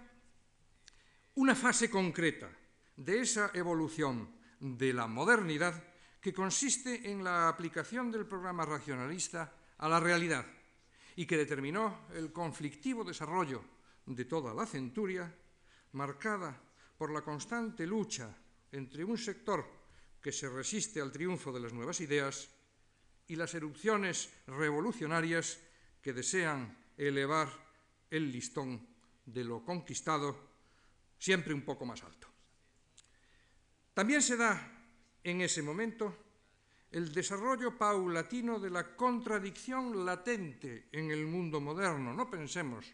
una 1.34 1.54
fase 1.54 1.90
concreta 1.90 2.50
de 2.96 3.20
esa 3.20 3.50
evolución 3.54 4.39
de 4.60 4.92
la 4.92 5.06
modernidad 5.06 5.82
que 6.20 6.32
consiste 6.32 7.10
en 7.10 7.24
la 7.24 7.48
aplicación 7.48 8.12
del 8.12 8.26
programa 8.26 8.64
racionalista 8.64 9.52
a 9.78 9.88
la 9.88 9.98
realidad 9.98 10.46
y 11.16 11.26
que 11.26 11.36
determinó 11.36 12.06
el 12.14 12.32
conflictivo 12.32 13.02
desarrollo 13.02 13.64
de 14.06 14.24
toda 14.26 14.54
la 14.54 14.66
centuria, 14.66 15.32
marcada 15.92 16.60
por 16.96 17.10
la 17.10 17.22
constante 17.22 17.86
lucha 17.86 18.36
entre 18.72 19.04
un 19.04 19.16
sector 19.16 19.64
que 20.20 20.32
se 20.32 20.48
resiste 20.48 21.00
al 21.00 21.10
triunfo 21.10 21.50
de 21.52 21.60
las 21.60 21.72
nuevas 21.72 22.00
ideas 22.00 22.48
y 23.26 23.36
las 23.36 23.54
erupciones 23.54 24.28
revolucionarias 24.46 25.58
que 26.02 26.12
desean 26.12 26.76
elevar 26.96 27.48
el 28.10 28.30
listón 28.30 28.86
de 29.24 29.44
lo 29.44 29.64
conquistado 29.64 30.36
siempre 31.18 31.54
un 31.54 31.62
poco 31.62 31.86
más 31.86 32.02
alto. 32.02 32.29
También 34.00 34.22
se 34.22 34.38
da 34.38 34.56
en 35.22 35.42
ese 35.42 35.60
momento 35.60 36.16
el 36.90 37.12
desarrollo 37.12 37.76
paulatino 37.76 38.58
de 38.58 38.70
la 38.70 38.96
contradicción 38.96 40.06
latente 40.06 40.88
en 40.90 41.10
el 41.10 41.26
mundo 41.26 41.60
moderno. 41.60 42.14
No 42.14 42.30
pensemos 42.30 42.86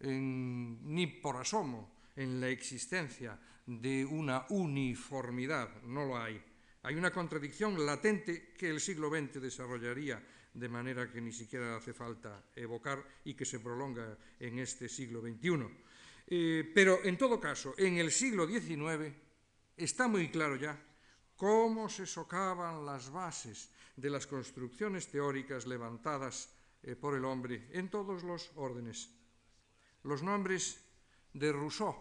ni 0.00 1.06
por 1.06 1.36
asomo 1.36 2.02
en 2.16 2.40
la 2.40 2.48
existencia 2.48 3.38
de 3.64 4.04
una 4.04 4.44
uniformidad, 4.48 5.82
no 5.84 6.04
lo 6.04 6.18
hay. 6.18 6.42
Hay 6.82 6.96
una 6.96 7.12
contradicción 7.12 7.86
latente 7.86 8.52
que 8.58 8.70
el 8.70 8.80
siglo 8.80 9.08
XX 9.08 9.40
desarrollaría 9.40 10.20
de 10.52 10.68
manera 10.68 11.08
que 11.12 11.20
ni 11.20 11.30
siquiera 11.30 11.76
hace 11.76 11.92
falta 11.92 12.42
evocar 12.56 12.98
y 13.24 13.34
que 13.34 13.44
se 13.44 13.60
prolonga 13.60 14.18
en 14.40 14.58
este 14.58 14.88
siglo 14.88 15.20
XXI. 15.20 15.68
Eh, 16.26 16.72
pero 16.74 17.04
en 17.04 17.16
todo 17.16 17.38
caso, 17.38 17.72
en 17.78 17.98
el 17.98 18.10
siglo 18.10 18.48
XIX 18.48 19.29
está 19.84 20.08
muy 20.08 20.30
claro 20.30 20.56
ya 20.56 20.78
cómo 21.36 21.88
se 21.88 22.06
socavan 22.06 22.84
las 22.84 23.10
bases 23.10 23.70
de 23.96 24.10
las 24.10 24.26
construcciones 24.26 25.08
teóricas 25.10 25.66
levantadas 25.66 26.52
eh, 26.82 26.96
por 26.96 27.16
el 27.16 27.24
hombre 27.24 27.68
en 27.72 27.88
todos 27.88 28.22
los 28.22 28.50
órdenes. 28.56 29.08
Los 30.02 30.22
nombres 30.22 30.84
de 31.32 31.52
Rousseau, 31.52 31.96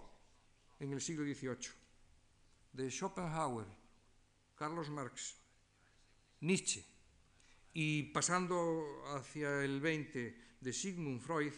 en 0.79 0.91
el 0.91 1.01
siglo 1.01 1.23
XVIII, 1.23 1.71
de 2.73 2.89
Schopenhauer, 2.89 3.67
Carlos 4.55 4.89
Marx, 4.89 5.35
Nietzsche 6.41 6.85
y 7.73 8.03
pasando 8.11 9.03
hacia 9.15 9.63
el 9.63 9.79
XX 9.79 10.59
de 10.59 10.73
Sigmund 10.73 11.21
Freud, 11.21 11.53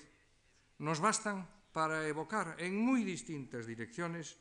nos 0.77 0.99
bastan 0.99 1.49
para 1.71 2.07
evocar 2.07 2.55
en 2.59 2.77
muy 2.77 3.03
distintas 3.03 3.65
direcciones 3.65 4.37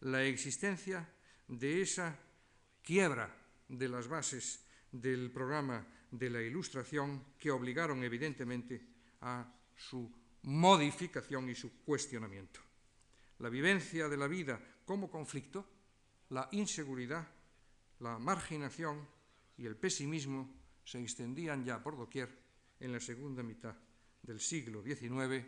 la 0.00 0.22
existencia 0.24 1.08
de 1.48 1.82
esa 1.82 2.18
quiebra 2.82 3.34
de 3.68 3.88
las 3.88 4.08
bases 4.08 4.64
del 4.90 5.30
programa 5.30 5.86
de 6.10 6.30
la 6.30 6.42
Ilustración 6.42 7.34
que 7.38 7.50
obligaron 7.50 8.02
evidentemente 8.02 8.86
a 9.20 9.46
su 9.76 10.10
modificación 10.42 11.50
y 11.50 11.54
su 11.54 11.82
cuestionamiento 11.84 12.66
la 13.38 13.48
vivencia 13.50 14.08
de 14.08 14.16
la 14.16 14.28
vida 14.28 14.60
como 14.84 15.10
conflicto, 15.10 15.66
la 16.30 16.48
inseguridad, 16.52 17.26
la 18.00 18.18
marginación 18.18 19.06
y 19.58 19.66
el 19.66 19.76
pesimismo 19.76 20.54
se 20.84 21.00
extendían 21.00 21.64
ya 21.64 21.82
por 21.82 21.96
doquier 21.96 22.30
en 22.80 22.92
la 22.92 23.00
segunda 23.00 23.42
mitad 23.42 23.74
del 24.22 24.40
siglo 24.40 24.82
XIX, 24.82 25.44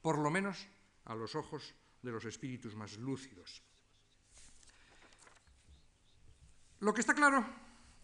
por 0.00 0.18
lo 0.18 0.30
menos 0.30 0.66
a 1.04 1.14
los 1.14 1.34
ojos 1.34 1.74
de 2.02 2.10
los 2.10 2.24
espíritus 2.24 2.74
más 2.74 2.96
lúcidos. 2.98 3.62
Lo 6.82 6.92
que 6.92 7.00
está 7.00 7.14
claro, 7.14 7.46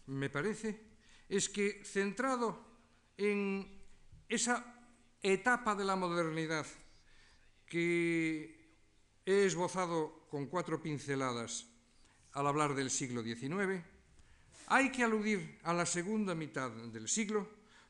me 0.07 0.29
parece, 0.29 0.79
es 1.27 1.49
que 1.49 1.83
centrado 1.83 2.57
en 3.17 3.67
esa 4.27 4.63
etapa 5.21 5.75
de 5.75 5.83
la 5.83 5.95
modernidad 5.95 6.65
que 7.65 8.59
He 9.29 9.45
esbozado 9.45 10.25
con 10.31 10.47
cuatro 10.47 10.81
pinceladas 10.81 11.67
al 12.31 12.47
hablar 12.47 12.73
del 12.73 12.89
siglo 12.89 13.21
XIX. 13.21 13.83
Hay 14.65 14.91
que 14.91 15.03
aludir 15.03 15.59
a 15.61 15.71
la 15.71 15.85
segunda 15.85 16.33
mitad 16.33 16.71
del 16.71 17.07
siglo 17.07 17.47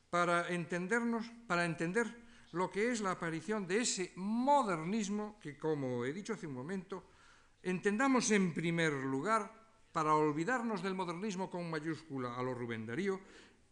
para 0.09 0.49
entendernos, 0.49 1.31
para 1.47 1.63
entender 1.63 2.13
lo 2.51 2.69
que 2.69 2.91
es 2.91 2.99
la 2.99 3.11
aparición 3.11 3.67
de 3.67 3.79
ese 3.79 4.11
modernismo 4.17 5.39
que, 5.39 5.57
como 5.57 6.03
he 6.03 6.11
dicho 6.11 6.33
hace 6.33 6.45
un 6.45 6.55
momento, 6.55 7.05
entendamos 7.63 8.31
en 8.31 8.53
primer 8.53 8.91
lugar, 8.91 9.58
para 9.91 10.15
olvidarnos 10.15 10.81
del 10.81 10.95
modernismo 10.95 11.49
con 11.49 11.69
mayúscula 11.69 12.35
a 12.35 12.43
lo 12.43 12.53
Rubén 12.53 12.85
Darío, 12.85 13.19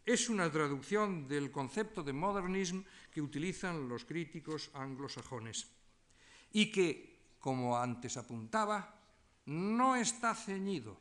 es 0.06 0.30
una 0.30 0.51
traducción 0.51 1.27
del 1.27 1.51
concepto 1.51 2.01
de 2.01 2.13
modernism 2.13 2.82
que 3.12 3.21
utilizan 3.21 3.89
los 3.89 4.06
críticos 4.06 4.71
anglosajones 4.73 5.67
y 6.53 6.71
que 6.71 7.17
como 7.39 7.77
antes 7.77 8.17
apuntaba, 8.17 8.93
no 9.45 9.95
está 9.95 10.36
ceñido 10.36 10.97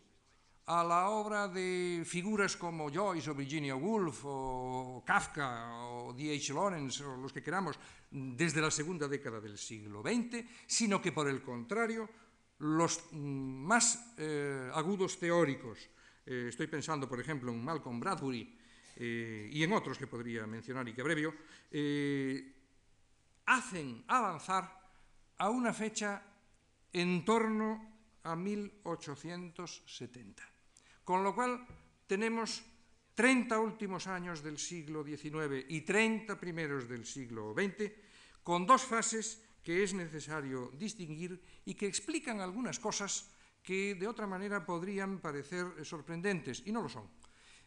a 0.67 0.85
la 0.85 1.11
obra 1.11 1.49
de 1.49 2.03
figuras 2.07 2.57
como 2.57 2.91
Joyce 2.91 3.31
o 3.31 3.35
Virginia 3.35 3.75
Woolf 3.75 4.23
o 4.25 5.03
Kafka 5.07 5.75
o 5.91 6.13
D.H. 6.13 6.55
Lawrence 6.55 7.03
o 7.03 7.17
los 7.17 7.33
que 7.33 7.43
queramos 7.43 7.79
desde 8.11 8.61
la 8.61 8.71
segunda 8.71 9.07
década 9.07 9.41
del 9.41 9.59
siglo 9.59 10.03
XX, 10.03 10.47
sino 10.67 11.03
que 11.03 11.11
por 11.11 11.27
el 11.27 11.43
contrario 11.43 12.09
los 12.59 13.13
mm, 13.13 13.67
más 13.67 14.15
eh, 14.17 14.71
agudos 14.73 15.19
teóricos, 15.19 15.91
eh, 16.25 16.47
estoy 16.49 16.67
pensando 16.67 17.09
por 17.09 17.21
ejemplo 17.21 17.53
en 17.53 17.63
Malcolm 17.63 18.01
Bradbury 18.01 18.59
eh, 18.97 19.51
y 19.53 19.63
en 19.63 19.73
otros 19.73 19.99
que 19.99 20.07
podría 20.07 20.47
mencionar 20.47 20.89
y 20.89 20.95
que 20.95 21.03
abrevio, 21.03 21.35
hacen 23.47 24.05
avanzar 24.09 24.77
a 25.39 25.51
una 25.51 25.73
fecha 25.73 26.23
en 26.93 27.25
torno 27.25 27.97
a 28.23 28.35
1870. 28.35 30.43
Con 31.05 31.23
lo 31.23 31.35
cual 31.35 31.65
tenemos 32.07 32.65
30 33.15 33.61
últimos 33.61 34.07
años 34.07 34.43
del 34.43 34.59
siglo 34.59 35.05
XIX 35.05 35.67
y 35.69 35.83
30 35.83 36.41
primeros 36.41 36.89
del 36.89 37.07
siglo 37.07 37.55
XX, 37.55 37.93
con 38.43 38.67
dos 38.67 38.83
fases 38.83 39.46
que 39.67 39.83
es 39.83 39.99
necesario 39.99 40.71
distinguir 40.79 41.43
y 41.67 41.75
que 41.75 41.91
explican 41.91 42.39
algunas 42.39 42.79
cosas 42.79 43.27
que 43.67 43.99
de 43.99 44.07
otra 44.07 44.31
manera 44.31 44.63
podrían 44.63 45.19
parecer 45.19 45.83
sorprendentes, 45.83 46.63
y 46.67 46.71
no 46.71 46.83
lo 46.83 46.89
son. 46.89 47.11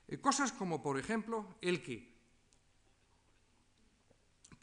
Eh, 0.07 0.15
cosas 0.23 0.55
como, 0.55 0.81
por 0.81 0.95
ejemplo, 0.95 1.59
el 1.59 1.83
que, 1.83 2.15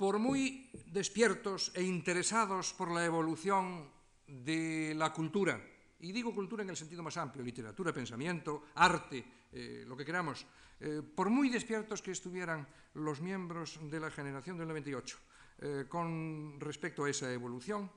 por 0.00 0.18
muy 0.18 0.72
despiertos 0.88 1.76
e 1.76 1.84
interesados 1.84 2.72
por 2.72 2.88
la 2.88 3.04
evolución 3.04 3.84
de 4.24 4.96
la 4.96 5.12
cultura, 5.12 5.60
y 6.00 6.12
digo 6.12 6.32
cultura 6.32 6.64
en 6.64 6.72
el 6.72 6.76
sentido 6.80 7.02
más 7.02 7.20
amplio, 7.20 7.44
literatura, 7.44 7.92
pensamiento, 7.92 8.72
arte, 8.80 9.52
eh, 9.52 9.84
lo 9.86 9.94
que 9.94 10.08
queramos, 10.08 10.46
eh, 10.80 11.02
por 11.04 11.28
muy 11.28 11.50
despiertos 11.50 12.00
que 12.00 12.16
estuvieran 12.16 12.66
los 12.94 13.20
miembros 13.20 13.76
de 13.90 14.00
la 14.00 14.10
generación 14.10 14.56
del 14.56 14.68
98 14.68 15.20
eh, 15.58 15.86
con 15.88 16.60
respecto 16.60 17.04
a 17.04 17.10
esa 17.10 17.32
evolución, 17.32 17.90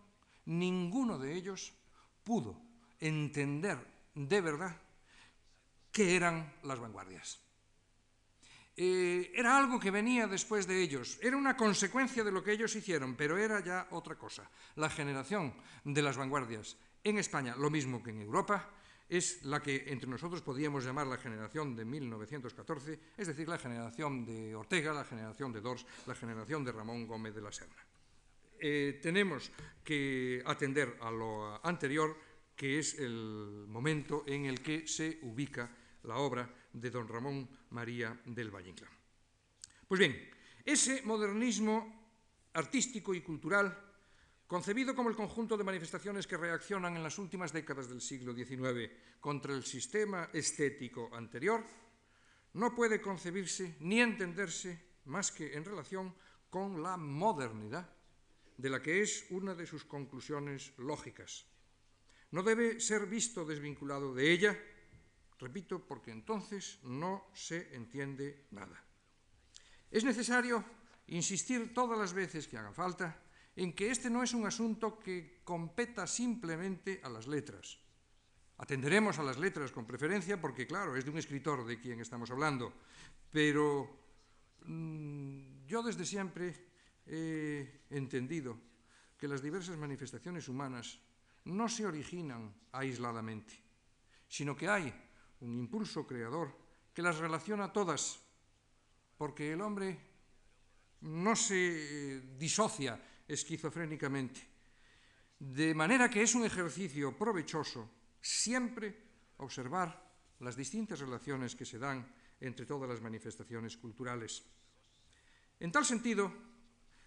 ninguno 0.46 1.18
de 1.18 1.36
ellos 1.36 1.74
pudo 2.24 2.62
entender 3.00 3.78
de 4.16 4.42
verdad 4.42 4.76
qué 5.92 6.16
eran 6.16 6.54
las 6.64 6.80
vanguardias. 6.80 7.40
Eh, 8.82 9.34
era 9.36 9.58
algo 9.58 9.78
que 9.78 9.92
venía 9.92 10.26
después 10.26 10.66
de 10.66 10.82
ellos, 10.82 11.20
era 11.22 11.36
una 11.36 11.58
consecuencia 11.58 12.24
de 12.24 12.32
lo 12.32 12.42
que 12.42 12.54
ellos 12.54 12.76
hicieron, 12.76 13.16
pero 13.16 13.38
era 13.38 13.60
ya 13.60 13.88
otra 13.92 14.16
cosa. 14.16 14.50
La 14.76 14.90
generación 14.90 15.54
de 15.84 16.02
las 16.02 16.16
vanguardias 16.16 16.78
en 17.04 17.18
España, 17.18 17.56
lo 17.58 17.70
mismo 17.70 18.02
que 18.02 18.12
en 18.12 18.22
Europa, 18.22 18.70
es 19.10 19.44
la 19.44 19.62
que 19.62 19.86
entre 19.88 20.08
nosotros 20.08 20.42
podríamos 20.42 20.86
llamar 20.86 21.08
la 21.08 21.18
generación 21.18 21.76
de 21.76 21.84
1914, 21.84 23.00
es 23.18 23.28
decir, 23.28 23.50
la 23.50 23.58
generación 23.58 24.24
de 24.24 24.56
Ortega, 24.56 24.94
la 24.94 25.04
generación 25.04 25.52
de 25.52 25.62
Dors, 25.62 25.86
la 26.06 26.14
generación 26.14 26.64
de 26.64 26.72
Ramón 26.72 27.08
Gómez 27.08 27.34
de 27.34 27.42
la 27.42 27.52
Serna. 27.52 27.84
Eh, 28.60 29.00
tenemos 29.02 29.52
que 29.84 30.44
atender 30.46 30.98
a 31.02 31.10
lo 31.10 31.66
anterior, 31.66 32.16
que 32.56 32.78
es 32.78 33.00
el 33.00 33.66
momento 33.68 34.24
en 34.28 34.46
el 34.46 34.62
que 34.62 34.86
se 34.86 35.20
ubica 35.24 35.70
la 36.04 36.18
obra 36.18 36.48
de 36.74 36.92
don 36.92 37.08
Ramón 37.08 37.50
María 37.72 38.20
del 38.26 38.54
Valle 38.54 38.70
Inclán. 38.70 38.92
Pues 39.88 40.00
bien, 40.00 40.30
ese 40.64 41.02
modernismo 41.02 42.00
artístico 42.54 43.16
y 43.16 43.22
cultural, 43.22 43.89
concebido 44.50 44.96
como 44.96 45.10
el 45.10 45.16
conjunto 45.16 45.56
de 45.56 45.64
manifestaciones 45.64 46.26
que 46.26 46.36
reaccionan 46.36 46.96
en 46.96 47.04
las 47.04 47.20
últimas 47.20 47.54
décadas 47.54 47.88
del 47.88 48.02
siglo 48.02 48.34
XIX 48.34 48.90
contra 49.22 49.54
el 49.54 49.64
sistema 49.64 50.32
estético 50.34 51.14
anterior, 51.14 51.64
no 52.54 52.74
puede 52.74 53.00
concebirse 53.00 53.78
ni 53.82 54.02
entenderse 54.02 54.98
más 55.06 55.32
que 55.32 55.54
en 55.54 55.64
relación 55.64 56.16
con 56.50 56.82
la 56.82 56.98
modernidad, 56.98 57.94
de 58.58 58.70
la 58.72 58.82
que 58.82 59.04
es 59.04 59.28
una 59.30 59.54
de 59.54 59.68
sus 59.68 59.86
conclusiones 59.86 60.74
lógicas. 60.80 61.46
No 62.32 62.42
debe 62.42 62.80
ser 62.80 63.06
visto 63.06 63.46
desvinculado 63.46 64.16
de 64.16 64.32
ella, 64.32 64.58
Repito, 65.40 65.80
porque 65.80 66.12
entonces 66.12 66.80
no 66.84 67.32
se 67.34 67.74
entiende 67.74 68.48
nada. 68.52 68.84
Es 69.90 70.04
necesario 70.04 70.64
insistir 71.08 71.74
todas 71.74 71.98
las 71.98 72.14
veces 72.14 72.46
que 72.46 72.58
haga 72.58 72.74
falta 72.74 73.29
en 73.60 73.74
que 73.74 73.92
este 73.92 74.10
no 74.10 74.24
es 74.24 74.34
un 74.34 74.48
asunto 74.48 74.98
que 74.98 75.42
competa 75.44 76.08
simplemente 76.08 77.02
a 77.04 77.10
las 77.10 77.28
letras. 77.28 77.78
Atenderemos 78.58 79.20
a 79.20 79.24
las 79.24 79.38
letras 79.38 79.74
con 79.74 79.86
preferencia 79.86 80.40
porque, 80.40 80.66
claro, 80.66 80.96
es 80.96 81.04
de 81.04 81.12
un 81.12 81.18
escritor 81.18 81.66
de 81.66 81.78
quien 81.78 82.00
estamos 82.00 82.32
hablando, 82.32 82.72
pero 83.30 83.84
mmm, 84.64 85.68
yo 85.68 85.84
desde 85.84 86.06
siempre 86.06 86.56
he 87.06 87.84
entendido 87.90 88.56
que 89.18 89.28
las 89.28 89.42
diversas 89.42 89.76
manifestaciones 89.76 90.48
humanas 90.48 90.98
no 91.44 91.68
se 91.68 91.86
originan 91.86 92.56
aisladamente, 92.72 93.60
sino 94.30 94.56
que 94.56 94.70
hay 94.70 94.88
un 95.42 95.60
impulso 95.60 96.08
creador 96.08 96.56
que 96.94 97.02
las 97.02 97.18
relaciona 97.18 97.74
todas, 97.74 98.24
porque 99.18 99.52
el 99.52 99.60
hombre 99.60 100.00
no 101.02 101.36
se 101.36 102.22
disocia 102.38 103.04
esquizofrénicamente. 103.30 104.42
De 105.40 105.74
manera 105.74 106.10
que 106.10 106.22
es 106.22 106.36
un 106.36 106.44
ejercicio 106.44 107.16
provechoso 107.16 107.90
siempre 108.20 109.08
observar 109.38 109.96
las 110.40 110.56
distintas 110.56 111.00
relaciones 111.00 111.56
que 111.56 111.66
se 111.66 111.80
dan 111.80 112.04
entre 112.42 112.66
todas 112.66 112.90
las 112.90 113.02
manifestaciones 113.02 113.78
culturales. 113.78 114.44
En 115.60 115.72
tal 115.72 115.86
sentido, 115.86 116.34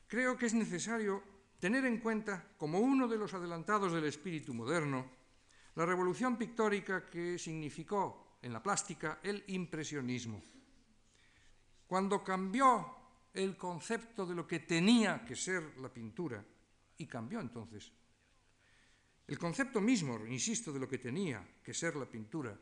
creo 0.06 0.36
que 0.36 0.46
es 0.46 0.54
necesario 0.54 1.22
tener 1.58 1.84
en 1.84 1.98
cuenta, 1.98 2.54
como 2.56 2.80
uno 2.80 3.08
de 3.08 3.18
los 3.18 3.34
adelantados 3.34 3.92
del 3.92 4.04
espíritu 4.04 4.54
moderno, 4.54 5.10
la 5.74 5.86
revolución 5.86 6.36
pictórica 6.36 7.08
que 7.08 7.38
significó 7.38 8.38
en 8.42 8.52
la 8.52 8.62
plástica 8.62 9.20
el 9.22 9.44
impresionismo. 9.48 10.42
Cuando 11.86 12.22
cambió 12.22 13.01
el 13.34 13.56
concepto 13.56 14.26
de 14.26 14.34
lo 14.34 14.46
que 14.46 14.60
tenía 14.60 15.24
que 15.24 15.36
ser 15.36 15.78
la 15.78 15.92
pintura, 15.92 16.44
y 16.98 17.06
cambió 17.06 17.40
entonces, 17.40 17.92
el 19.26 19.38
concepto 19.38 19.80
mismo, 19.80 20.26
insisto, 20.26 20.72
de 20.72 20.80
lo 20.80 20.88
que 20.88 20.98
tenía 20.98 21.42
que 21.62 21.72
ser 21.72 21.96
la 21.96 22.06
pintura, 22.06 22.58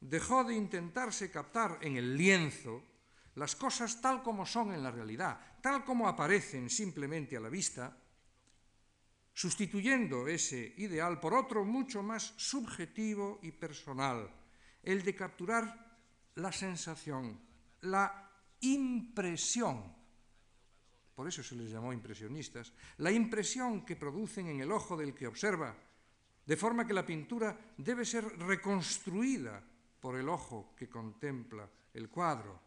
dejó 0.00 0.44
de 0.44 0.54
intentarse 0.54 1.30
captar 1.30 1.78
en 1.82 1.96
el 1.96 2.16
lienzo 2.16 2.82
las 3.36 3.56
cosas 3.56 4.00
tal 4.00 4.22
como 4.22 4.46
son 4.46 4.72
en 4.72 4.82
la 4.82 4.90
realidad, 4.90 5.38
tal 5.60 5.84
como 5.84 6.08
aparecen 6.08 6.70
simplemente 6.70 7.36
a 7.36 7.40
la 7.40 7.48
vista, 7.48 7.96
sustituyendo 9.32 10.28
ese 10.28 10.74
ideal 10.78 11.18
por 11.18 11.34
otro 11.34 11.64
mucho 11.64 12.02
más 12.02 12.34
subjetivo 12.36 13.40
y 13.42 13.50
personal, 13.50 14.30
el 14.82 15.02
de 15.02 15.14
capturar 15.14 15.98
la 16.36 16.52
sensación, 16.52 17.40
la 17.82 18.23
impresión, 18.64 19.94
por 21.14 21.28
eso 21.28 21.42
se 21.42 21.54
les 21.54 21.70
llamó 21.70 21.92
impresionistas, 21.92 22.72
la 22.98 23.10
impresión 23.10 23.84
que 23.84 23.96
producen 23.96 24.48
en 24.48 24.60
el 24.60 24.72
ojo 24.72 24.96
del 24.96 25.14
que 25.14 25.26
observa, 25.26 25.74
de 26.44 26.56
forma 26.56 26.86
que 26.86 26.92
la 26.92 27.06
pintura 27.06 27.74
debe 27.78 28.04
ser 28.04 28.24
reconstruida 28.40 29.62
por 30.00 30.16
el 30.16 30.28
ojo 30.28 30.74
que 30.76 30.88
contempla 30.88 31.68
el 31.94 32.10
cuadro. 32.10 32.60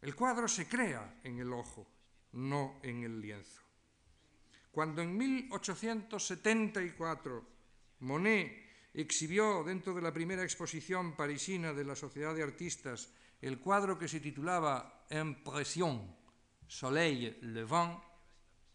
El 0.00 0.14
cuadro 0.14 0.46
se 0.46 0.68
crea 0.68 1.20
en 1.24 1.38
el 1.38 1.52
ojo, 1.52 1.86
no 2.32 2.78
en 2.82 3.02
el 3.02 3.20
lienzo. 3.20 3.62
Cuando 4.70 5.02
en 5.02 5.16
1874 5.16 7.44
Monet 8.00 8.70
exhibió 8.94 9.64
dentro 9.64 9.92
de 9.94 10.02
la 10.02 10.12
primera 10.12 10.44
exposición 10.44 11.16
parisina 11.16 11.72
de 11.72 11.84
la 11.84 11.96
Sociedad 11.96 12.34
de 12.34 12.42
Artistas 12.42 13.10
el 13.40 13.58
cuadro 13.58 13.98
que 13.98 14.08
se 14.08 14.20
titulaba 14.20 14.99
Impression, 15.10 16.16
Soleil 16.66 17.38
Levant, 17.52 18.00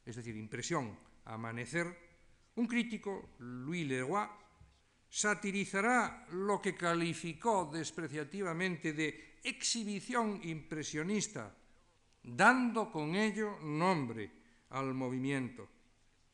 es 0.06 0.16
decir, 0.16 0.36
impresión, 0.36 0.98
amanecer, 1.26 1.88
un 2.56 2.68
crítico, 2.68 3.36
Louis 3.40 3.88
Leroy, 3.88 4.28
satirizará 5.10 6.28
lo 6.32 6.62
que 6.62 6.76
calificó 6.76 7.70
despreciativamente 7.72 8.94
de 8.94 9.40
exhibición 9.44 10.40
impresionista, 10.44 11.56
dando 12.24 12.92
con 12.92 13.16
ello 13.16 13.58
nombre 13.62 14.32
al 14.70 14.94
movimiento 14.94 15.70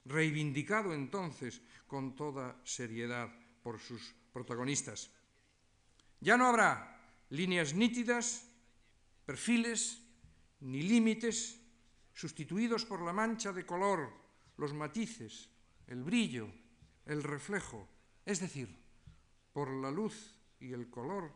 reivindicado 0.06 0.94
entonces 0.94 1.62
con 1.88 2.16
toda 2.16 2.60
seriedad 2.64 3.30
por 3.62 3.80
sus 3.80 4.14
protagonistas. 4.34 5.12
Ya 6.20 6.38
no 6.38 6.48
habrá 6.48 7.00
líneas 7.30 7.74
nítidas, 7.74 8.48
perfiles 9.26 10.02
ni 10.62 10.82
límites 10.82 11.60
sustituidos 12.14 12.86
por 12.86 13.02
la 13.02 13.14
mancha 13.14 13.52
de 13.52 13.66
color, 13.66 14.12
los 14.58 14.74
matices, 14.74 15.50
el 15.88 16.04
brillo, 16.04 16.52
el 17.06 17.24
reflejo, 17.24 17.88
es 18.26 18.40
decir, 18.40 18.78
por 19.54 19.70
la 19.70 19.92
luz 19.92 20.38
y 20.60 20.72
el 20.74 20.90
color 20.90 21.32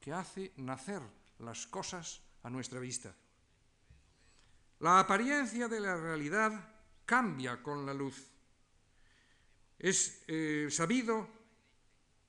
que 0.00 0.12
hace 0.12 0.52
nacer 0.56 1.02
las 1.38 1.66
cosas 1.66 2.22
a 2.42 2.50
nuestra 2.50 2.80
vista. 2.80 3.14
La 4.80 5.00
apariencia 5.00 5.68
de 5.68 5.80
la 5.80 5.96
realidad 5.96 6.74
cambia 7.04 7.62
con 7.62 7.86
la 7.86 7.94
luz. 7.94 8.30
Es 9.78 10.22
eh, 10.26 10.68
sabido 10.70 11.28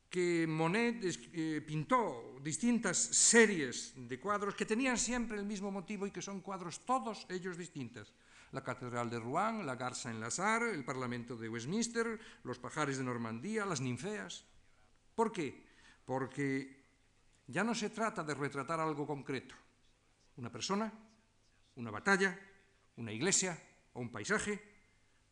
que 0.10 0.48
Monet 0.48 1.04
eh, 1.04 1.62
pintó 1.66 2.40
distintas 2.42 2.98
series 2.98 3.94
de 3.96 4.20
cuadros 4.20 4.56
que 4.56 4.66
tenían 4.66 4.98
siempre 4.98 5.38
el 5.38 5.46
mismo 5.46 5.72
motivo 5.72 6.08
y 6.08 6.12
que 6.12 6.22
son 6.22 6.42
cuadros 6.42 6.86
todos 6.86 7.26
ellos 7.30 7.58
distintos. 7.58 8.14
La 8.52 8.64
Catedral 8.64 9.10
de 9.10 9.20
Rouen, 9.20 9.66
la 9.66 9.76
Garza 9.76 10.10
en 10.10 10.22
Lazar, 10.22 10.64
el 10.64 10.86
Parlamento 10.86 11.36
de 11.36 11.50
Westminster, 11.50 12.20
los 12.44 12.60
pajares 12.60 12.98
de 12.98 13.04
Normandía, 13.04 13.66
las 13.66 13.82
ninfeas. 13.82 14.46
¿Por 15.14 15.34
qué? 15.34 15.66
Porque 16.06 16.86
ya 17.48 17.64
no 17.64 17.76
se 17.76 17.90
trata 17.90 18.24
de 18.24 18.34
retratar 18.34 18.80
algo 18.80 19.06
concreto. 19.06 19.56
Una 20.38 20.50
persona, 20.50 20.94
una 21.76 21.92
batalla, 21.92 22.40
una 22.96 23.12
iglesia, 23.12 23.62
o 23.94 24.00
un 24.00 24.12
paisaje, 24.12 24.62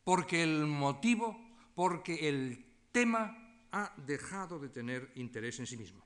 porque 0.04 0.44
el 0.44 0.66
motivo, 0.66 1.40
porque 1.76 2.28
el 2.28 2.66
tema 2.92 3.45
ha 3.76 3.94
dejado 3.98 4.58
de 4.58 4.70
tener 4.70 5.12
interés 5.16 5.60
en 5.60 5.68
sí 5.68 5.78
mismo. 5.78 6.04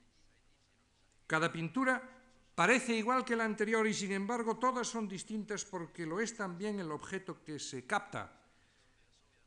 Cada 1.26 1.50
pintura 1.50 2.20
Parece 2.60 2.94
igual 2.94 3.24
que 3.24 3.36
la 3.36 3.46
anterior 3.46 3.86
y 3.86 3.94
sin 3.94 4.12
embargo 4.12 4.58
todas 4.58 4.86
son 4.86 5.08
distintas 5.08 5.64
porque 5.64 6.04
lo 6.04 6.20
es 6.20 6.36
también 6.36 6.78
el 6.78 6.92
objeto 6.92 7.42
que 7.42 7.58
se 7.58 7.86
capta, 7.86 8.38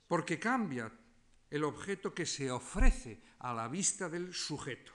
porque 0.08 0.40
cambia 0.40 0.92
el 1.52 1.64
objeto 1.64 2.12
que 2.12 2.26
se 2.26 2.50
ofrece 2.50 3.22
a 3.38 3.54
la 3.54 3.68
vista 3.68 4.10
del 4.10 4.34
sujeto. 4.34 4.94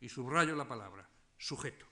Y 0.00 0.08
subrayo 0.08 0.56
la 0.56 0.66
palabra, 0.66 1.08
sujeto. 1.38 1.86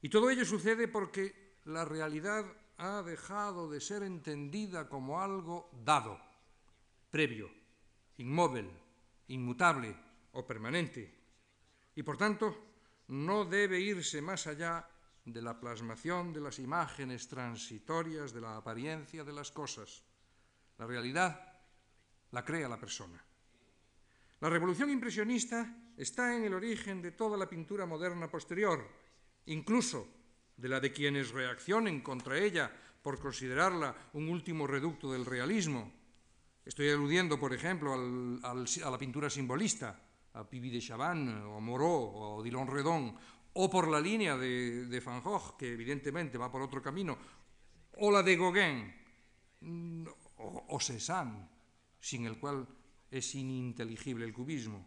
Y 0.00 0.08
todo 0.08 0.30
ello 0.30 0.46
sucede 0.46 0.88
porque 0.88 1.58
la 1.64 1.84
realidad 1.84 2.46
ha 2.78 3.02
dejado 3.02 3.68
de 3.68 3.82
ser 3.82 4.02
entendida 4.02 4.88
como 4.88 5.20
algo 5.20 5.70
dado, 5.84 6.18
previo, 7.10 7.50
inmóvil, 8.16 8.70
inmutable 9.30 9.94
o 10.34 10.46
permanente. 10.46 11.06
Y 11.94 12.02
por 12.02 12.18
tanto, 12.18 13.06
no 13.08 13.44
debe 13.44 13.80
irse 13.80 14.22
más 14.22 14.46
allá 14.46 14.86
de 15.24 15.42
la 15.42 15.58
plasmación 15.58 16.32
de 16.32 16.40
las 16.40 16.58
imágenes 16.58 17.28
transitorias 17.28 18.32
de 18.32 18.40
la 18.40 18.56
apariencia 18.56 19.24
de 19.24 19.32
las 19.32 19.50
cosas. 19.50 20.02
La 20.78 20.86
realidad 20.86 21.50
la 22.32 22.44
crea 22.44 22.68
la 22.68 22.78
persona. 22.78 23.22
La 24.40 24.48
revolución 24.48 24.88
impresionista 24.90 25.92
está 25.96 26.34
en 26.34 26.44
el 26.44 26.54
origen 26.54 27.02
de 27.02 27.12
toda 27.12 27.36
la 27.36 27.48
pintura 27.48 27.84
moderna 27.84 28.30
posterior, 28.30 28.88
incluso 29.46 30.08
de 30.56 30.68
la 30.68 30.80
de 30.80 30.92
quienes 30.92 31.30
reaccionen 31.30 32.00
contra 32.00 32.38
ella 32.38 32.70
por 33.02 33.18
considerarla 33.18 34.10
un 34.14 34.28
último 34.28 34.66
reducto 34.66 35.12
del 35.12 35.26
realismo. 35.26 35.92
Estoy 36.64 36.90
aludiendo, 36.90 37.38
por 37.38 37.52
ejemplo, 37.54 37.94
a 37.94 38.90
la 38.90 38.98
pintura 38.98 39.30
simbolista, 39.30 39.98
a 40.34 40.48
Pibi 40.48 40.70
de 40.70 40.80
Chavannes, 40.80 41.42
o 41.42 41.60
Moreau, 41.60 42.38
o 42.38 42.42
Dillon 42.42 42.68
Redon, 42.68 43.16
o 43.54 43.70
por 43.70 43.88
la 43.88 44.00
línea 44.00 44.36
de, 44.36 44.86
de, 44.86 45.00
Van 45.00 45.22
Gogh, 45.22 45.56
que 45.56 45.72
evidentemente 45.72 46.38
va 46.38 46.52
por 46.52 46.62
otro 46.62 46.82
camino, 46.82 47.18
o 47.96 48.10
la 48.10 48.22
de 48.22 48.36
Gauguin, 48.36 48.94
mm, 49.60 50.06
o, 50.36 50.66
o 50.68 50.80
Cézanne, 50.80 51.48
sin 51.98 52.26
el 52.26 52.38
cual 52.38 52.66
es 53.10 53.34
ininteligible 53.34 54.24
el 54.24 54.32
cubismo. 54.32 54.86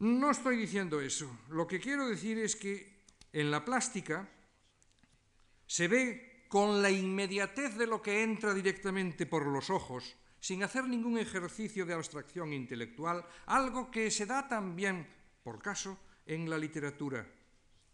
No 0.00 0.30
estoy 0.30 0.56
diciendo 0.56 1.00
eso. 1.00 1.40
Lo 1.50 1.66
que 1.66 1.80
quiero 1.80 2.08
decir 2.08 2.38
es 2.38 2.56
que 2.56 3.04
en 3.32 3.50
la 3.50 3.64
plástica 3.64 4.28
se 5.66 5.88
ve 5.88 6.29
con 6.50 6.82
la 6.82 6.90
inmediatez 6.90 7.78
de 7.78 7.86
lo 7.86 8.02
que 8.02 8.24
entra 8.24 8.52
directamente 8.52 9.24
por 9.24 9.46
los 9.46 9.70
ojos 9.70 10.16
sin 10.40 10.64
hacer 10.64 10.82
ningún 10.88 11.16
ejercicio 11.16 11.86
de 11.86 11.94
abstracción 11.94 12.52
intelectual, 12.52 13.24
algo 13.46 13.88
que 13.88 14.10
se 14.10 14.26
da 14.26 14.48
también, 14.48 15.06
por 15.44 15.62
caso, 15.62 15.96
en 16.26 16.50
la 16.50 16.58
literatura, 16.58 17.24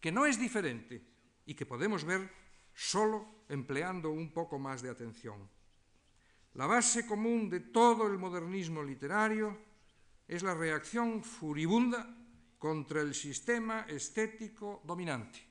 que 0.00 0.10
no 0.10 0.24
es 0.24 0.40
diferente 0.40 1.04
y 1.44 1.52
que 1.52 1.66
podemos 1.66 2.04
ver 2.04 2.32
solo 2.72 3.44
empleando 3.50 4.10
un 4.10 4.32
poco 4.32 4.58
más 4.58 4.80
de 4.80 4.88
atención. 4.88 5.50
La 6.54 6.64
base 6.64 7.04
común 7.04 7.50
de 7.50 7.60
todo 7.60 8.06
el 8.06 8.16
modernismo 8.16 8.82
literario 8.82 9.58
es 10.26 10.42
la 10.42 10.54
reacción 10.54 11.22
furibunda 11.22 12.08
contra 12.56 13.02
el 13.02 13.14
sistema 13.14 13.82
estético 13.82 14.80
dominante, 14.86 15.44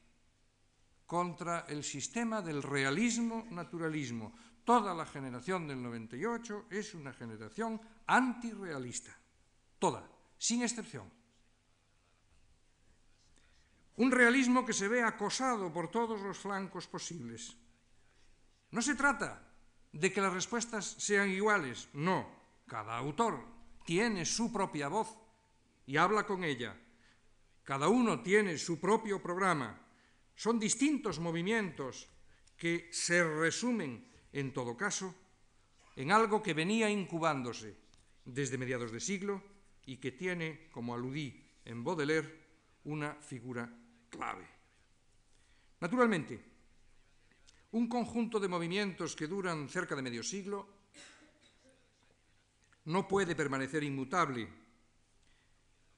contra 1.05 1.65
el 1.67 1.83
sistema 1.83 2.41
del 2.41 2.63
realismo-naturalismo, 2.63 4.33
Toda 4.65 4.95
la 4.95 5.05
generación 5.05 5.67
del 5.67 5.81
98 5.83 6.65
es 6.71 6.95
una 6.95 7.13
generación 7.13 7.79
antirrealista. 8.07 9.15
Toda, 9.77 10.09
sin 10.39 10.63
excepción. 10.63 11.07
Un 13.97 14.11
realismo 14.11 14.65
que 14.65 14.73
se 14.73 14.87
ve 14.87 15.03
acosado 15.03 15.71
por 15.71 15.91
todos 15.91 16.19
los 16.19 16.39
flancos 16.39 16.87
posibles. 16.87 17.55
No 18.71 18.81
se 18.81 18.95
trata 18.95 19.47
de 19.93 20.11
que 20.11 20.19
las 20.19 20.33
respuestas 20.33 20.83
sean 20.97 21.29
iguales, 21.29 21.87
no. 21.93 22.27
Cada 22.65 22.97
autor 22.97 23.45
tiene 23.85 24.25
su 24.25 24.51
propia 24.51 24.87
voz 24.87 25.15
y 25.85 25.97
habla 25.97 26.25
con 26.25 26.43
ella. 26.43 26.75
Cada 27.63 27.87
uno 27.87 28.23
tiene 28.23 28.57
su 28.57 28.79
propio 28.79 29.21
programa. 29.21 29.79
Son 30.35 30.59
distintos 30.59 31.19
movimientos 31.19 32.07
que 32.57 32.89
se 32.91 33.23
resumen 33.23 34.05
en 34.33 34.51
todo 34.53 34.75
caso, 34.75 35.15
en 35.95 36.11
algo 36.11 36.43
que 36.43 36.53
venía 36.53 36.89
incubándose 36.89 37.75
desde 38.25 38.57
mediados 38.57 38.91
de 38.91 38.99
siglo 38.99 39.41
y 39.85 39.97
que 39.97 40.11
tiene, 40.11 40.67
como 40.71 40.93
aludí 40.93 41.41
en 41.63 41.83
Baudelaire, 41.83 42.45
una 42.83 43.15
figura 43.15 43.71
clave. 44.09 44.47
Naturalmente, 45.79 46.43
un 47.71 47.87
conjunto 47.87 48.39
de 48.39 48.47
movimientos 48.47 49.15
que 49.15 49.27
duran 49.27 49.69
cerca 49.69 49.95
de 49.95 50.01
medio 50.01 50.23
siglo 50.23 50.67
no 52.85 53.07
puede 53.07 53.35
permanecer 53.35 53.83
inmutable. 53.83 54.47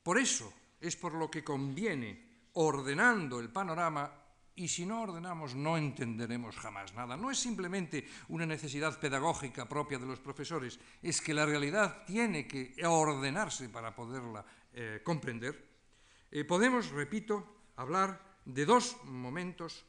Por 0.03 0.17
eso 0.17 0.53
es 0.79 0.95
por 0.95 1.13
lo 1.13 1.29
que 1.29 1.43
conviene, 1.43 2.49
ordenando 2.53 3.39
el 3.39 3.49
panorama, 3.49 4.26
y 4.57 4.67
si 4.67 4.85
no 4.85 5.03
ordenamos 5.03 5.55
no 5.55 5.77
entenderemos 5.77 6.57
jamás 6.57 6.93
nada. 6.93 7.15
No 7.15 7.29
es 7.29 7.37
simplemente 7.37 8.05
una 8.29 8.45
necesidad 8.45 8.99
pedagógica 8.99 9.69
propia 9.69 9.99
de 9.99 10.07
los 10.07 10.19
profesores, 10.19 10.79
es 11.01 11.21
que 11.21 11.33
la 11.33 11.45
realidad 11.45 12.03
tiene 12.05 12.47
que 12.47 12.73
ordenarse 12.85 13.69
para 13.69 13.95
poderla 13.95 14.43
eh, 14.73 15.01
comprender. 15.03 15.63
Eh, 16.31 16.43
podemos, 16.43 16.89
repito, 16.89 17.69
hablar 17.75 18.41
de 18.45 18.65
dos 18.65 18.97
momentos, 19.05 19.85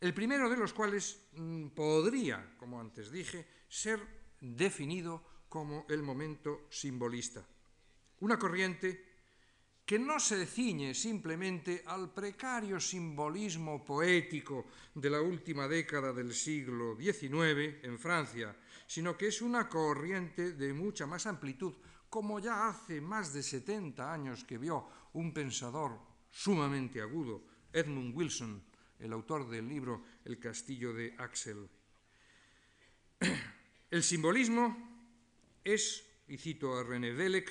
el 0.00 0.12
primero 0.12 0.50
de 0.50 0.56
los 0.56 0.74
cuales 0.74 1.28
mm, 1.32 1.68
podría, 1.68 2.56
como 2.58 2.78
antes 2.78 3.10
dije, 3.10 3.46
ser 3.68 4.00
definido 4.40 5.24
como 5.48 5.86
el 5.88 6.02
momento 6.02 6.66
simbolista. 6.68 7.42
Una 8.20 8.38
corriente 8.38 9.09
que 9.90 9.98
no 9.98 10.20
se 10.20 10.46
ciñe 10.46 10.94
simplemente 10.94 11.82
al 11.84 12.14
precario 12.14 12.78
simbolismo 12.78 13.84
poético 13.84 14.70
de 14.94 15.10
la 15.10 15.20
última 15.20 15.66
década 15.66 16.12
del 16.12 16.32
siglo 16.32 16.94
XIX 16.94 17.82
en 17.82 17.98
Francia, 17.98 18.54
sino 18.86 19.18
que 19.18 19.26
es 19.26 19.42
una 19.42 19.68
corriente 19.68 20.52
de 20.52 20.72
mucha 20.72 21.08
más 21.08 21.26
amplitud, 21.26 21.74
como 22.08 22.38
ya 22.38 22.68
hace 22.68 23.00
más 23.00 23.32
de 23.32 23.42
70 23.42 24.14
años 24.14 24.44
que 24.44 24.58
vio 24.58 24.86
un 25.14 25.34
pensador 25.34 25.98
sumamente 26.30 27.00
agudo, 27.02 27.42
Edmund 27.72 28.14
Wilson, 28.14 28.62
el 29.00 29.12
autor 29.12 29.50
del 29.50 29.66
libro 29.66 30.04
El 30.24 30.38
castillo 30.38 30.94
de 30.94 31.16
Axel. 31.18 31.68
El 33.90 34.04
simbolismo 34.04 35.58
es, 35.64 36.06
y 36.28 36.38
cito 36.38 36.78
a 36.78 36.84
René 36.84 37.12
Dellec, 37.12 37.50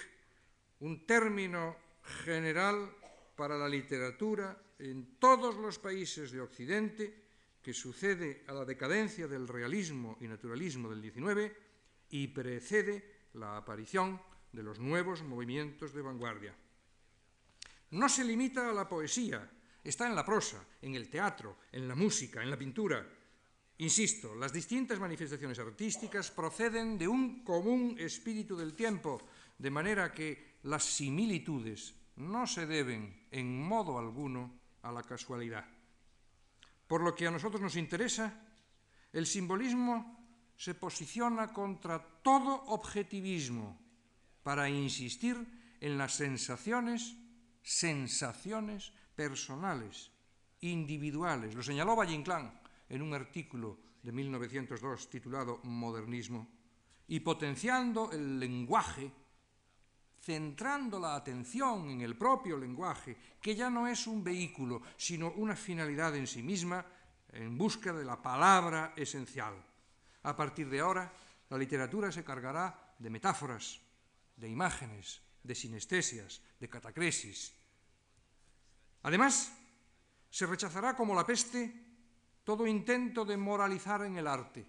un 0.79 1.05
término 1.05 1.88
general 2.25 2.91
para 3.35 3.57
la 3.57 3.69
literatura 3.69 4.57
en 4.79 5.17
todos 5.19 5.55
los 5.55 5.79
países 5.79 6.31
de 6.31 6.41
Occidente 6.41 7.29
que 7.61 7.73
sucede 7.73 8.43
a 8.47 8.53
la 8.53 8.65
decadencia 8.65 9.27
del 9.27 9.47
realismo 9.47 10.17
y 10.21 10.27
naturalismo 10.27 10.89
del 10.89 11.01
XIX 11.01 11.51
y 12.09 12.27
precede 12.27 13.29
la 13.33 13.57
aparición 13.57 14.19
de 14.51 14.63
los 14.63 14.79
nuevos 14.79 15.21
movimientos 15.23 15.93
de 15.93 16.01
vanguardia. 16.01 16.55
No 17.91 18.09
se 18.09 18.23
limita 18.23 18.69
a 18.69 18.73
la 18.73 18.87
poesía, 18.87 19.49
está 19.83 20.07
en 20.07 20.15
la 20.15 20.25
prosa, 20.25 20.65
en 20.81 20.95
el 20.95 21.09
teatro, 21.09 21.57
en 21.71 21.87
la 21.87 21.95
música, 21.95 22.41
en 22.41 22.49
la 22.49 22.57
pintura. 22.57 23.07
Insisto, 23.79 24.35
las 24.35 24.51
distintas 24.51 24.99
manifestaciones 24.99 25.59
artísticas 25.59 26.31
proceden 26.31 26.97
de 26.97 27.07
un 27.07 27.43
común 27.43 27.95
espíritu 27.99 28.57
del 28.57 28.73
tiempo, 28.73 29.21
de 29.57 29.71
manera 29.71 30.11
que 30.11 30.59
las 30.63 30.83
similitudes 30.83 31.98
no 32.19 32.45
se 32.47 32.65
deben 32.65 33.27
en 33.31 33.61
modo 33.61 33.97
alguno 33.97 34.59
a 34.83 34.91
la 34.91 35.03
casualidad. 35.03 35.65
Por 36.87 37.01
lo 37.01 37.15
que 37.15 37.27
a 37.27 37.31
nosotros 37.31 37.61
nos 37.61 37.75
interesa, 37.75 38.33
el 39.11 39.25
simbolismo 39.25 40.19
se 40.55 40.75
posiciona 40.75 41.53
contra 41.53 41.99
todo 42.21 42.63
objetivismo 42.67 43.79
para 44.43 44.69
insistir 44.69 45.37
en 45.79 45.97
las 45.97 46.13
sensaciones, 46.15 47.15
sensaciones 47.61 48.91
personales, 49.15 50.11
individuales. 50.61 51.55
Lo 51.55 51.63
señaló 51.63 51.95
Valle 51.95 52.15
Inclán 52.15 52.59
en 52.89 53.01
un 53.01 53.13
artículo 53.13 53.79
de 54.03 54.11
1902 54.11 55.09
titulado 55.09 55.59
Modernismo, 55.63 56.47
y 57.07 57.19
potenciando 57.21 58.11
el 58.11 58.39
lenguaje 58.39 59.11
centrando 60.21 60.99
la 60.99 61.15
atención 61.15 61.89
en 61.89 62.01
el 62.01 62.17
propio 62.17 62.57
lenguaje, 62.57 63.17
que 63.41 63.55
ya 63.55 63.69
no 63.69 63.87
es 63.87 64.07
un 64.07 64.23
vehículo, 64.23 64.81
sino 64.97 65.31
una 65.31 65.55
finalidad 65.55 66.15
en 66.15 66.27
sí 66.27 66.43
misma, 66.43 66.85
en 67.31 67.57
busca 67.57 67.93
de 67.93 68.05
la 68.05 68.21
palabra 68.21 68.93
esencial. 68.95 69.53
A 70.23 70.35
partir 70.35 70.69
de 70.69 70.79
ahora, 70.79 71.11
la 71.49 71.57
literatura 71.57 72.11
se 72.11 72.23
cargará 72.23 72.95
de 72.99 73.09
metáforas, 73.09 73.79
de 74.35 74.49
imágenes, 74.49 75.21
de 75.43 75.55
sinestesias, 75.55 76.41
de 76.59 76.69
catacresis. 76.69 77.53
Además, 79.03 79.53
Se 80.29 80.45
rechazará 80.45 80.95
como 80.95 81.15
la 81.15 81.25
peste 81.25 81.73
todo 82.43 82.67
intento 82.67 83.25
de 83.25 83.37
moralizar 83.37 84.05
en 84.05 84.17
el 84.17 84.27
arte. 84.27 84.65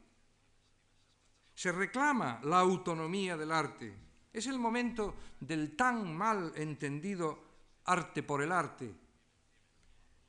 Se 1.55 1.71
reclama 1.73 2.41
la 2.45 2.61
autonomía 2.61 3.37
del 3.37 3.53
arte. 3.53 4.10
Es 4.33 4.47
el 4.47 4.59
momento 4.59 5.15
del 5.41 5.75
tan 5.75 6.17
mal 6.17 6.53
entendido 6.55 7.83
arte 7.85 8.23
por 8.23 8.43
el 8.43 8.53
arte, 8.53 8.95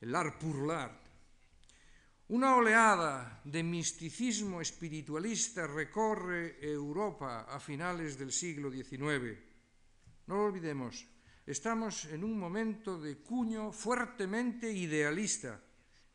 el 0.02 0.16
art 0.16 0.40
pour 0.40 0.66
l'art. 0.66 1.00
Una 2.30 2.56
oleada 2.56 3.42
de 3.44 3.62
misticismo 3.62 4.62
espiritualista 4.62 5.68
recorre 5.68 6.58
Europa 6.62 7.42
a 7.42 7.60
finales 7.60 8.18
del 8.18 8.32
siglo 8.32 8.72
XIX. 8.72 9.38
No 10.28 10.36
lo 10.36 10.46
olvidemos, 10.46 11.06
estamos 11.46 12.06
en 12.06 12.24
un 12.24 12.40
momento 12.40 13.00
de 13.00 13.22
cuño 13.22 13.72
fuertemente 13.72 14.72
idealista 14.72 15.62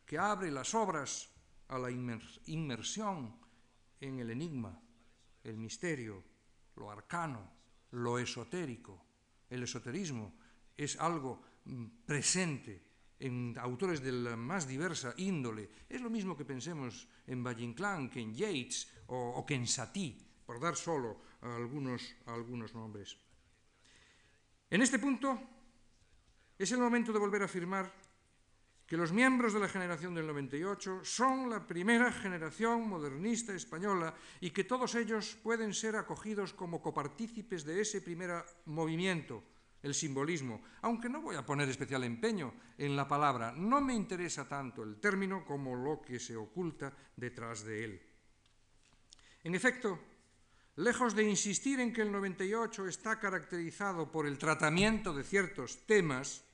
que 0.05 0.19
abre 0.19 0.51
las 0.51 0.75
obras 0.75 1.29
a 1.69 1.79
la 1.79 1.91
inmersión 1.91 3.37
en 4.01 4.19
el 4.19 4.31
enigma, 4.31 4.81
el 5.45 5.57
misterio, 5.59 6.25
lo 6.77 6.91
arcano, 6.91 7.56
lo 7.97 8.19
esotérico. 8.19 9.01
El 9.49 9.63
esoterismo 9.63 10.35
es 10.77 11.01
algo 11.01 11.41
mm, 11.65 12.05
presente 12.05 12.85
en 13.19 13.57
autores 13.59 14.03
de 14.03 14.13
la 14.13 14.37
más 14.37 14.69
diversa 14.69 15.15
índole. 15.17 15.71
Es 15.89 16.01
lo 16.01 16.11
mismo 16.11 16.37
que 16.37 16.45
pensemos 16.45 17.09
en 17.27 17.43
Valle 17.43 17.75
que 18.13 18.21
en 18.21 18.35
Yates 18.35 18.89
o, 19.07 19.45
que 19.47 19.55
en 19.55 19.67
Satie, 19.67 20.19
por 20.45 20.61
dar 20.61 20.77
solo 20.77 21.23
algunos, 21.41 22.15
algunos 22.27 22.75
nombres. 22.75 23.17
En 24.69 24.83
este 24.83 24.99
punto 24.99 25.41
es 26.59 26.71
el 26.73 26.79
momento 26.79 27.13
de 27.13 27.19
volver 27.19 27.43
a 27.43 27.47
afirmar 27.47 27.93
que 28.87 28.97
los 28.97 29.13
miembros 29.13 29.53
de 29.53 29.61
la 29.61 29.69
generación 29.69 30.15
del 30.15 30.29
98 30.29 31.01
son 31.03 31.51
la 31.51 31.67
primera 31.67 32.13
generación 32.13 32.89
modernista 32.89 33.53
española 33.53 34.15
y 34.41 34.51
que 34.51 34.63
todos 34.63 34.95
ellos 34.95 35.37
pueden 35.43 35.75
ser 35.75 35.97
acogidos 35.97 36.53
como 36.53 36.81
copartícipes 36.81 37.65
de 37.65 37.81
ese 37.81 38.01
primer 38.01 38.45
movimiento, 38.67 39.43
el 39.83 39.95
simbolismo, 39.95 40.63
aunque 40.83 41.09
no 41.09 41.21
voy 41.21 41.35
a 41.35 41.45
poner 41.45 41.69
especial 41.69 42.05
empeño 42.05 42.55
en 42.79 42.95
la 42.95 43.09
palabra, 43.09 43.53
no 43.53 43.81
me 43.81 43.95
interesa 43.95 44.49
tanto 44.49 44.85
el 44.85 45.01
término 45.01 45.45
como 45.45 45.75
lo 45.75 46.01
que 46.01 46.21
se 46.21 46.37
oculta 46.37 46.93
detrás 47.17 47.65
de 47.65 47.85
él. 47.85 48.03
En 49.43 49.55
efecto, 49.55 49.99
lejos 50.77 51.15
de 51.15 51.29
insistir 51.29 51.81
en 51.81 51.93
que 51.93 52.03
el 52.03 52.13
98 52.13 52.87
está 52.87 53.19
caracterizado 53.19 54.11
por 54.11 54.27
el 54.27 54.39
tratamiento 54.39 55.13
de 55.13 55.25
ciertos 55.25 55.87
temas, 55.87 56.45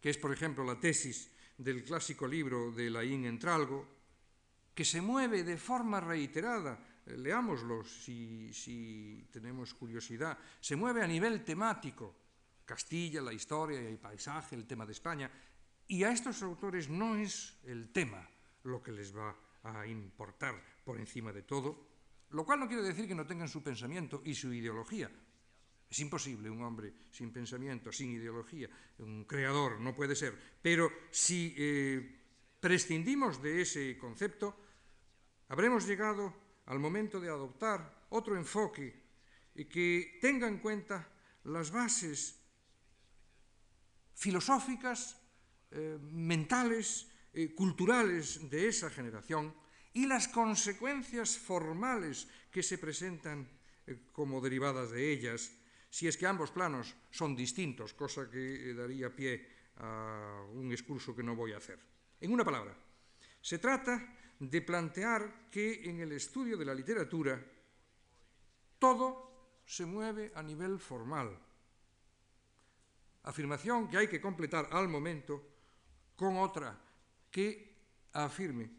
que 0.00 0.10
es 0.10 0.18
por 0.18 0.32
ejemplo 0.32 0.64
la 0.64 0.78
tesis 0.78 1.30
del 1.56 1.84
clásico 1.84 2.26
libro 2.26 2.70
de 2.72 2.90
Laín 2.90 3.24
Entralgo, 3.24 3.86
que 4.74 4.84
se 4.84 5.00
mueve 5.00 5.42
de 5.42 5.56
forma 5.56 6.00
reiterada 6.00 6.78
leámoslo 7.16 7.84
si, 7.84 8.52
si, 8.52 9.26
tenemos 9.32 9.74
curiosidad, 9.74 10.38
se 10.60 10.76
mueve 10.76 11.02
a 11.02 11.06
nivel 11.06 11.44
temático, 11.44 12.14
Castilla, 12.64 13.22
la 13.22 13.32
historia 13.32 13.80
el 13.80 13.98
paisaje, 13.98 14.54
el 14.54 14.66
tema 14.66 14.84
de 14.84 14.92
España, 14.92 15.30
y 15.86 16.04
a 16.04 16.12
estos 16.12 16.42
autores 16.42 16.88
no 16.88 17.16
es 17.16 17.56
el 17.64 17.90
tema 17.92 18.28
lo 18.64 18.82
que 18.82 18.92
les 18.92 19.16
va 19.16 19.34
a 19.62 19.86
importar 19.86 20.62
por 20.84 20.98
encima 20.98 21.32
de 21.32 21.42
todo, 21.42 21.88
lo 22.30 22.44
cual 22.44 22.60
no 22.60 22.68
quiere 22.68 22.82
decir 22.82 23.08
que 23.08 23.14
no 23.14 23.26
tengan 23.26 23.48
su 23.48 23.62
pensamiento 23.62 24.20
y 24.24 24.34
su 24.34 24.52
ideología. 24.52 25.10
Es 25.90 26.00
imposible 26.00 26.50
un 26.50 26.62
hombre 26.62 26.92
sin 27.10 27.32
pensamiento, 27.32 27.90
sin 27.90 28.10
ideología, 28.10 28.68
un 28.98 29.24
creador, 29.24 29.80
no 29.80 29.94
puede 29.94 30.14
ser. 30.14 30.36
Pero 30.60 30.90
si 31.10 31.54
eh, 31.56 32.20
prescindimos 32.60 33.42
de 33.42 33.62
ese 33.62 33.96
concepto, 33.96 34.54
habremos 35.48 35.86
llegado 35.86 36.34
al 36.66 36.78
momento 36.78 37.20
de 37.20 37.28
adoptar 37.28 38.06
otro 38.10 38.36
enfoque 38.36 39.08
que 39.54 40.18
tenga 40.20 40.46
en 40.46 40.58
cuenta 40.58 41.08
las 41.44 41.70
bases 41.70 42.38
filosóficas, 44.14 45.16
eh, 45.70 45.98
mentales, 46.02 47.08
eh, 47.32 47.54
culturales 47.54 48.50
de 48.50 48.68
esa 48.68 48.90
generación 48.90 49.54
y 49.94 50.06
las 50.06 50.28
consecuencias 50.28 51.38
formales 51.38 52.28
que 52.52 52.62
se 52.62 52.76
presentan 52.76 53.48
como 54.12 54.42
derivadas 54.42 54.90
de 54.90 55.12
ellas, 55.12 55.50
si 55.90 56.06
es 56.06 56.16
que 56.16 56.26
ambos 56.26 56.50
planos 56.50 56.94
son 57.10 57.34
distintos, 57.34 57.94
cosa 57.94 58.30
que 58.30 58.74
daría 58.74 59.14
pie 59.14 59.72
a 59.76 60.44
un 60.52 60.68
discurso 60.68 61.14
que 61.14 61.22
no 61.22 61.36
voy 61.36 61.52
a 61.52 61.58
hacer. 61.58 61.78
En 62.20 62.32
una 62.32 62.44
palabra, 62.44 62.76
se 63.40 63.58
trata 63.58 64.16
de 64.38 64.62
plantear 64.62 65.48
que 65.50 65.88
en 65.88 66.00
el 66.00 66.12
estudio 66.12 66.56
de 66.56 66.64
la 66.64 66.74
literatura 66.74 67.40
todo 68.78 69.60
se 69.64 69.86
mueve 69.86 70.32
a 70.34 70.42
nivel 70.42 70.78
formal. 70.78 71.38
Afirmación 73.24 73.88
que 73.88 73.98
hay 73.98 74.08
que 74.08 74.20
completar 74.20 74.68
al 74.70 74.88
momento 74.88 75.42
con 76.16 76.36
otra 76.38 76.78
que 77.30 77.76
afirme 78.12 78.70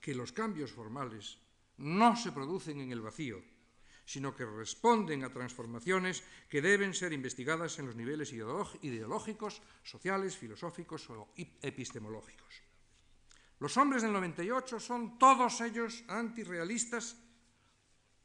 que 0.00 0.14
los 0.14 0.32
cambios 0.32 0.72
formales 0.72 1.38
no 1.78 2.16
se 2.16 2.32
producen 2.32 2.80
en 2.80 2.90
el 2.90 3.00
vacío, 3.00 3.42
sino 4.04 4.36
que 4.36 4.44
responden 4.44 5.24
a 5.24 5.32
transformaciones 5.32 6.22
que 6.48 6.60
deben 6.60 6.92
ser 6.92 7.12
investigadas 7.12 7.78
en 7.78 7.86
los 7.86 7.96
niveles 7.96 8.32
ideológicos, 8.32 9.62
sociales, 9.82 10.36
filosóficos 10.36 11.08
o 11.10 11.32
epistemológicos. 11.62 12.62
Los 13.60 13.76
hombres 13.76 14.02
del 14.02 14.12
98 14.12 14.80
son 14.80 15.18
todos 15.18 15.60
ellos 15.60 16.04
antirrealistas 16.08 17.16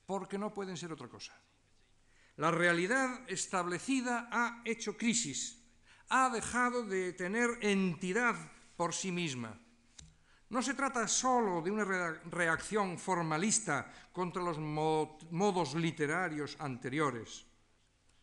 porque 0.05 0.37
no 0.37 0.53
pueden 0.53 0.75
ser 0.75 0.91
otra 0.91 1.07
cosa. 1.07 1.37
La 2.35 2.51
realidad 2.51 3.29
establecida 3.29 4.27
ha 4.31 4.61
hecho 4.65 4.97
crisis, 4.97 5.63
ha 6.09 6.29
dejado 6.29 6.83
de 6.83 7.13
tener 7.13 7.59
entidad 7.61 8.35
por 8.75 8.93
sí 8.93 9.11
misma. 9.11 9.59
No 10.49 10.61
se 10.63 10.73
trata 10.73 11.07
solo 11.07 11.61
de 11.61 11.69
una 11.69 11.85
reacción 11.85 12.97
formalista 12.97 13.91
contra 14.11 14.41
los 14.41 14.57
modos 14.57 15.75
literarios 15.75 16.57
anteriores. 16.59 17.45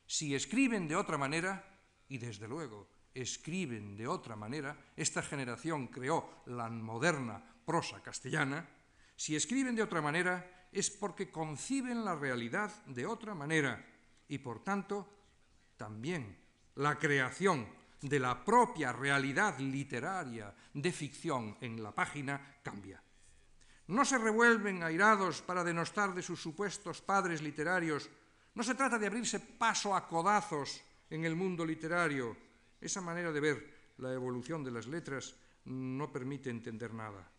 Si 0.04 0.34
escriben 0.34 0.88
de 0.88 0.96
otra 0.96 1.16
manera, 1.18 1.64
y 2.08 2.18
desde 2.18 2.48
luego 2.48 2.88
escriben 3.14 3.96
de 3.96 4.06
otra 4.06 4.36
manera, 4.36 4.76
esta 4.96 5.22
generación 5.22 5.86
creó 5.86 6.42
la 6.46 6.68
moderna 6.68 7.42
prosa 7.64 8.02
castellana, 8.02 8.68
si 9.16 9.34
escriben 9.34 9.74
de 9.74 9.82
otra 9.82 10.02
manera 10.02 10.68
es 10.72 10.90
porque 10.90 11.30
conciben 11.30 12.04
la 12.04 12.14
realidad 12.14 12.70
de 12.86 13.06
otra 13.06 13.34
manera 13.34 13.84
y 14.28 14.38
por 14.38 14.62
tanto 14.62 15.08
también 15.76 16.36
la 16.74 16.98
creación 16.98 17.66
de 18.02 18.18
la 18.20 18.44
propia 18.44 18.92
realidad 18.92 19.58
literaria 19.58 20.54
de 20.74 20.92
ficción 20.92 21.56
en 21.60 21.82
la 21.82 21.92
página 21.94 22.58
cambia. 22.62 23.02
No 23.88 24.04
se 24.04 24.18
revuelven 24.18 24.82
airados 24.82 25.42
para 25.42 25.62
denostar 25.62 26.14
de 26.14 26.22
sus 26.22 26.40
supuestos 26.40 27.00
padres 27.00 27.40
literarios, 27.40 28.10
no 28.54 28.62
se 28.62 28.74
trata 28.74 28.98
de 28.98 29.06
abrirse 29.06 29.40
paso 29.40 29.94
a 29.94 30.08
codazos 30.08 30.82
en 31.10 31.24
el 31.24 31.36
mundo 31.36 31.64
literario, 31.64 32.36
esa 32.80 33.00
manera 33.00 33.30
de 33.30 33.40
ver 33.40 33.76
la 33.98 34.12
evolución 34.12 34.64
de 34.64 34.70
las 34.72 34.86
letras 34.86 35.34
no 35.66 36.12
permite 36.12 36.50
entender 36.50 36.92
nada. 36.92 37.30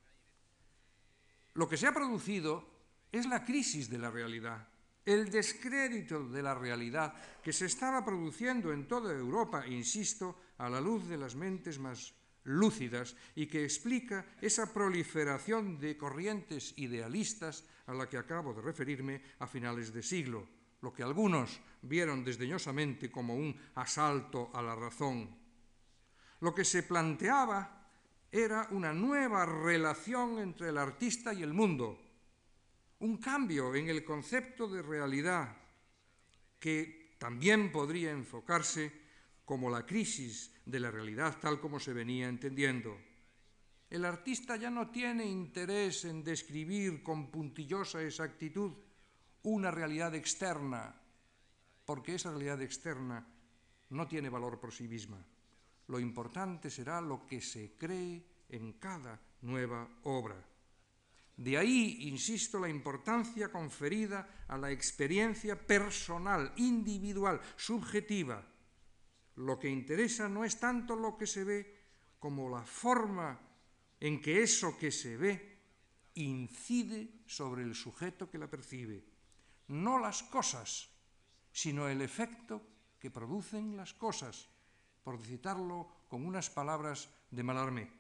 Lo 1.54 1.68
que 1.68 1.78
se 1.78 1.88
ha 1.88 1.94
producido 1.94 2.66
es 3.12 3.26
la 3.26 3.44
crisis 3.44 3.90
de 3.90 3.98
la 3.98 4.12
realidad, 4.12 4.68
el 5.06 5.30
descrédito 5.30 6.28
de 6.28 6.44
la 6.44 6.54
realidad 6.54 7.14
que 7.42 7.54
se 7.54 7.66
estaba 7.66 8.04
produciendo 8.04 8.72
en 8.72 8.88
toda 8.88 9.14
Europa, 9.14 9.66
insisto, 9.66 10.38
a 10.58 10.70
la 10.70 10.82
luz 10.82 11.08
de 11.08 11.18
las 11.18 11.36
mentes 11.36 11.80
más 11.80 12.14
lúcidas 12.44 13.16
y 13.36 13.48
que 13.48 13.64
explica 13.64 14.26
esa 14.42 14.74
proliferación 14.74 15.80
de 15.80 15.98
corrientes 15.98 16.74
idealistas 16.78 17.66
a 17.88 17.94
la 17.94 18.08
que 18.10 18.18
acabo 18.18 18.54
de 18.54 18.62
referirme 18.62 19.22
a 19.40 19.48
finales 19.48 19.94
de 19.94 20.02
siglo 20.02 20.58
lo 20.82 20.94
que 20.94 21.04
algunos 21.04 21.60
vieron 21.82 22.24
desdeñosamente 22.24 23.10
como 23.10 23.36
un 23.36 23.56
asalto 23.76 24.52
a 24.54 24.62
la 24.62 24.76
razón. 24.76 25.30
Lo 26.42 26.54
que 26.54 26.64
se 26.64 26.84
planteaba 26.84 27.90
era 28.32 28.68
una 28.72 28.94
nueva 28.94 29.46
relación 29.46 30.38
entre 30.40 30.70
el 30.70 30.78
artista 30.78 31.34
y 31.34 31.42
el 31.42 31.54
mundo, 31.54 32.00
un 33.00 33.18
cambio 33.18 33.74
en 33.74 33.90
el 33.90 34.04
concepto 34.04 34.68
de 34.68 34.82
realidad 34.82 35.56
que 36.60 37.16
también 37.18 37.72
podría 37.72 38.12
enfocarse 38.12 39.07
como 39.48 39.70
la 39.70 39.86
crisis 39.86 40.52
de 40.66 40.78
la 40.78 40.92
realidad 40.92 41.38
tal 41.40 41.62
como 41.62 41.80
se 41.80 41.94
venía 41.94 42.28
entendiendo. 42.28 43.00
El 43.90 44.04
artista 44.04 44.58
ya 44.58 44.70
no 44.70 44.92
tiene 44.92 45.24
interés 45.26 46.04
en 46.04 46.22
describir 46.22 47.02
con 47.02 47.32
puntillosa 47.32 48.04
exactitud 48.04 48.74
una 49.44 49.72
realidad 49.72 50.14
externa, 50.16 50.94
porque 51.86 52.16
esa 52.16 52.32
realidad 52.32 52.62
externa 52.62 53.26
no 53.92 54.06
tiene 54.06 54.28
valor 54.28 54.60
por 54.60 54.74
sí 54.74 54.86
misma. 54.86 55.26
lo 55.88 55.98
importante 55.98 56.70
será 56.70 57.00
lo 57.00 57.26
que 57.26 57.40
se 57.40 57.78
cree 57.78 58.44
en 58.50 58.74
cada 58.74 59.18
nueva 59.44 59.88
obra. 60.04 60.36
De 61.38 61.58
ahí, 61.58 62.10
insisto, 62.10 62.60
la 62.60 62.68
importancia 62.68 63.50
conferida 63.50 64.44
a 64.50 64.58
la 64.58 64.72
experiencia 64.72 65.56
personal, 65.56 66.52
individual, 66.58 67.40
subjetiva. 67.56 68.44
Lo 69.38 69.60
que 69.60 69.70
interesa 69.70 70.28
no 70.28 70.44
es 70.44 70.60
tanto 70.60 70.96
lo 70.96 71.16
que 71.16 71.28
se 71.28 71.44
ve 71.44 71.78
como 72.20 72.50
la 72.50 72.64
forma 72.64 73.40
en 74.00 74.22
que 74.22 74.42
eso 74.42 74.78
que 74.78 74.92
se 74.92 75.18
ve 75.18 75.58
incide 76.16 77.22
sobre 77.26 77.62
el 77.62 77.76
sujeto 77.76 78.30
que 78.30 78.40
la 78.40 78.50
percibe. 78.50 79.06
No 79.68 80.00
las 80.00 80.24
cosas, 80.24 80.90
sino 81.52 81.88
el 81.88 82.02
efecto 82.02 82.62
que 83.00 83.12
producen 83.12 83.78
las 83.78 83.94
cosas, 83.94 84.50
por 85.04 85.22
citarlo 85.22 86.06
con 86.08 86.26
unas 86.26 86.50
palabras 86.50 87.10
de 87.30 87.44
Malarmé. 87.44 87.92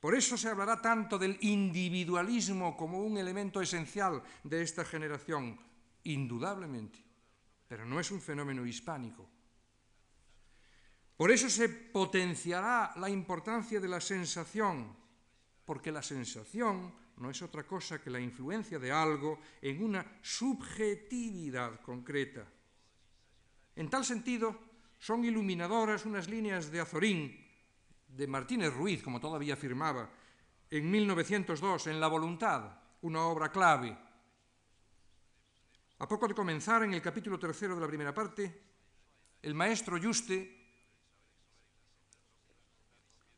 Por 0.00 0.14
eso 0.16 0.36
se 0.36 0.48
hablará 0.48 0.82
tanto 0.82 1.18
del 1.18 1.38
individualismo 1.40 2.76
como 2.76 2.98
un 2.98 3.16
elemento 3.16 3.60
esencial 3.60 4.22
de 4.42 4.62
esta 4.62 4.84
generación, 4.84 5.58
indudablemente, 6.02 6.98
pero 7.68 7.86
no 7.86 8.00
es 8.00 8.10
un 8.10 8.20
fenómeno 8.20 8.66
hispánico. 8.66 9.35
Por 11.16 11.30
eso 11.30 11.48
se 11.48 11.68
potenciará 11.68 12.92
la 12.96 13.08
importancia 13.08 13.80
de 13.80 13.88
la 13.88 14.00
sensación, 14.00 14.94
porque 15.64 15.90
la 15.90 16.02
sensación 16.02 16.92
no 17.16 17.30
es 17.30 17.40
otra 17.40 17.66
cosa 17.66 18.00
que 18.00 18.10
la 18.10 18.20
influencia 18.20 18.78
de 18.78 18.92
algo 18.92 19.40
en 19.62 19.82
una 19.82 20.04
subjetividad 20.20 21.80
concreta. 21.80 22.46
En 23.74 23.88
tal 23.88 24.04
sentido, 24.04 24.58
son 24.98 25.24
iluminadoras 25.24 26.04
unas 26.04 26.28
líneas 26.28 26.70
de 26.70 26.80
Azorín, 26.80 27.46
de 28.08 28.26
Martínez 28.26 28.72
Ruiz, 28.72 29.02
como 29.02 29.20
todavía 29.20 29.54
afirmaba, 29.54 30.10
en 30.70 30.90
1902, 30.90 31.86
en 31.86 32.00
La 32.00 32.08
Voluntad, 32.08 32.78
una 33.02 33.22
obra 33.22 33.50
clave. 33.50 33.96
A 35.98 36.08
poco 36.08 36.28
de 36.28 36.34
comenzar, 36.34 36.82
en 36.82 36.92
el 36.92 37.00
capítulo 37.00 37.38
tercero 37.38 37.74
de 37.74 37.80
la 37.80 37.86
primera 37.86 38.12
parte, 38.12 38.62
el 39.42 39.54
maestro 39.54 39.98
Juste 40.02 40.55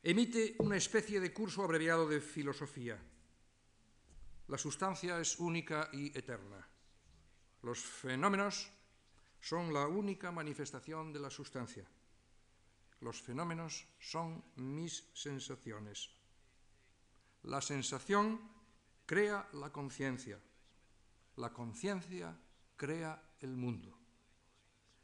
emite 0.01 0.55
una 0.59 0.77
especie 0.77 1.19
de 1.19 1.33
curso 1.33 1.63
abreviado 1.63 2.07
de 2.07 2.21
filosofía. 2.21 2.97
La 4.47 4.57
sustancia 4.57 5.19
es 5.19 5.37
única 5.39 5.89
y 5.93 6.17
eterna. 6.17 6.67
Los 7.61 7.79
fenómenos 7.79 8.71
son 9.41 9.73
la 9.73 9.87
única 9.87 10.31
manifestación 10.31 11.13
de 11.13 11.19
la 11.19 11.29
sustancia. 11.29 11.85
Los 13.01 13.21
fenómenos 13.21 13.87
son 13.99 14.43
mis 14.55 15.09
sensaciones. 15.13 16.09
La 17.43 17.61
sensación 17.61 18.41
crea 19.05 19.47
la 19.53 19.71
conciencia. 19.71 20.39
La 21.37 21.53
conciencia 21.53 22.37
crea 22.75 23.21
el 23.39 23.55
mundo. 23.55 23.97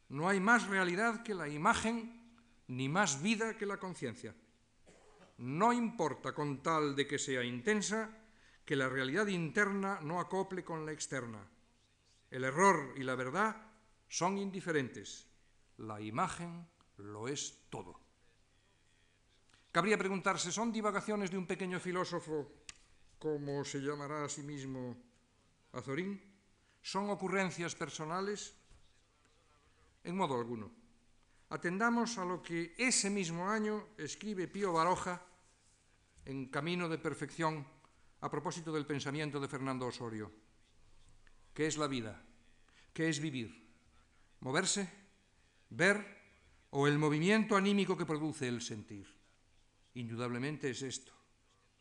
No 0.10 0.28
hay 0.28 0.40
más 0.40 0.68
realidad 0.68 1.24
que 1.24 1.34
la 1.34 1.48
imagen, 1.48 2.22
ni 2.68 2.90
más 2.90 3.22
vida 3.22 3.58
que 3.58 3.66
la 3.66 3.78
conciencia. 3.78 4.36
No 5.38 5.74
importa 5.74 6.34
con 6.34 6.64
tal 6.64 6.96
de 6.96 7.06
que 7.06 7.20
sea 7.20 7.44
intensa, 7.44 8.10
que 8.64 8.76
la 8.76 8.90
realidad 8.90 9.28
interna 9.28 10.00
no 10.02 10.20
acople 10.20 10.64
con 10.64 10.86
la 10.86 10.92
externa. 10.92 11.46
El 12.32 12.44
error 12.44 12.94
y 12.98 13.04
la 13.04 13.16
verdad 13.16 13.56
son 14.08 14.38
indiferentes. 14.38 15.28
La 15.78 16.02
imagen 16.02 16.68
lo 16.98 17.28
es 17.28 17.68
todo. 17.70 18.00
Cabría 19.72 19.98
preguntarse, 19.98 20.52
¿son 20.52 20.72
divagaciones 20.72 21.30
de 21.30 21.38
un 21.38 21.46
pequeño 21.46 21.80
filósofo, 21.82 22.64
como 23.20 23.64
se 23.66 23.82
llamará 23.82 24.24
a 24.24 24.30
sí 24.30 24.42
mismo 24.42 24.96
Azorín? 25.74 26.22
¿Son 26.82 27.10
ocurrencias 27.10 27.76
personales? 27.76 28.56
En 30.04 30.16
modo 30.16 30.40
alguno. 30.40 30.85
Atendamos 31.50 32.18
a 32.18 32.26
lo 32.26 32.42
que 32.42 32.74
ese 32.78 33.10
mismo 33.10 33.48
año 33.48 33.90
escribe 33.98 34.48
Pío 34.48 34.74
Baroja 34.74 35.22
en 36.26 36.48
Camino 36.50 36.90
de 36.90 36.98
Perfección 36.98 37.66
a 38.22 38.30
propósito 38.30 38.74
del 38.74 38.86
pensamiento 38.86 39.40
de 39.40 39.48
Fernando 39.48 39.86
Osorio. 39.86 40.32
¿Qué 41.54 41.68
es 41.68 41.78
la 41.78 41.88
vida? 41.88 42.20
¿Qué 42.92 43.10
es 43.10 43.20
vivir? 43.20 43.70
¿Moverse? 44.40 44.90
¿Ver? 45.70 46.04
¿O 46.72 46.88
el 46.88 46.98
movimiento 46.98 47.56
anímico 47.56 47.96
que 47.96 48.06
produce 48.06 48.48
el 48.48 48.62
sentir? 48.62 49.08
Indudablemente 49.94 50.72
es 50.72 50.82
esto, 50.82 51.14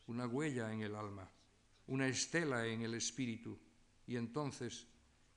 una 0.07 0.27
huella 0.27 0.71
en 0.71 0.81
el 0.81 0.95
alma, 0.95 1.29
una 1.87 2.07
estela 2.07 2.65
en 2.67 2.83
el 2.83 2.93
espíritu. 2.93 3.59
Y 4.05 4.15
entonces, 4.15 4.87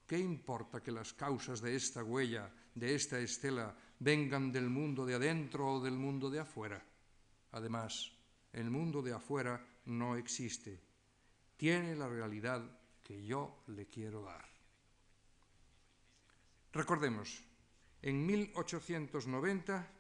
¿qué 0.07 0.19
importa 0.19 0.83
que 0.83 0.93
las 0.93 1.15
causas 1.15 1.61
de 1.61 1.75
esta 1.75 2.05
huella, 2.05 2.53
de 2.75 2.95
esta 2.95 3.19
estela, 3.19 3.75
vengan 3.99 4.53
del 4.53 4.69
mundo 4.69 5.05
de 5.07 5.15
adentro 5.15 5.75
o 5.75 5.81
del 5.81 5.95
mundo 5.95 6.31
de 6.31 6.41
afuera? 6.41 6.85
Además, 7.53 8.13
el 8.53 8.71
mundo 8.71 9.03
de 9.03 9.13
afuera 9.13 9.65
no 9.87 10.17
existe. 10.17 10.81
Tiene 11.57 11.97
la 11.97 12.09
realidad 12.09 12.63
que 13.03 13.25
yo 13.25 13.63
le 13.69 13.87
quiero 13.87 14.23
dar. 14.23 14.45
Recordemos, 16.73 17.43
en 18.03 18.27
1890 18.27 19.91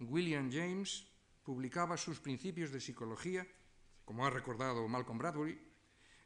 William 0.00 0.50
James 0.52 1.06
publicaba 1.42 1.96
sus 1.96 2.20
principios 2.20 2.70
de 2.70 2.80
psicología, 2.80 3.46
como 4.04 4.24
ha 4.24 4.30
recordado 4.30 4.86
Malcolm 4.88 5.18
Bradbury, 5.18 5.58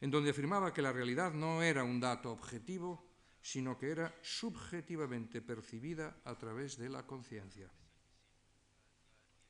en 0.01 0.11
donde 0.11 0.31
afirmaba 0.31 0.75
que 0.75 0.83
la 0.83 0.93
realidad 0.93 1.33
no 1.33 1.63
era 1.63 1.85
un 1.85 2.01
dato 2.01 2.31
objetivo, 2.33 3.14
sino 3.45 3.77
que 3.77 3.93
era 3.93 4.09
subjetivamente 4.23 5.43
percibida 5.43 6.17
a 6.25 6.33
través 6.33 6.81
de 6.81 6.89
la 6.89 7.05
conciencia. 7.05 7.69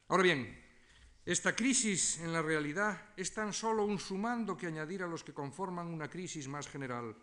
Ahora 0.08 0.24
bien, 0.24 0.50
esta 1.24 1.54
crisis 1.54 2.18
en 2.18 2.32
la 2.32 2.42
realidad 2.42 3.14
es 3.16 3.32
tan 3.32 3.52
solo 3.52 3.84
un 3.86 4.00
sumando 4.00 4.56
que 4.56 4.66
añadir 4.66 5.04
a 5.04 5.06
los 5.06 5.22
que 5.22 5.32
conforman 5.32 5.86
una 5.86 6.10
crisis 6.10 6.48
más 6.48 6.66
general. 6.66 7.14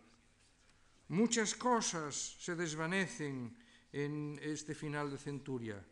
Muchas 1.09 1.55
cosas 1.55 2.15
se 2.39 2.55
desvanecen 2.55 3.53
en 3.91 4.39
este 4.41 4.73
final 4.73 5.11
de 5.11 5.17
centuria. 5.17 5.85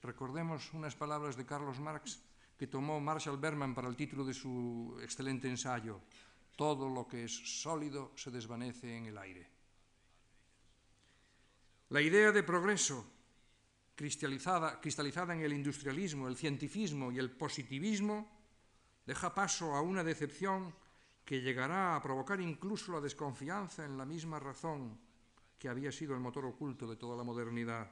Recordemos 0.00 0.72
unas 0.74 0.94
palabras 0.94 1.36
de 1.36 1.44
Carlos 1.44 1.80
Marx 1.80 2.22
que 2.56 2.68
tomó 2.68 3.00
Marshall 3.00 3.36
Berman 3.36 3.74
para 3.74 3.88
el 3.88 3.96
título 3.96 4.24
de 4.24 4.32
su 4.32 4.96
excelente 5.02 5.48
ensayo. 5.48 6.00
Todo 6.54 6.88
lo 6.88 7.08
que 7.08 7.24
es 7.24 7.34
sólido 7.34 8.12
se 8.14 8.30
desvanece 8.30 8.96
en 8.96 9.06
el 9.06 9.18
aire. 9.18 9.53
La 11.94 12.02
idea 12.02 12.32
de 12.32 12.42
progreso 12.42 13.06
cristalizada, 13.94 14.80
en 15.32 15.42
el 15.42 15.52
industrialismo, 15.52 16.26
el 16.26 16.36
cientificismo 16.36 17.12
y 17.12 17.20
el 17.20 17.30
positivismo, 17.30 18.28
deja 19.06 19.32
paso 19.32 19.76
a 19.76 19.80
una 19.80 20.02
decepción 20.02 20.74
que 21.24 21.40
llegará 21.40 21.94
a 21.94 22.02
provocar 22.02 22.40
incluso 22.40 22.90
la 22.90 23.00
desconfianza 23.00 23.84
en 23.84 23.96
la 23.96 24.04
misma 24.04 24.40
razón 24.40 24.98
que 25.56 25.68
había 25.68 25.92
sido 25.92 26.14
el 26.14 26.20
motor 26.20 26.46
oculto 26.46 26.88
de 26.88 26.96
toda 26.96 27.16
la 27.16 27.22
modernidad. 27.22 27.88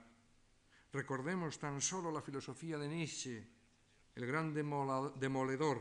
Recordemos 0.93 1.61
tan 1.61 1.81
solo 1.81 2.11
la 2.11 2.23
filosofía 2.23 2.79
de 2.79 2.89
Nietzsche, 2.89 3.47
el 4.17 4.27
gran 4.27 4.53
demoledor 4.53 5.81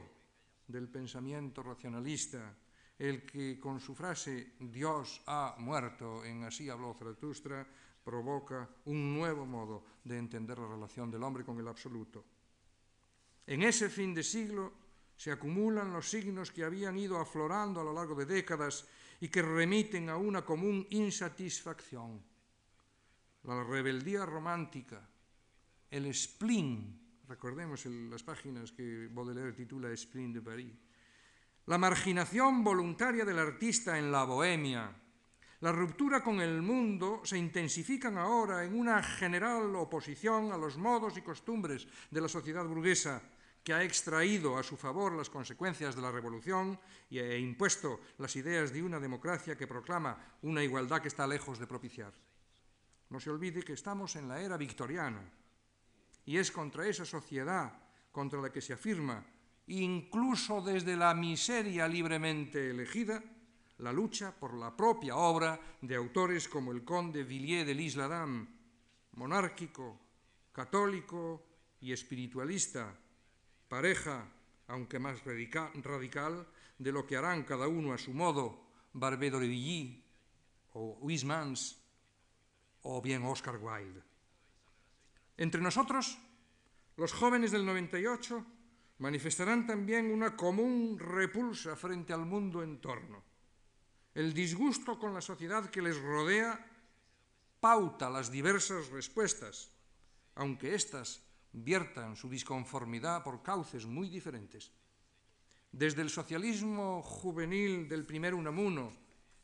del 0.67 0.89
pensamiento 0.89 1.63
racionalista, 1.63 2.55
el 2.99 3.25
que 3.25 3.59
con 3.59 3.79
su 3.79 3.95
frase 3.95 4.53
Dios 4.59 5.23
ha 5.25 5.55
muerto, 5.57 6.23
en 6.23 6.43
así 6.43 6.69
habló 6.69 6.93
Zaratustra, 6.93 7.65
provoca 8.03 8.67
un 8.85 9.13
nuevo 9.13 9.45
modo 9.45 9.83
de 10.03 10.17
entender 10.17 10.57
la 10.57 10.67
relación 10.67 11.11
del 11.11 11.23
hombre 11.23 11.43
con 11.43 11.59
el 11.59 11.67
absoluto. 11.67 12.25
En 13.45 13.63
ese 13.63 13.89
fin 13.89 14.13
de 14.13 14.23
siglo 14.23 14.73
se 15.15 15.31
acumulan 15.31 15.93
los 15.93 16.09
signos 16.09 16.51
que 16.51 16.63
habían 16.63 16.97
ido 16.97 17.19
aflorando 17.19 17.81
a 17.81 17.83
lo 17.83 17.93
largo 17.93 18.15
de 18.15 18.25
décadas 18.25 18.87
y 19.19 19.29
que 19.29 19.41
remiten 19.41 20.09
a 20.09 20.17
una 20.17 20.43
común 20.43 20.85
insatisfacción. 20.89 22.21
La 23.43 23.63
rebeldía 23.63 24.25
romántica, 24.25 25.07
el 25.89 26.13
spleen, 26.13 26.99
recordemos 27.27 27.85
las 27.85 28.23
páginas 28.23 28.71
que 28.71 29.09
Baudelaire 29.11 29.53
titula 29.53 29.95
Spleen 29.95 30.33
de 30.33 30.41
Paris, 30.41 30.73
la 31.67 31.77
marginación 31.77 32.63
voluntaria 32.63 33.23
del 33.23 33.37
artista 33.37 33.97
en 33.97 34.11
la 34.11 34.23
bohemia, 34.23 34.91
la 35.61 35.71
ruptura 35.71 36.23
con 36.23 36.41
el 36.41 36.61
mundo 36.61 37.21
se 37.23 37.37
intensifican 37.37 38.17
ahora 38.17 38.63
en 38.65 38.73
una 38.73 39.01
general 39.03 39.75
oposición 39.75 40.51
a 40.51 40.57
los 40.57 40.77
modos 40.77 41.17
y 41.17 41.21
costumbres 41.21 41.87
de 42.09 42.21
la 42.21 42.27
sociedad 42.27 42.65
burguesa, 42.65 43.21
que 43.63 43.73
ha 43.73 43.83
extraído 43.83 44.57
a 44.57 44.63
su 44.63 44.75
favor 44.75 45.13
las 45.13 45.29
consecuencias 45.29 45.95
de 45.95 46.01
la 46.01 46.11
revolución 46.11 46.79
ha 47.11 47.37
impuesto 47.37 48.01
las 48.17 48.35
ideas 48.35 48.73
de 48.73 48.81
una 48.81 48.99
democracia 48.99 49.55
que 49.55 49.67
proclama 49.67 50.17
una 50.41 50.63
igualdad 50.63 50.99
que 50.99 51.09
está 51.09 51.27
lejos 51.27 51.59
de 51.59 51.67
propiciar. 51.67 52.11
No 53.09 53.19
se 53.19 53.29
olvide 53.29 53.61
que 53.61 53.73
estamos 53.73 54.15
en 54.15 54.27
la 54.27 54.41
era 54.41 54.57
victoriana 54.57 55.21
y 56.25 56.37
es 56.37 56.49
contra 56.49 56.87
esa 56.87 57.05
sociedad 57.05 57.71
contra 58.11 58.41
la 58.41 58.51
que 58.51 58.61
se 58.61 58.73
afirma, 58.73 59.23
incluso 59.67 60.61
desde 60.61 60.97
la 60.97 61.13
miseria 61.13 61.87
libremente 61.87 62.71
elegida, 62.71 63.21
la 63.81 63.91
lucha 63.91 64.31
por 64.31 64.53
la 64.53 64.75
propia 64.75 65.15
obra 65.17 65.59
de 65.81 65.95
autores 65.95 66.47
como 66.47 66.71
el 66.71 66.85
conde 66.85 67.23
Villiers 67.23 67.65
de 67.65 67.73
l'Isle-Adam, 67.73 68.47
monárquico, 69.13 69.99
católico 70.53 71.43
y 71.81 71.91
espiritualista, 71.91 72.93
pareja, 73.67 74.29
aunque 74.67 74.99
más 74.99 75.23
radical, 75.25 76.47
de 76.77 76.91
lo 76.91 77.05
que 77.05 77.17
harán 77.17 77.43
cada 77.43 77.67
uno 77.67 77.93
a 77.93 77.97
su 77.97 78.13
modo 78.13 78.69
Barbé 78.93 79.29
d'Aurevilly 79.29 80.03
o 80.73 80.97
Huysmans 81.01 81.77
o 82.83 83.01
bien 83.01 83.23
Oscar 83.23 83.57
Wilde. 83.57 84.01
Entre 85.37 85.61
nosotros, 85.61 86.17
los 86.97 87.13
jóvenes 87.13 87.51
del 87.51 87.65
98 87.65 88.45
manifestarán 88.99 89.65
también 89.65 90.11
una 90.11 90.37
común 90.37 90.99
repulsa 90.99 91.75
frente 91.75 92.13
al 92.13 92.25
mundo 92.25 92.61
en 92.61 92.79
torno. 92.79 93.30
El 94.13 94.33
disgusto 94.33 94.99
con 94.99 95.13
la 95.13 95.21
sociedad 95.21 95.69
que 95.69 95.81
les 95.81 95.99
rodea 95.99 96.59
pauta 97.61 98.09
las 98.09 98.31
diversas 98.31 98.89
respuestas, 98.89 99.71
aunque 100.35 100.75
éstas 100.75 101.23
viertan 101.53 102.15
su 102.15 102.29
disconformidad 102.29 103.23
por 103.23 103.41
cauces 103.41 103.85
muy 103.85 104.09
diferentes. 104.09 104.71
Desde 105.71 106.01
el 106.01 106.09
socialismo 106.09 107.01
juvenil 107.01 107.87
del 107.87 108.05
primer 108.05 108.33
Unamuno, 108.33 108.91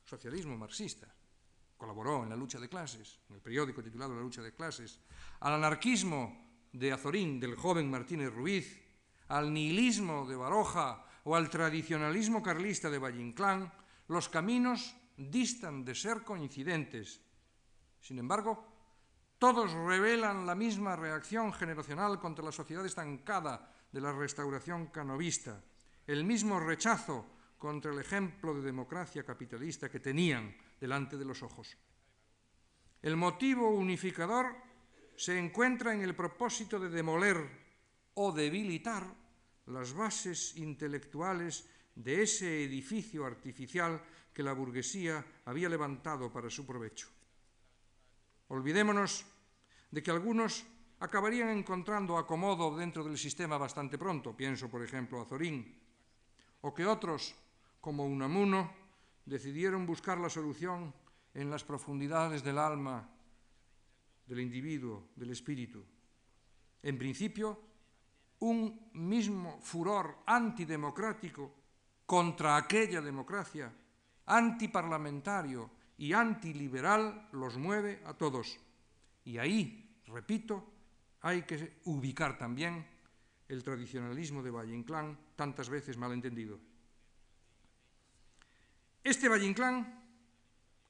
socialismo 0.03 0.57
marxista, 0.57 1.07
colaboró 1.78 2.24
en 2.24 2.30
la 2.30 2.36
lucha 2.36 2.59
de 2.59 2.68
clases, 2.68 3.20
en 3.30 3.36
el 3.36 3.41
periódico 3.41 3.84
titulado 3.84 4.15
La 4.15 4.22
lucha 4.22 4.41
de 4.41 4.53
clases, 4.53 4.99
al 5.39 5.53
anarquismo 5.53 6.68
de 6.74 6.91
Azorín, 6.91 7.39
del 7.39 7.55
joven 7.55 7.89
Martínez 7.89 8.34
Ruiz, 8.34 8.84
al 9.30 9.53
nihilismo 9.53 10.28
de 10.28 10.36
Baroja 10.36 11.05
o 11.24 11.36
al 11.36 11.49
tradicionalismo 11.49 12.41
carlista 12.41 12.89
de 12.89 12.99
Valle 12.99 13.22
los 14.08 14.30
caminos 14.30 14.95
distan 15.18 15.84
de 15.84 15.95
ser 15.95 16.24
coincidentes. 16.24 17.22
Sin 17.99 18.20
embargo, 18.20 18.78
todos 19.38 19.72
revelan 19.72 20.45
la 20.45 20.55
misma 20.55 20.95
reacción 20.95 21.53
generacional 21.53 22.20
contra 22.20 22.45
la 22.45 22.51
sociedad 22.51 22.86
estancada 22.86 23.74
de 23.91 24.01
la 24.01 24.12
restauración 24.12 24.88
canovista, 24.88 25.64
el 26.05 26.24
mismo 26.24 26.60
rechazo 26.60 27.26
contra 27.58 27.91
el 27.91 27.99
ejemplo 27.99 28.53
de 28.53 28.62
democracia 28.62 29.24
capitalista 29.24 29.89
que 29.89 29.99
tenían 29.99 30.55
delante 30.80 31.18
de 31.18 31.26
los 31.26 31.41
ojos. 31.43 31.76
El 33.01 33.18
motivo 33.18 33.70
unificador 33.70 34.55
se 35.16 35.38
encuentra 35.38 35.93
en 35.93 36.01
el 36.01 36.16
propósito 36.16 36.80
de 36.80 36.89
demoler 36.89 37.38
o 38.14 38.32
debilitar 38.32 39.05
las 39.68 39.93
bases 39.93 40.55
intelectuales 40.58 41.70
de 41.98 42.22
ese 42.22 42.64
edificio 42.64 43.26
artificial 43.26 44.00
que 44.32 44.45
la 44.45 44.54
burguesía 44.54 45.26
había 45.45 45.68
levantado 45.68 46.32
para 46.32 46.50
su 46.50 46.66
provecho. 46.66 47.10
Olvidémonos 48.50 49.26
de 49.89 50.04
que 50.04 50.12
algunos 50.12 50.64
acabarían 51.00 51.50
encontrando 51.50 52.18
acomodo 52.18 52.78
dentro 52.78 53.04
del 53.04 53.18
sistema 53.18 53.58
bastante 53.58 53.98
pronto, 53.98 54.38
pienso 54.38 54.70
por 54.70 54.84
ejemplo 54.84 55.22
a 55.22 55.26
Zorín, 55.26 55.66
o 56.62 56.74
que 56.74 56.86
otros, 56.86 57.34
como 57.82 58.06
Unamuno, 58.06 58.70
decidieron 59.26 59.86
buscar 59.86 60.18
la 60.22 60.30
solución 60.30 60.93
en 61.34 61.50
las 61.50 61.64
profundidades 61.64 62.43
del 62.43 62.58
alma, 62.58 63.10
del 64.26 64.39
individuo, 64.39 65.10
del 65.16 65.32
espíritu. 65.32 65.84
En 66.84 66.98
principio, 66.98 67.58
un 68.39 68.89
mismo 68.93 69.60
furor 69.62 70.22
antidemocrático 70.26 71.57
contra 72.08 72.58
aquella 72.58 73.01
democracia, 73.01 73.72
antiparlamentario 74.26 75.70
y 75.99 76.14
antiliberal, 76.14 77.30
los 77.34 77.58
mueve 77.58 78.01
a 78.05 78.14
todos. 78.16 78.58
Y 79.26 79.38
ahí, 79.38 80.01
repito, 80.08 80.66
hay 81.22 81.43
que 81.43 81.82
ubicar 81.86 82.38
también 82.38 82.88
el 83.47 83.64
tradicionalismo 83.64 84.41
de 84.41 84.51
Valle 84.51 84.74
Inclán, 84.74 85.18
tantas 85.36 85.70
veces 85.70 85.97
malentendido. 85.97 86.58
Este 89.03 89.30
Valle 89.30 89.45
Inclán 89.45 89.97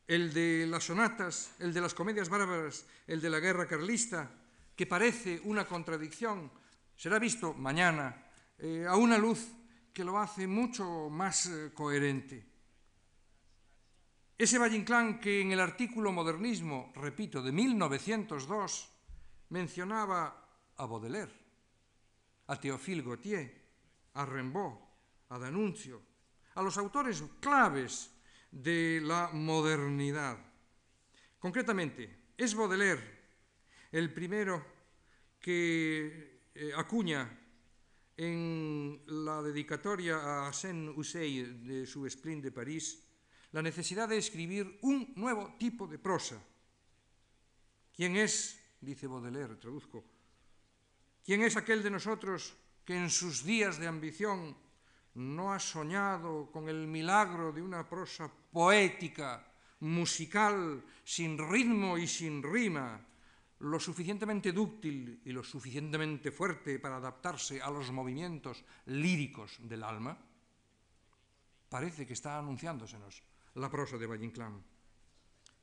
el 0.07 0.33
de 0.33 0.65
las 0.67 0.85
sonatas, 0.85 1.51
el 1.59 1.73
de 1.73 1.81
las 1.81 1.93
comedias 1.93 2.29
bárbaras, 2.29 2.85
el 3.05 3.19
de 3.19 3.29
la 3.29 3.39
guerra 3.39 3.67
carlista, 3.67 4.31
que 4.75 4.85
parece 4.85 5.41
una 5.43 5.65
contradicción, 5.65 6.49
será 6.95 7.19
visto 7.19 7.53
mañana 7.53 8.15
eh, 8.57 8.85
a 8.87 8.95
una 8.95 9.17
luz 9.17 9.49
que 9.97 10.03
lo 10.03 10.19
hace 10.19 10.45
mucho 10.45 11.09
más 11.09 11.47
eh, 11.47 11.71
coherente. 11.73 12.45
Ese 14.37 14.59
Valle 14.59 14.77
Inclán 14.77 15.19
que 15.19 15.41
en 15.41 15.51
el 15.51 15.59
artículo 15.59 16.11
Modernismo, 16.11 16.93
repito, 16.93 17.41
de 17.41 17.51
1902, 17.51 18.93
mencionaba 19.49 20.69
a 20.77 20.85
Baudelaire, 20.85 21.33
a 22.45 22.59
Théophile 22.59 23.01
Gautier, 23.01 23.49
a 24.13 24.23
Rimbaud, 24.23 24.77
a 25.29 25.39
D'Annunzio, 25.39 25.99
a 26.53 26.61
los 26.61 26.77
autores 26.77 27.23
claves 27.39 28.13
de 28.51 29.01
la 29.01 29.31
modernidad. 29.33 30.37
Concretamente, 31.39 32.33
es 32.37 32.53
Baudelaire 32.53 33.01
el 33.91 34.13
primero 34.13 34.63
que 35.39 36.51
eh, 36.53 36.71
acuña 36.77 37.46
en 38.17 38.99
la 39.05 39.41
dedicatoria 39.43 40.47
a 40.47 40.53
Saint-Usey 40.53 41.61
de 41.61 41.85
su 41.85 42.09
Spleen 42.09 42.41
de 42.41 42.51
París 42.51 43.03
la 43.51 43.61
necesidad 43.61 44.09
de 44.09 44.17
escribir 44.17 44.79
un 44.81 45.13
nuevo 45.15 45.55
tipo 45.57 45.87
de 45.87 45.99
prosa. 45.99 46.41
¿Quién 47.95 48.17
es, 48.17 48.59
dice 48.81 49.07
Baudelaire, 49.07 49.55
traduzco, 49.55 50.03
quién 51.23 51.43
es 51.43 51.55
aquel 51.55 51.81
de 51.81 51.89
nosotros 51.89 52.53
que 52.83 52.97
en 52.97 53.09
sus 53.09 53.43
días 53.43 53.79
de 53.79 53.87
ambición 53.87 54.57
no 55.13 55.53
ha 55.53 55.59
soñado 55.59 56.51
con 56.51 56.69
el 56.69 56.87
milagro 56.87 57.51
de 57.51 57.61
una 57.61 57.87
prosa 57.87 58.31
poética, 58.51 59.45
musical, 59.79 60.83
sin 61.03 61.37
ritmo 61.37 61.97
y 61.97 62.07
sin 62.07 62.43
rima, 62.43 62.99
lo 63.59 63.79
suficientemente 63.79 64.51
dúctil 64.51 65.21
y 65.25 65.31
lo 65.31 65.43
suficientemente 65.43 66.31
fuerte 66.31 66.79
para 66.79 66.97
adaptarse 66.97 67.61
a 67.61 67.71
los 67.71 67.91
movimientos 67.91 68.63
líricos 68.85 69.57
del 69.59 69.83
alma? 69.83 70.17
Parece 71.69 72.05
que 72.05 72.13
está 72.13 72.37
anunciándosenos 72.37 73.23
la 73.55 73.69
prosa 73.69 73.97
de 73.97 74.07
Valle 74.07 74.25
Inclán. 74.25 74.63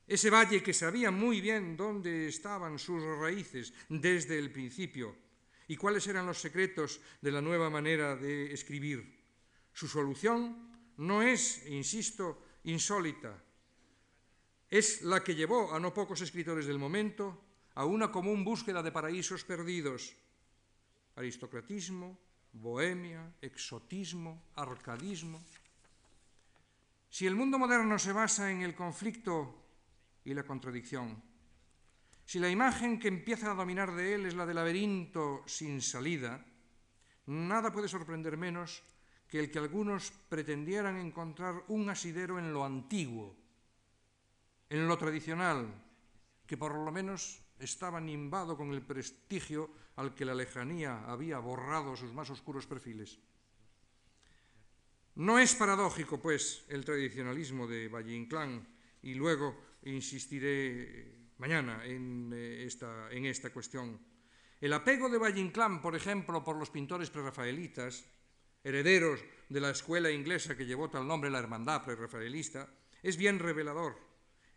Ese 0.05 0.29
valle 0.29 0.61
que 0.61 0.73
sabía 0.73 1.09
muy 1.09 1.41
bien 1.41 1.75
dónde 1.75 2.27
estaban 2.27 2.77
sus 2.77 3.01
raíces 3.01 3.73
desde 3.89 4.37
el 4.37 4.51
principio 4.51 5.15
y 5.67 5.75
cuáles 5.77 6.05
eran 6.05 6.27
los 6.27 6.37
secretos 6.37 7.01
de 7.21 7.31
la 7.31 7.41
nueva 7.41 7.71
manera 7.71 8.15
de 8.15 8.53
escribir 8.53 9.25
su 9.73 9.87
solución 9.87 10.93
no 10.97 11.21
es, 11.21 11.67
insisto, 11.67 12.41
insólita. 12.63 13.43
Es 14.69 15.01
la 15.01 15.23
que 15.23 15.35
llevó 15.35 15.73
a 15.73 15.79
no 15.79 15.93
pocos 15.93 16.21
escritores 16.21 16.65
del 16.65 16.79
momento 16.79 17.44
a 17.75 17.85
una 17.85 18.11
común 18.11 18.43
búsqueda 18.43 18.81
de 18.81 18.91
paraísos 18.91 19.43
perdidos. 19.43 20.15
Aristocratismo, 21.15 22.17
bohemia, 22.53 23.35
exotismo, 23.41 24.51
arcadismo. 24.55 25.39
Si 27.09 27.27
el 27.27 27.35
mundo 27.35 27.59
moderno 27.59 27.99
se 27.99 28.11
basa 28.11 28.51
en 28.51 28.61
el 28.61 28.75
conflicto 28.75 29.63
y 30.23 30.33
la 30.33 30.43
contradicción, 30.43 31.21
si 32.25 32.39
la 32.39 32.49
imagen 32.49 32.99
que 32.99 33.07
empieza 33.07 33.51
a 33.51 33.55
dominar 33.55 33.93
de 33.93 34.15
él 34.15 34.25
es 34.25 34.33
la 34.33 34.45
del 34.45 34.55
laberinto 34.55 35.43
sin 35.45 35.81
salida, 35.81 36.43
nada 37.27 37.71
puede 37.71 37.87
sorprender 37.87 38.35
menos 38.35 38.83
que 39.27 39.39
el 39.39 39.51
que 39.51 39.59
algunos 39.59 40.11
pretendieran 40.29 40.97
encontrar 40.97 41.63
un 41.67 41.89
asidero 41.89 42.39
en 42.39 42.51
lo 42.51 42.65
antiguo, 42.65 43.35
en 44.69 44.87
lo 44.87 44.97
tradicional, 44.97 45.67
que 46.47 46.57
por 46.57 46.73
lo 46.73 46.91
menos 46.91 47.44
estaba 47.59 48.01
nimbado 48.01 48.57
con 48.57 48.71
el 48.71 48.81
prestigio 48.81 49.71
al 49.95 50.13
que 50.13 50.25
la 50.25 50.35
lejanía 50.35 51.05
había 51.05 51.39
borrado 51.39 51.95
sus 51.95 52.13
más 52.13 52.29
oscuros 52.29 52.67
perfiles. 52.67 53.19
No 55.15 55.39
es 55.39 55.55
paradójico, 55.55 56.21
pues, 56.21 56.65
el 56.67 56.83
tradicionalismo 56.83 57.67
de 57.67 57.87
Valle 57.87 58.13
Inclán, 58.13 58.67
y 59.01 59.13
luego 59.13 59.55
insistiré 59.83 61.31
mañana 61.37 61.85
en 61.85 62.31
eh, 62.33 62.65
esta, 62.65 63.09
en 63.11 63.25
esta 63.25 63.51
cuestión. 63.51 63.99
El 64.59 64.73
apego 64.73 65.09
de 65.09 65.17
Valle 65.17 65.39
Inclán, 65.39 65.81
por 65.81 65.95
ejemplo, 65.95 66.43
por 66.43 66.57
los 66.57 66.69
pintores 66.69 67.09
prerrafaelitas, 67.09 68.05
herederos 68.63 69.23
de 69.47 69.61
la 69.61 69.69
escuela 69.69 70.09
inglesa 70.09 70.57
que 70.57 70.65
llevó 70.65 70.89
tal 70.89 71.07
nombre 71.07 71.29
la 71.29 71.39
hermandad 71.39 71.83
prerrafaelista, 71.85 72.67
es 73.03 73.15
bien 73.15 73.39
revelador. 73.39 73.95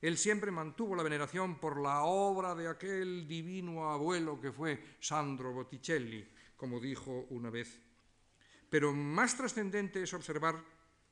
Él 0.01 0.17
siempre 0.17 0.51
mantuvo 0.51 0.95
la 0.95 1.03
veneración 1.03 1.59
por 1.59 1.81
la 1.81 2.03
obra 2.05 2.55
de 2.55 2.69
aquel 2.69 3.27
divino 3.27 3.91
abuelo 3.91 4.41
que 4.41 4.53
fue 4.53 4.97
Sandro 5.01 5.53
Botticelli, 5.53 6.27
como 6.57 6.79
dijo 6.79 7.27
una 7.31 7.51
vez. 7.51 7.81
Pero 8.71 8.93
más 8.93 9.37
trascendente 9.37 10.03
es 10.03 10.15
observar 10.15 10.63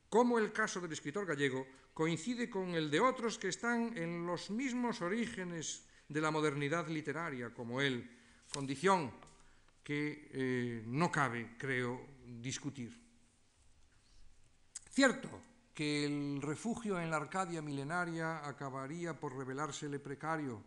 cómo 0.09 0.39
el 0.39 0.53
caso 0.53 0.79
del 0.79 0.93
escritor 0.93 1.25
gallego 1.25 1.67
coincide 1.93 2.49
con 2.49 2.75
el 2.75 2.89
de 2.89 3.01
otros 3.01 3.37
que 3.37 3.49
están 3.49 3.97
en 3.97 4.25
los 4.25 4.49
mismos 4.49 5.01
orígenes 5.01 5.85
de 6.07 6.21
la 6.21 6.31
modernidad 6.31 6.87
literaria, 6.87 7.53
como 7.53 7.81
él, 7.81 8.09
condición 8.53 9.11
que 9.83 10.29
eh, 10.31 10.83
no 10.85 11.11
cabe, 11.11 11.55
creo, 11.57 12.05
discutir. 12.25 12.97
Cierto 14.89 15.56
que 15.77 16.05
el 16.05 16.41
refugio 16.41 16.99
en 16.99 17.11
la 17.11 17.17
Arcadia 17.17 17.61
milenaria 17.61 18.41
acabaría 18.47 19.13
por 19.13 19.37
revelársele 19.37 19.99
precario, 19.99 20.65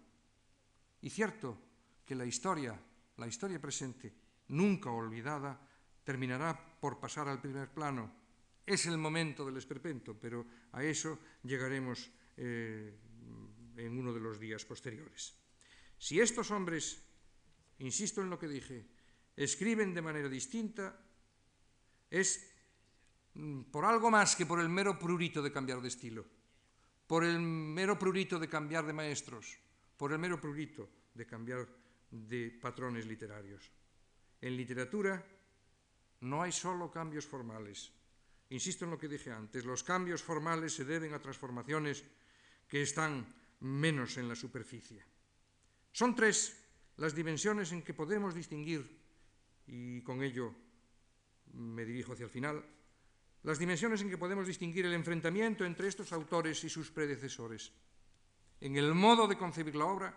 y 1.03 1.11
cierto 1.11 1.59
que 2.07 2.15
la 2.15 2.25
historia, 2.25 2.81
la 3.17 3.27
historia 3.27 3.61
presente, 3.61 4.15
nunca 4.47 4.93
olvidada, 4.93 5.59
terminará 6.05 6.55
por 6.79 7.01
pasar 7.01 7.27
al 7.27 7.41
primer 7.41 7.75
plano. 7.75 8.09
Es 8.65 8.87
el 8.87 8.99
momento 8.99 9.45
del 9.45 9.57
esperpento, 9.57 10.15
pero 10.15 10.47
a 10.71 10.85
eso 10.85 11.19
llegaremos 11.43 12.09
eh, 12.37 12.97
en 13.79 13.99
uno 13.99 14.13
de 14.13 14.21
los 14.21 14.39
días 14.39 14.65
posteriores. 14.65 15.35
Si 15.99 16.21
estos 16.21 16.53
hombres, 16.53 17.03
insisto 17.81 18.23
en 18.23 18.31
lo 18.31 18.39
que 18.39 18.47
dije, 18.47 18.87
escriben 19.35 19.93
de 19.93 20.03
manera 20.03 20.29
distinta, 20.29 21.05
es 22.09 22.50
por 23.71 23.85
algo 23.85 24.11
más 24.11 24.35
que 24.35 24.47
por 24.47 24.61
el 24.61 24.69
mero 24.69 24.99
prurito 24.99 25.43
de 25.43 25.53
cambiar 25.53 25.81
de 25.81 25.89
estilo, 25.89 26.27
por 27.07 27.25
el 27.25 27.41
mero 27.41 27.99
prurito 27.99 28.39
de 28.39 28.49
cambiar 28.49 28.87
de 28.87 28.93
maestros, 28.93 29.59
por 29.97 30.13
el 30.13 30.19
mero 30.19 30.41
prurito 30.41 30.89
de 31.15 31.27
cambiar 31.27 31.67
de 32.11 32.59
patrones 32.61 33.07
literarios. 33.07 33.71
En 34.41 34.57
literatura 34.57 35.25
no 36.21 36.43
hay 36.43 36.53
solo 36.53 36.91
cambios 36.91 37.27
formales. 37.27 37.93
Insisto 38.51 38.85
en 38.85 38.91
lo 38.91 38.99
que 38.99 39.09
dije 39.09 39.31
antes, 39.31 39.65
los 39.65 39.85
cambios 39.85 40.23
formales 40.23 40.75
se 40.75 40.85
deben 40.85 41.15
a 41.15 41.23
transformaciones 41.23 42.05
que 42.67 42.83
están 42.83 43.27
menos 43.61 44.17
en 44.17 44.29
la 44.29 44.35
superficie. 44.35 45.05
Son 45.93 46.15
tres 46.15 46.57
las 46.97 47.15
dimensiones 47.15 47.73
en 47.73 47.83
que 47.83 47.95
podemos 47.95 48.35
distinguir, 48.35 48.85
y 49.67 50.03
con 50.03 50.23
ello 50.23 50.55
me 51.55 51.85
dirijo 51.85 52.13
hacia 52.13 52.25
el 52.25 52.31
final, 52.31 52.65
las 53.43 53.59
dimensiones 53.59 54.03
en 54.03 54.11
que 54.11 54.19
podemos 54.19 54.47
distinguir 54.47 54.87
el 54.87 54.95
enfrentamiento 54.95 55.65
entre 55.65 55.89
estos 55.89 56.13
autores 56.13 56.63
y 56.65 56.69
sus 56.69 56.91
predecesores, 56.91 57.73
en 58.61 58.77
el 58.77 58.95
modo 58.95 59.27
de 59.27 59.39
concebir 59.39 59.77
la 59.77 59.87
obra, 59.87 60.15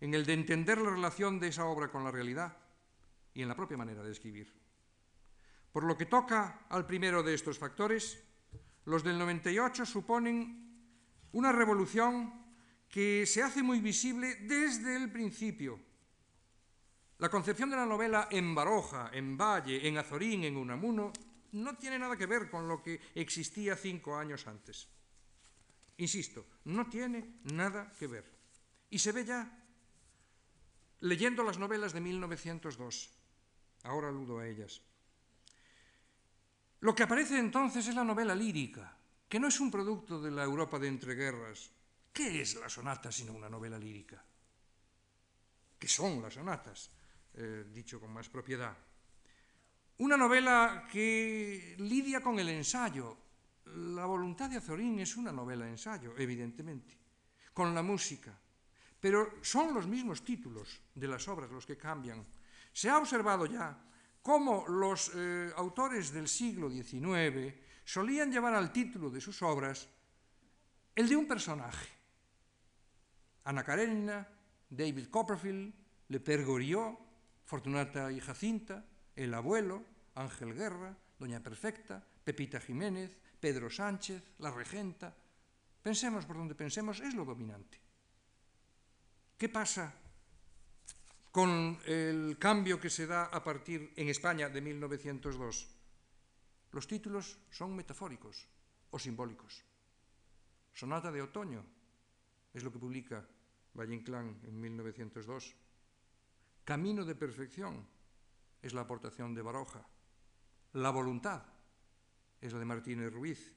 en 0.00 0.14
el 0.14 0.24
de 0.24 0.34
entender 0.34 0.78
la 0.78 0.90
relación 0.90 1.40
de 1.40 1.48
esa 1.48 1.64
obra 1.64 1.88
con 1.88 2.04
la 2.04 2.10
realidad 2.10 2.56
y 3.32 3.42
en 3.42 3.48
la 3.48 3.56
propia 3.56 3.76
manera 3.76 4.02
de 4.02 4.12
escribir. 4.12 4.52
Por 5.72 5.84
lo 5.84 5.96
que 5.96 6.06
toca 6.06 6.66
al 6.68 6.86
primero 6.86 7.22
de 7.22 7.34
estos 7.34 7.58
factores, 7.58 8.22
los 8.84 9.02
del 9.02 9.18
98 9.18 9.84
suponen 9.84 10.64
una 11.32 11.50
revolución 11.50 12.44
que 12.88 13.26
se 13.26 13.42
hace 13.42 13.62
muy 13.62 13.80
visible 13.80 14.36
desde 14.36 14.94
el 14.94 15.10
principio. 15.10 15.80
La 17.18 17.28
concepción 17.28 17.70
de 17.70 17.76
la 17.76 17.86
novela 17.86 18.28
en 18.30 18.54
Baroja, 18.54 19.10
en 19.12 19.36
Valle, 19.36 19.88
en 19.88 19.98
Azorín, 19.98 20.44
en 20.44 20.56
Unamuno, 20.56 21.12
no 21.54 21.76
tiene 21.76 21.98
nada 21.98 22.16
que 22.16 22.26
ver 22.26 22.50
con 22.50 22.68
lo 22.68 22.82
que 22.82 23.00
existía 23.14 23.76
cinco 23.76 24.16
años 24.16 24.46
antes. 24.46 24.88
Insisto, 25.96 26.46
no 26.64 26.88
tiene 26.88 27.40
nada 27.44 27.92
que 27.98 28.06
ver. 28.06 28.24
Y 28.90 28.98
se 28.98 29.12
ve 29.12 29.24
ya 29.24 29.48
leyendo 31.00 31.42
las 31.42 31.58
novelas 31.58 31.92
de 31.92 32.00
1902. 32.00 33.10
Ahora 33.84 34.08
aludo 34.08 34.38
a 34.38 34.46
ellas. 34.46 34.82
Lo 36.80 36.94
que 36.94 37.02
aparece 37.02 37.38
entonces 37.38 37.86
es 37.86 37.94
la 37.94 38.04
novela 38.04 38.34
lírica, 38.34 38.96
que 39.28 39.40
no 39.40 39.48
es 39.48 39.58
un 39.60 39.70
producto 39.70 40.20
de 40.20 40.30
la 40.30 40.44
Europa 40.44 40.78
de 40.78 40.88
entreguerras, 40.88 41.70
¿Qué 42.14 42.40
es 42.40 42.54
la 42.54 42.68
sonata 42.68 43.10
sino 43.10 43.32
una 43.32 43.50
novela 43.50 43.76
lírica? 43.76 44.24
¿Qué 45.76 45.88
son 45.88 46.22
las 46.22 46.34
sonatas? 46.34 46.88
Eh, 47.34 47.66
dicho 47.74 47.98
con 47.98 48.12
más 48.12 48.28
propiedad. 48.28 48.76
Una 49.98 50.16
novela 50.16 50.88
que 50.90 51.76
lidia 51.78 52.20
con 52.20 52.38
el 52.38 52.48
ensayo. 52.48 53.16
La 53.66 54.06
voluntad 54.06 54.50
de 54.50 54.56
Azorín 54.56 54.98
es 54.98 55.16
una 55.16 55.30
novela 55.30 55.68
ensayo, 55.68 56.14
evidentemente, 56.18 56.98
con 57.52 57.72
la 57.74 57.82
música. 57.82 58.36
Pero 58.98 59.38
son 59.42 59.72
los 59.72 59.86
mismos 59.86 60.24
títulos 60.24 60.80
de 60.94 61.06
las 61.06 61.28
obras 61.28 61.50
los 61.50 61.64
que 61.64 61.78
cambian. 61.78 62.26
Se 62.72 62.90
ha 62.90 62.98
observado 62.98 63.46
ya 63.46 63.78
cómo 64.20 64.66
los 64.66 65.12
eh, 65.14 65.52
autores 65.56 66.12
del 66.12 66.26
siglo 66.26 66.68
XIX 66.70 67.54
solían 67.84 68.32
llevar 68.32 68.54
al 68.54 68.72
título 68.72 69.10
de 69.10 69.20
sus 69.20 69.42
obras 69.42 69.88
el 70.94 71.08
de 71.08 71.16
un 71.16 71.28
personaje. 71.28 71.88
Ana 73.44 73.62
Karenina, 73.62 74.26
David 74.68 75.06
Copperfield, 75.08 75.72
Le 76.08 76.18
Père 76.18 76.44
Goriot, 76.44 76.98
Fortunata 77.44 78.10
y 78.10 78.18
Jacinta, 78.18 78.84
el 79.16 79.34
abuelo, 79.34 79.84
Ángel 80.14 80.54
Guerra, 80.54 80.96
Doña 81.18 81.40
Perfecta, 81.40 82.02
Pepita 82.24 82.60
Jiménez, 82.60 83.16
Pedro 83.38 83.70
Sánchez, 83.70 84.22
la 84.38 84.50
regenta. 84.50 85.14
Pensemos 85.82 86.24
por 86.24 86.36
donde 86.36 86.54
pensemos, 86.54 87.00
es 87.00 87.14
lo 87.14 87.24
dominante. 87.24 87.78
¿Qué 89.36 89.48
pasa 89.48 89.92
con 91.30 91.78
el 91.86 92.38
cambio 92.38 92.80
que 92.80 92.88
se 92.88 93.06
da 93.06 93.26
a 93.26 93.42
partir 93.42 93.92
en 93.96 94.08
España 94.08 94.48
de 94.48 94.60
1902? 94.60 95.68
Los 96.72 96.86
títulos 96.86 97.38
son 97.50 97.76
metafóricos 97.76 98.48
o 98.90 98.98
simbólicos. 98.98 99.62
Sonata 100.72 101.12
de 101.12 101.22
otoño 101.22 101.62
es 102.52 102.62
lo 102.62 102.72
que 102.72 102.78
publica 102.78 103.22
Valle 103.74 103.94
Inclán 103.94 104.40
en 104.42 104.60
1902. 104.60 105.54
Camino 106.64 107.04
de 107.04 107.14
perfección 107.14 107.93
es 108.64 108.72
la 108.72 108.80
aportación 108.80 109.34
de 109.34 109.42
Baroja. 109.42 109.86
La 110.72 110.88
voluntad 110.88 111.44
es 112.40 112.52
la 112.52 112.58
de 112.58 112.64
Martínez 112.64 113.12
Ruiz. 113.12 113.52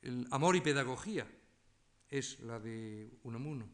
El 0.00 0.28
amor 0.30 0.54
y 0.54 0.60
pedagogía 0.60 1.26
es 2.08 2.38
la 2.40 2.60
de 2.60 3.18
Unamuno. 3.24 3.68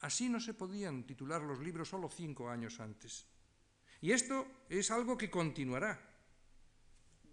Así 0.00 0.30
no 0.30 0.40
se 0.40 0.54
podían 0.54 1.04
titular 1.04 1.42
los 1.42 1.60
libros 1.60 1.90
solo 1.90 2.08
cinco 2.08 2.48
años 2.48 2.80
antes. 2.80 3.26
Y 4.00 4.12
esto 4.12 4.46
es 4.70 4.90
algo 4.90 5.18
que 5.18 5.30
continuará. 5.30 6.00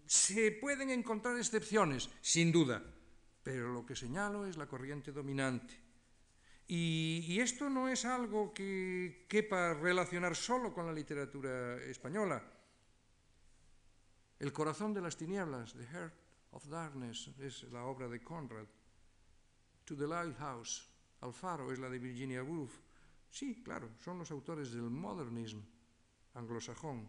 Se 0.05 0.51
pueden 0.51 0.89
encontrar 0.89 1.37
excepciones, 1.37 2.09
sin 2.21 2.51
duda, 2.51 2.83
pero 3.43 3.71
lo 3.71 3.85
que 3.85 3.95
señalo 3.95 4.45
es 4.45 4.57
la 4.57 4.67
corriente 4.67 5.13
dominante. 5.13 5.84
Y, 6.67 7.39
esto 7.39 7.69
no 7.69 7.87
es 7.87 8.05
algo 8.05 8.53
que 8.53 9.25
quepa 9.29 9.75
relacionar 9.75 10.35
solo 10.35 10.73
con 10.73 10.87
la 10.87 10.93
literatura 10.93 11.77
española. 11.83 12.41
El 14.39 14.51
corazón 14.51 14.93
de 14.93 15.01
las 15.01 15.15
tinieblas, 15.15 15.73
The 15.73 15.85
Heart 15.85 16.13
of 16.51 16.67
Darkness, 16.67 17.29
es 17.39 17.63
la 17.71 17.85
obra 17.85 18.07
de 18.07 18.23
Conrad. 18.23 18.67
To 19.85 19.95
the 19.95 20.07
Lighthouse, 20.07 20.89
Alfaro, 21.21 21.71
es 21.71 21.77
la 21.77 21.89
de 21.89 21.99
Virginia 21.99 22.41
Woolf. 22.43 22.79
Sí, 23.29 23.61
claro, 23.61 23.91
son 23.99 24.17
los 24.17 24.31
autores 24.31 24.71
del 24.71 24.89
modernismo 24.89 25.63
anglosajón. 26.33 27.07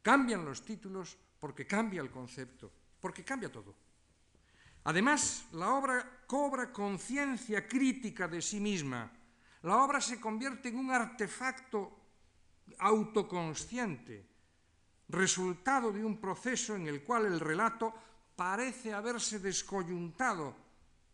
Cambian 0.00 0.44
los 0.44 0.62
títulos 0.62 1.16
porque 1.38 1.66
cambia 1.66 2.00
el 2.00 2.10
concepto, 2.10 2.72
porque 3.00 3.24
cambia 3.24 3.50
todo. 3.50 3.74
Además, 4.84 5.46
la 5.52 5.74
obra 5.74 6.24
cobra 6.26 6.72
conciencia 6.72 7.68
crítica 7.68 8.26
de 8.26 8.42
sí 8.42 8.58
misma. 8.58 9.10
La 9.62 9.84
obra 9.84 10.00
se 10.00 10.20
convierte 10.20 10.70
en 10.70 10.78
un 10.78 10.90
artefacto 10.90 12.00
autoconsciente, 12.78 14.26
resultado 15.08 15.92
de 15.92 16.04
un 16.04 16.20
proceso 16.20 16.74
en 16.74 16.88
el 16.88 17.04
cual 17.04 17.26
el 17.26 17.38
relato 17.38 17.94
parece 18.34 18.92
haberse 18.92 19.38
descoyuntado 19.38 20.56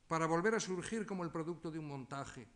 para 0.06 0.24
volver 0.24 0.54
a 0.54 0.60
surgir 0.60 1.04
como 1.04 1.24
el 1.24 1.30
producto 1.30 1.70
de 1.70 1.78
un 1.78 1.88
montaje. 1.88 2.48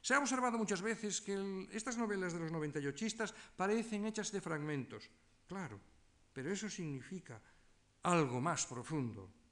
Se 0.00 0.14
ha 0.14 0.18
observado 0.18 0.56
muchas 0.56 0.80
veces 0.80 1.20
que 1.20 1.68
estas 1.72 1.98
novelas 1.98 2.32
de 2.32 2.40
los 2.40 2.52
98istas 2.52 3.34
parecen 3.56 4.06
hechas 4.06 4.32
de 4.32 4.40
fragmentos. 4.40 5.10
Claro, 5.46 5.80
pero 6.32 6.50
eso 6.50 6.70
significa 6.70 7.40
algo 8.02 8.40
más 8.40 8.64
profundo 8.64 9.43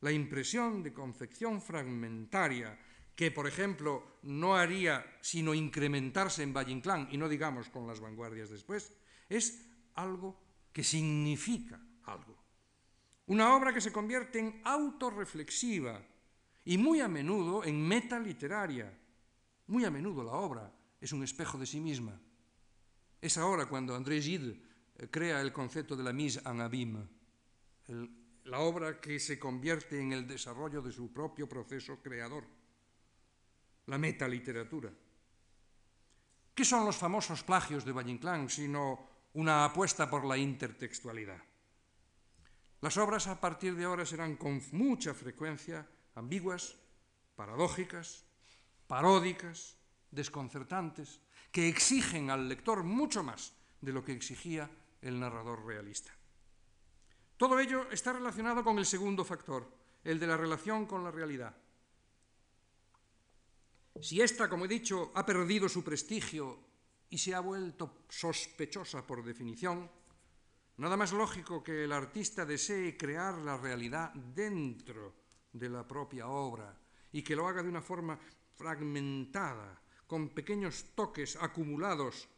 la 0.00 0.12
impresión 0.12 0.82
de 0.82 0.92
confección 0.92 1.60
fragmentaria 1.60 2.78
que, 3.14 3.30
por 3.30 3.48
ejemplo, 3.48 4.18
no 4.22 4.54
haría 4.54 5.04
sino 5.20 5.52
incrementarse 5.52 6.42
en 6.42 6.52
Valle 6.52 6.72
Inclán, 6.72 7.08
y 7.10 7.16
no 7.16 7.28
digamos 7.28 7.68
con 7.68 7.86
las 7.86 7.98
vanguardias 7.98 8.50
después, 8.50 8.92
es 9.28 9.66
algo 9.94 10.38
que 10.72 10.84
significa 10.84 11.80
algo. 12.04 12.36
Una 13.26 13.56
obra 13.56 13.74
que 13.74 13.80
se 13.80 13.92
convierte 13.92 14.38
en 14.38 14.60
autorreflexiva 14.64 16.00
y 16.64 16.78
muy 16.78 17.00
a 17.00 17.08
menudo 17.08 17.64
en 17.64 17.80
meta 17.80 18.18
literaria. 18.18 18.96
Muy 19.66 19.84
a 19.84 19.90
menudo 19.90 20.22
la 20.22 20.32
obra 20.32 20.72
es 21.00 21.12
un 21.12 21.22
espejo 21.24 21.58
de 21.58 21.66
sí 21.66 21.80
misma. 21.80 22.18
Es 23.20 23.36
ahora 23.36 23.66
cuando 23.66 23.96
André 23.96 24.20
Gide 24.22 24.60
eh, 24.96 25.08
crea 25.10 25.40
el 25.40 25.52
concepto 25.52 25.96
de 25.96 26.04
la 26.04 26.12
mise 26.12 26.40
en 26.44 26.60
abîme, 26.60 27.08
la 28.48 28.60
obra 28.60 29.00
que 29.00 29.20
se 29.20 29.38
convierte 29.38 30.00
en 30.00 30.12
el 30.12 30.26
desarrollo 30.26 30.80
de 30.80 30.90
su 30.90 31.12
propio 31.12 31.48
proceso 31.48 32.00
creador, 32.02 32.44
la 33.86 33.98
metaliteratura. 33.98 34.90
¿Qué 36.54 36.64
son 36.64 36.84
los 36.84 36.96
famosos 36.96 37.44
plagios 37.44 37.84
de 37.84 37.92
Valle 37.92 38.10
Inclán 38.10 38.48
sino 38.48 39.06
una 39.34 39.64
apuesta 39.64 40.08
por 40.08 40.24
la 40.24 40.36
intertextualidad? 40.36 41.40
Las 42.80 42.96
obras 42.96 43.26
a 43.26 43.40
partir 43.40 43.74
de 43.76 43.84
ahora 43.84 44.06
serán 44.06 44.36
con 44.36 44.62
mucha 44.72 45.12
frecuencia 45.12 45.86
ambiguas, 46.14 46.76
paradójicas, 47.36 48.24
paródicas, 48.86 49.76
desconcertantes, 50.10 51.20
que 51.52 51.68
exigen 51.68 52.30
al 52.30 52.48
lector 52.48 52.82
mucho 52.82 53.22
más 53.22 53.52
de 53.80 53.92
lo 53.92 54.04
que 54.04 54.12
exigía 54.12 54.70
el 55.02 55.20
narrador 55.20 55.64
realista. 55.66 56.17
Todo 57.38 57.60
ello 57.60 57.88
está 57.92 58.12
relacionado 58.12 58.64
con 58.64 58.78
el 58.78 58.84
segundo 58.84 59.24
factor, 59.24 59.64
el 60.02 60.18
de 60.18 60.26
la 60.26 60.36
relación 60.36 60.86
con 60.86 61.04
la 61.04 61.12
realidad. 61.12 61.56
Si 64.00 64.20
ésta, 64.20 64.48
como 64.48 64.64
he 64.64 64.68
dicho, 64.68 65.12
ha 65.14 65.24
perdido 65.24 65.68
su 65.68 65.84
prestigio 65.84 66.58
y 67.10 67.16
se 67.16 67.34
ha 67.34 67.40
vuelto 67.40 68.02
sospechosa 68.08 69.06
por 69.06 69.24
definición, 69.24 69.88
nada 70.78 70.96
más 70.96 71.12
lógico 71.12 71.62
que 71.62 71.84
el 71.84 71.92
artista 71.92 72.44
desee 72.44 72.96
crear 72.96 73.38
la 73.38 73.56
realidad 73.56 74.12
dentro 74.14 75.14
de 75.52 75.68
la 75.68 75.86
propia 75.86 76.26
obra 76.26 76.76
y 77.12 77.22
que 77.22 77.36
lo 77.36 77.46
haga 77.46 77.62
de 77.62 77.68
una 77.68 77.82
forma 77.82 78.18
fragmentada, 78.56 79.80
con 80.08 80.30
pequeños 80.30 80.86
toques 80.96 81.36
acumulados, 81.36 82.28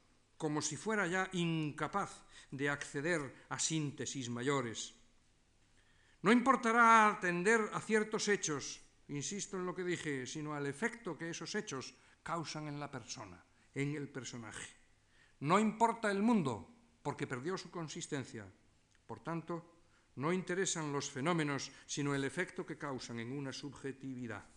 como 0.41 0.63
si 0.65 0.81
fuera 0.81 1.05
ya 1.05 1.29
incapaz 1.37 2.25
de 2.49 2.73
acceder 2.73 3.21
a 3.53 3.61
síntesis 3.61 4.33
mayores. 4.33 4.97
No 6.25 6.33
importará 6.33 7.13
atender 7.13 7.61
a 7.77 7.81
ciertos 7.85 8.25
hechos, 8.25 8.81
insisto 9.13 9.61
en 9.61 9.67
lo 9.69 9.77
que 9.77 9.85
dije, 9.85 10.25
sino 10.25 10.57
al 10.57 10.65
efecto 10.65 11.13
que 11.13 11.29
esos 11.29 11.55
hechos 11.55 11.93
causan 12.23 12.69
en 12.73 12.81
la 12.81 12.91
persona, 12.91 13.37
en 13.75 13.95
el 13.95 14.09
personaje. 14.09 14.73
No 15.41 15.61
importa 15.61 16.11
el 16.11 16.23
mundo, 16.23 16.73
porque 17.03 17.27
perdió 17.27 17.59
su 17.59 17.71
consistencia. 17.71 18.49
Por 19.07 19.21
tanto, 19.21 19.77
no 20.17 20.33
interesan 20.33 20.91
los 20.91 21.11
fenómenos, 21.11 21.71
sino 21.85 22.15
el 22.15 22.25
efecto 22.25 22.65
que 22.65 22.79
causan 22.79 23.21
en 23.21 23.37
una 23.37 23.53
subjetividad. 23.53 24.49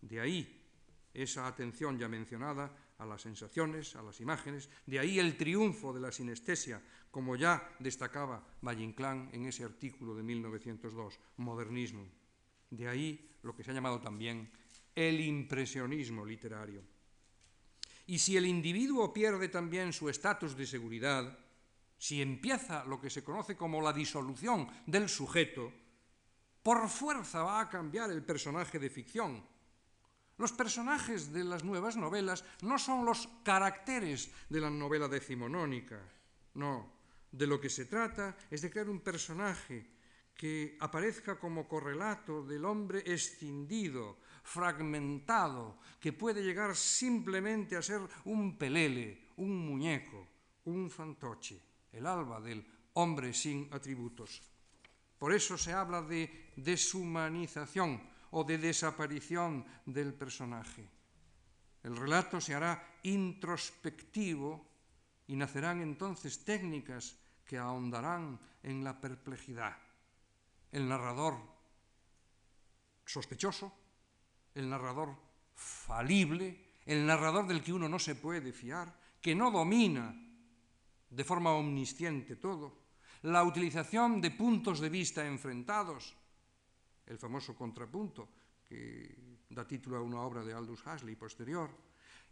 De 0.00 0.20
ahí 0.22 0.64
esa 1.12 1.46
atención 1.46 1.98
ya 1.98 2.08
mencionada 2.08 2.72
a 2.98 3.06
las 3.06 3.22
sensaciones, 3.22 3.94
a 3.96 4.02
las 4.02 4.20
imágenes, 4.20 4.68
de 4.86 4.98
ahí 4.98 5.18
el 5.18 5.36
triunfo 5.36 5.92
de 5.92 6.00
la 6.00 6.12
sinestesia, 6.12 6.82
como 7.10 7.36
ya 7.36 7.76
destacaba 7.78 8.44
Valle 8.60 8.82
Inclán 8.82 9.30
en 9.32 9.46
ese 9.46 9.64
artículo 9.64 10.14
de 10.14 10.22
1902, 10.22 11.18
Modernismo. 11.38 12.06
De 12.70 12.88
ahí 12.88 13.30
lo 13.42 13.54
que 13.54 13.62
se 13.62 13.70
ha 13.70 13.74
llamado 13.74 14.00
también 14.00 14.50
el 14.94 15.20
impresionismo 15.20 16.26
literario. 16.26 16.82
Y 18.06 18.18
si 18.18 18.36
el 18.36 18.46
individuo 18.46 19.12
pierde 19.12 19.48
también 19.48 19.92
su 19.92 20.08
estatus 20.08 20.56
de 20.56 20.66
seguridad, 20.66 21.38
si 21.98 22.22
empieza 22.22 22.84
lo 22.84 23.00
que 23.00 23.10
se 23.10 23.22
conoce 23.22 23.56
como 23.56 23.80
la 23.80 23.92
disolución 23.92 24.66
del 24.86 25.08
sujeto, 25.08 25.72
por 26.62 26.88
fuerza 26.88 27.42
va 27.42 27.60
a 27.60 27.68
cambiar 27.68 28.10
el 28.10 28.24
personaje 28.24 28.78
de 28.78 28.90
ficción. 28.90 29.44
Los 30.38 30.52
personajes 30.52 31.32
de 31.32 31.44
las 31.44 31.64
nuevas 31.64 31.96
novelas 31.96 32.44
no 32.62 32.78
son 32.78 33.04
los 33.04 33.28
caracteres 33.42 34.30
de 34.48 34.60
la 34.60 34.70
novela 34.70 35.08
decimonónica, 35.08 36.00
no. 36.54 36.96
De 37.30 37.46
lo 37.46 37.60
que 37.60 37.68
se 37.68 37.84
trata 37.84 38.36
es 38.50 38.62
de 38.62 38.70
crear 38.70 38.88
un 38.88 39.00
personaje 39.00 39.98
que 40.34 40.78
aparezca 40.80 41.38
como 41.38 41.68
correlato 41.68 42.42
del 42.46 42.64
hombre 42.64 43.02
escindido, 43.04 44.18
fragmentado, 44.44 45.78
que 46.00 46.12
puede 46.12 46.42
llegar 46.42 46.74
simplemente 46.76 47.76
a 47.76 47.82
ser 47.82 48.00
un 48.24 48.56
pelele, 48.56 49.34
un 49.36 49.66
muñeco, 49.66 50.26
un 50.64 50.88
fantoche 50.88 51.68
el 51.92 52.06
alba 52.06 52.40
del 52.40 52.64
hombre 52.94 53.32
sin 53.32 53.68
atributos. 53.72 54.42
Por 55.18 55.32
eso 55.32 55.58
se 55.58 55.72
habla 55.72 56.02
de 56.02 56.52
deshumanización 56.56 58.00
o 58.30 58.44
de 58.44 58.58
desaparición 58.58 59.64
del 59.86 60.14
personaje. 60.14 60.88
El 61.82 61.96
relato 61.96 62.40
se 62.40 62.54
hará 62.54 63.00
introspectivo 63.02 64.66
y 65.28 65.36
nacerán 65.36 65.80
entonces 65.80 66.44
técnicas 66.44 67.16
que 67.44 67.56
ahondarán 67.56 68.38
en 68.62 68.84
la 68.84 69.00
perplejidad. 69.00 69.76
El 70.72 70.88
narrador 70.88 71.40
sospechoso, 73.06 73.72
el 74.54 74.68
narrador 74.68 75.16
falible, 75.54 76.80
el 76.84 77.06
narrador 77.06 77.46
del 77.46 77.62
que 77.62 77.72
uno 77.72 77.88
no 77.88 77.98
se 77.98 78.14
puede 78.14 78.52
fiar, 78.52 78.92
que 79.20 79.34
no 79.34 79.50
domina 79.50 80.14
de 81.08 81.24
forma 81.24 81.52
omnisciente 81.52 82.36
todo, 82.36 82.76
la 83.22 83.42
utilización 83.44 84.20
de 84.20 84.30
puntos 84.30 84.80
de 84.80 84.88
vista 84.88 85.26
enfrentados, 85.26 86.14
el 87.08 87.18
famoso 87.18 87.56
contrapunto 87.56 88.28
que 88.68 89.42
da 89.48 89.64
título 89.64 89.96
a 89.96 90.04
una 90.04 90.20
obra 90.20 90.44
de 90.44 90.52
Aldous 90.52 90.84
Huxley 90.84 91.16
posterior, 91.16 91.72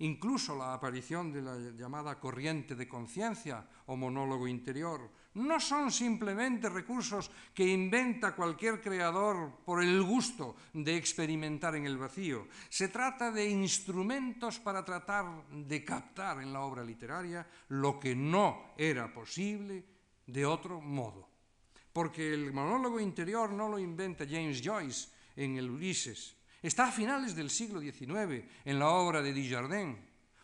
incluso 0.04 0.54
la 0.54 0.76
aparición 0.76 1.32
de 1.32 1.40
la 1.40 1.56
llamada 1.72 2.20
corriente 2.20 2.76
de 2.76 2.86
conciencia 2.86 3.64
o 3.88 3.96
monólogo 3.96 4.44
interior, 4.44 5.08
no 5.40 5.56
son 5.60 5.88
simplemente 5.88 6.68
recursos 6.68 7.30
que 7.56 7.64
inventa 7.64 8.36
cualquier 8.36 8.80
creador 8.80 9.64
por 9.64 9.82
el 9.82 10.02
gusto 10.02 10.56
de 10.72 10.96
experimentar 10.96 11.74
en 11.76 11.86
el 11.86 11.96
vacío. 11.96 12.48
Se 12.68 12.88
trata 12.88 13.32
de 13.32 13.48
instrumentos 13.48 14.60
para 14.60 14.84
tratar 14.84 15.48
de 15.48 15.84
captar 15.84 16.42
en 16.42 16.52
la 16.52 16.60
obra 16.60 16.84
literaria 16.84 17.48
lo 17.68 17.98
que 17.98 18.14
no 18.14 18.76
era 18.76 19.12
posible 19.12 19.84
de 20.26 20.44
otro 20.44 20.80
modo. 20.80 21.35
Porque 21.96 22.34
el 22.34 22.52
monólogo 22.52 23.00
interior 23.00 23.50
no 23.50 23.70
lo 23.70 23.78
inventa 23.78 24.28
James 24.28 24.60
Joyce 24.62 25.08
en 25.34 25.56
el 25.56 25.70
Ulises, 25.70 26.36
Está 26.60 26.88
a 26.88 26.92
finales 26.92 27.34
del 27.34 27.48
siglo 27.48 27.80
XIX 27.80 28.44
en 28.66 28.78
la 28.78 28.90
obra 28.90 29.22
de 29.22 29.32
Dujardin, 29.32 29.96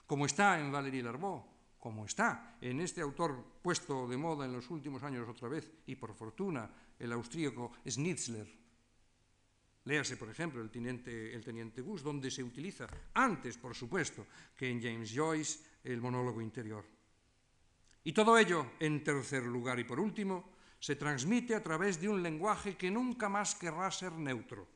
como 0.06 0.24
está 0.24 0.58
en 0.58 0.72
Valéry 0.72 1.02
Larbaud, 1.02 1.42
como 1.78 2.06
está 2.06 2.56
en 2.58 2.80
este 2.80 3.02
autor 3.02 3.60
puesto 3.60 4.08
de 4.08 4.16
moda 4.16 4.46
en 4.46 4.54
los 4.54 4.70
últimos 4.70 5.02
años 5.02 5.28
otra 5.28 5.48
vez, 5.48 5.70
y 5.84 5.94
por 5.94 6.14
fortuna, 6.14 6.70
el 6.98 7.12
austríaco 7.12 7.72
Schnitzler. 7.86 8.48
Léase, 9.84 10.16
por 10.16 10.30
ejemplo, 10.30 10.62
el 10.62 10.70
teniente, 10.70 11.34
el 11.34 11.44
teniente 11.44 11.82
Gus, 11.82 12.02
donde 12.02 12.30
se 12.30 12.42
utiliza 12.42 12.86
antes, 13.12 13.58
por 13.58 13.74
supuesto, 13.74 14.26
que 14.56 14.70
en 14.70 14.80
James 14.80 15.12
Joyce 15.14 15.60
el 15.84 16.00
monólogo 16.00 16.40
interior. 16.40 16.86
Y 18.04 18.12
todo 18.12 18.38
ello, 18.38 18.72
en 18.80 19.04
tercer 19.04 19.42
lugar 19.42 19.78
y 19.78 19.84
por 19.84 20.00
último, 20.00 20.52
se 20.82 20.98
transmite 20.98 21.54
a 21.54 21.62
través 21.62 22.02
de 22.02 22.10
un 22.10 22.18
lenguaje 22.26 22.74
que 22.74 22.90
nunca 22.90 23.30
más 23.30 23.54
querrá 23.54 23.86
ser 23.94 24.10
neutro 24.18 24.66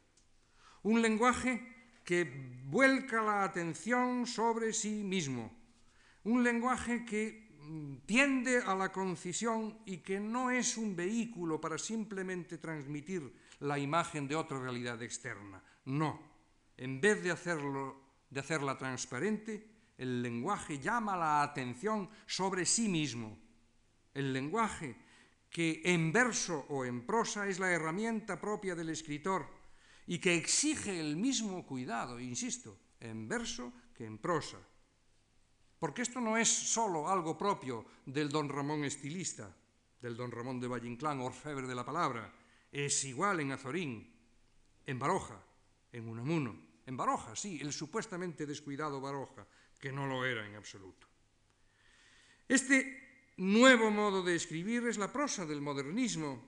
un 0.87 1.03
lenguaje 1.03 1.61
que 2.05 2.23
vuelca 2.67 3.21
la 3.21 3.43
atención 3.43 4.25
sobre 4.25 4.73
sí 4.73 5.03
mismo, 5.03 5.51
un 6.23 6.45
lenguaje 6.45 7.05
que 7.05 7.51
mm, 7.59 8.07
tiende 8.07 8.59
a 8.59 8.73
la 8.77 8.93
concisión 8.93 9.81
y 9.85 9.99
que 9.99 10.21
no 10.21 10.49
es 10.49 10.77
un 10.77 10.95
vehículo 10.95 11.61
para 11.61 11.77
simplemente 11.77 12.59
transmitir 12.59 13.35
la 13.61 13.81
imagen 13.81 14.29
de 14.29 14.37
otra 14.37 14.61
realidad 14.61 15.03
externa. 15.03 15.61
No, 15.87 16.21
en 16.77 17.01
vez 17.01 17.21
de, 17.21 17.33
hacerlo, 17.33 18.01
de 18.31 18.39
hacerla 18.39 18.79
transparente, 18.79 19.67
el 19.99 20.23
lenguaje 20.23 20.79
llama 20.79 21.17
la 21.17 21.43
atención 21.43 22.09
sobre 22.27 22.65
sí 22.65 22.89
mismo. 22.89 23.37
El 24.15 24.33
lenguaje 24.33 24.95
que 25.57 25.81
en 25.89 26.13
verso 26.13 26.69
o 26.69 26.85
en 26.85 27.09
prosa 27.09 27.49
es 27.49 27.57
la 27.57 27.73
herramienta 27.73 28.37
propia 28.37 28.77
del 28.77 28.93
escritor 28.93 29.49
y 30.05 30.21
que 30.21 30.37
exige 30.37 31.01
el 31.01 31.17
mismo 31.17 31.65
cuidado, 31.65 32.21
insisto, 32.21 32.77
en 33.01 33.27
verso 33.27 33.73
que 33.97 34.05
en 34.05 34.19
prosa. 34.19 34.61
Porque 35.79 36.03
esto 36.03 36.21
no 36.21 36.37
es 36.37 36.47
solo 36.47 37.09
algo 37.09 37.39
propio 37.39 37.87
del 38.05 38.29
don 38.29 38.51
Ramón 38.51 38.85
estilista, 38.85 39.49
del 39.99 40.15
don 40.15 40.31
Ramón 40.31 40.61
de 40.61 40.69
Valle 40.69 40.89
Inclán, 40.89 41.21
orfebre 41.21 41.67
de 41.67 41.75
la 41.75 41.87
palabra, 41.87 42.31
es 42.71 43.05
igual 43.05 43.41
en 43.41 43.53
Azorín, 43.53 44.13
en 44.85 44.99
Baroja, 44.99 45.41
en 45.91 46.07
Unamuno, 46.07 46.55
en 46.85 46.99
Baroja, 46.99 47.35
sí, 47.35 47.61
el 47.63 47.73
supuestamente 47.73 48.45
descuidado 48.45 49.01
Baroja, 49.01 49.49
que 49.81 49.91
no 49.91 50.07
lo 50.07 50.23
era 50.23 50.47
en 50.47 50.55
absoluto. 50.55 51.07
Este 52.47 53.06
nuevo 53.37 53.91
modo 53.91 54.23
de 54.23 54.35
escribir 54.35 54.87
es 54.87 54.99
la 54.99 55.13
prosa 55.13 55.45
del 55.45 55.61
modernismo, 55.61 56.43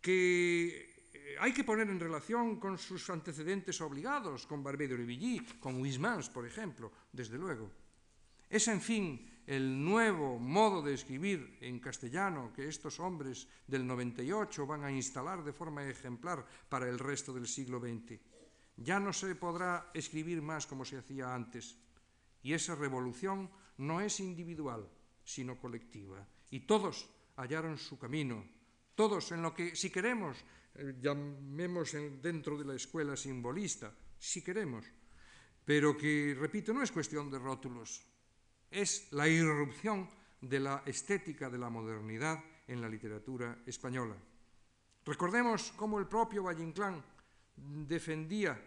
que 0.00 0.96
hay 1.40 1.52
que 1.52 1.64
poner 1.64 1.88
en 1.88 2.00
relación 2.00 2.60
con 2.60 2.78
sus 2.78 3.08
antecedentes 3.10 3.80
obligados, 3.80 4.46
con 4.46 4.62
Barbé 4.62 4.88
de 4.88 4.96
Revilly, 4.96 5.40
con 5.60 5.80
Huysmans, 5.80 6.28
por 6.28 6.46
ejemplo, 6.46 6.92
desde 7.12 7.38
luego. 7.38 7.70
Es, 8.48 8.68
en 8.68 8.80
fin, 8.80 9.42
el 9.46 9.82
nuevo 9.84 10.38
modo 10.38 10.82
de 10.82 10.94
escribir 10.94 11.58
en 11.60 11.80
castellano 11.80 12.52
que 12.54 12.68
estos 12.68 13.00
hombres 13.00 13.48
del 13.66 13.86
98 13.86 14.66
van 14.66 14.84
a 14.84 14.92
instalar 14.92 15.42
de 15.42 15.52
forma 15.52 15.88
ejemplar 15.88 16.46
para 16.68 16.88
el 16.88 16.98
resto 16.98 17.32
del 17.32 17.48
siglo 17.48 17.80
XX. 17.80 18.20
Ya 18.76 19.00
no 19.00 19.12
se 19.12 19.34
podrá 19.34 19.90
escribir 19.94 20.42
más 20.42 20.66
como 20.66 20.84
se 20.84 20.98
hacía 20.98 21.34
antes. 21.34 21.76
Y 22.42 22.52
esa 22.52 22.74
revolución 22.74 23.50
no 23.78 24.00
es 24.00 24.20
individual, 24.20 24.88
sino 25.26 25.58
colectiva. 25.58 26.24
Y 26.50 26.60
todos 26.60 27.10
hallaron 27.36 27.76
su 27.76 27.98
camino, 27.98 28.46
todos 28.94 29.32
en 29.32 29.42
lo 29.42 29.52
que, 29.52 29.74
si 29.74 29.90
queremos, 29.90 30.38
eh, 30.76 30.94
llamemos 31.02 31.92
dentro 32.22 32.56
de 32.56 32.64
la 32.64 32.74
escuela 32.74 33.16
simbolista, 33.16 33.92
si 34.18 34.42
queremos, 34.42 34.86
pero 35.64 35.96
que, 35.96 36.34
repito, 36.38 36.72
no 36.72 36.82
es 36.82 36.92
cuestión 36.92 37.28
de 37.30 37.38
rótulos, 37.38 38.06
es 38.70 39.12
la 39.12 39.28
irrupción 39.28 40.08
de 40.40 40.60
la 40.60 40.82
estética 40.86 41.50
de 41.50 41.58
la 41.58 41.68
modernidad 41.68 42.38
en 42.68 42.80
la 42.80 42.88
literatura 42.88 43.58
española. 43.66 44.16
Recordemos 45.04 45.72
cómo 45.76 45.98
el 45.98 46.06
propio 46.06 46.44
Valle 46.44 46.62
Inclán 46.62 47.02
defendía 47.56 48.60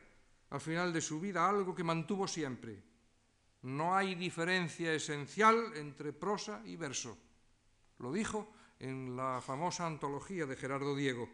al 0.50 0.62
final 0.62 0.92
de 0.92 1.02
su 1.02 1.20
vida 1.20 1.48
algo 1.48 1.76
que 1.76 1.84
mantuvo 1.84 2.28
siempre. 2.28 2.89
No 3.62 3.96
hay 3.96 4.16
diferencia 4.16 4.94
esencial 4.94 5.74
entre 5.76 6.14
prosa 6.14 6.62
y 6.66 6.78
verso. 6.78 7.18
Lo 7.98 8.14
dijo 8.14 8.54
en 8.80 9.16
la 9.16 9.42
famosa 9.42 9.86
antología 9.86 10.46
de 10.46 10.56
Gerardo 10.56 10.96
Diego. 10.96 11.30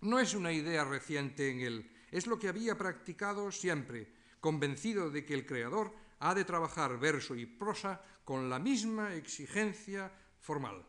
No 0.00 0.18
es 0.18 0.34
una 0.34 0.52
idea 0.52 0.84
reciente 0.84 1.50
en 1.50 1.60
él, 1.60 1.90
es 2.10 2.26
lo 2.26 2.38
que 2.38 2.48
había 2.48 2.78
practicado 2.78 3.50
siempre, 3.50 4.12
convencido 4.40 5.10
de 5.10 5.24
que 5.24 5.34
el 5.34 5.46
creador 5.46 5.94
ha 6.20 6.34
de 6.34 6.44
trabajar 6.44 6.98
verso 6.98 7.34
y 7.34 7.44
prosa 7.44 8.02
con 8.24 8.48
la 8.48 8.58
misma 8.58 9.14
exigencia 9.14 10.10
formal. 10.38 10.86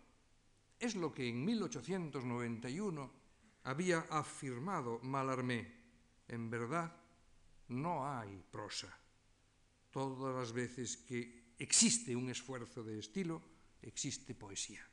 Es 0.80 0.96
lo 0.96 1.14
que 1.14 1.28
en 1.28 1.44
1891 1.44 3.12
había 3.64 4.00
afirmado 4.10 5.00
Mallarmé. 5.02 5.74
En 6.28 6.50
verdad, 6.50 6.96
no 7.70 8.08
hay 8.08 8.44
prosa. 8.52 9.05
Todas 9.96 10.36
las 10.36 10.52
veces 10.52 10.98
que 11.08 11.56
existe 11.58 12.18
un 12.18 12.28
esfuerzo 12.28 12.84
de 12.84 13.00
estilo, 13.00 13.42
existe 13.82 14.36
poesía. 14.36 14.84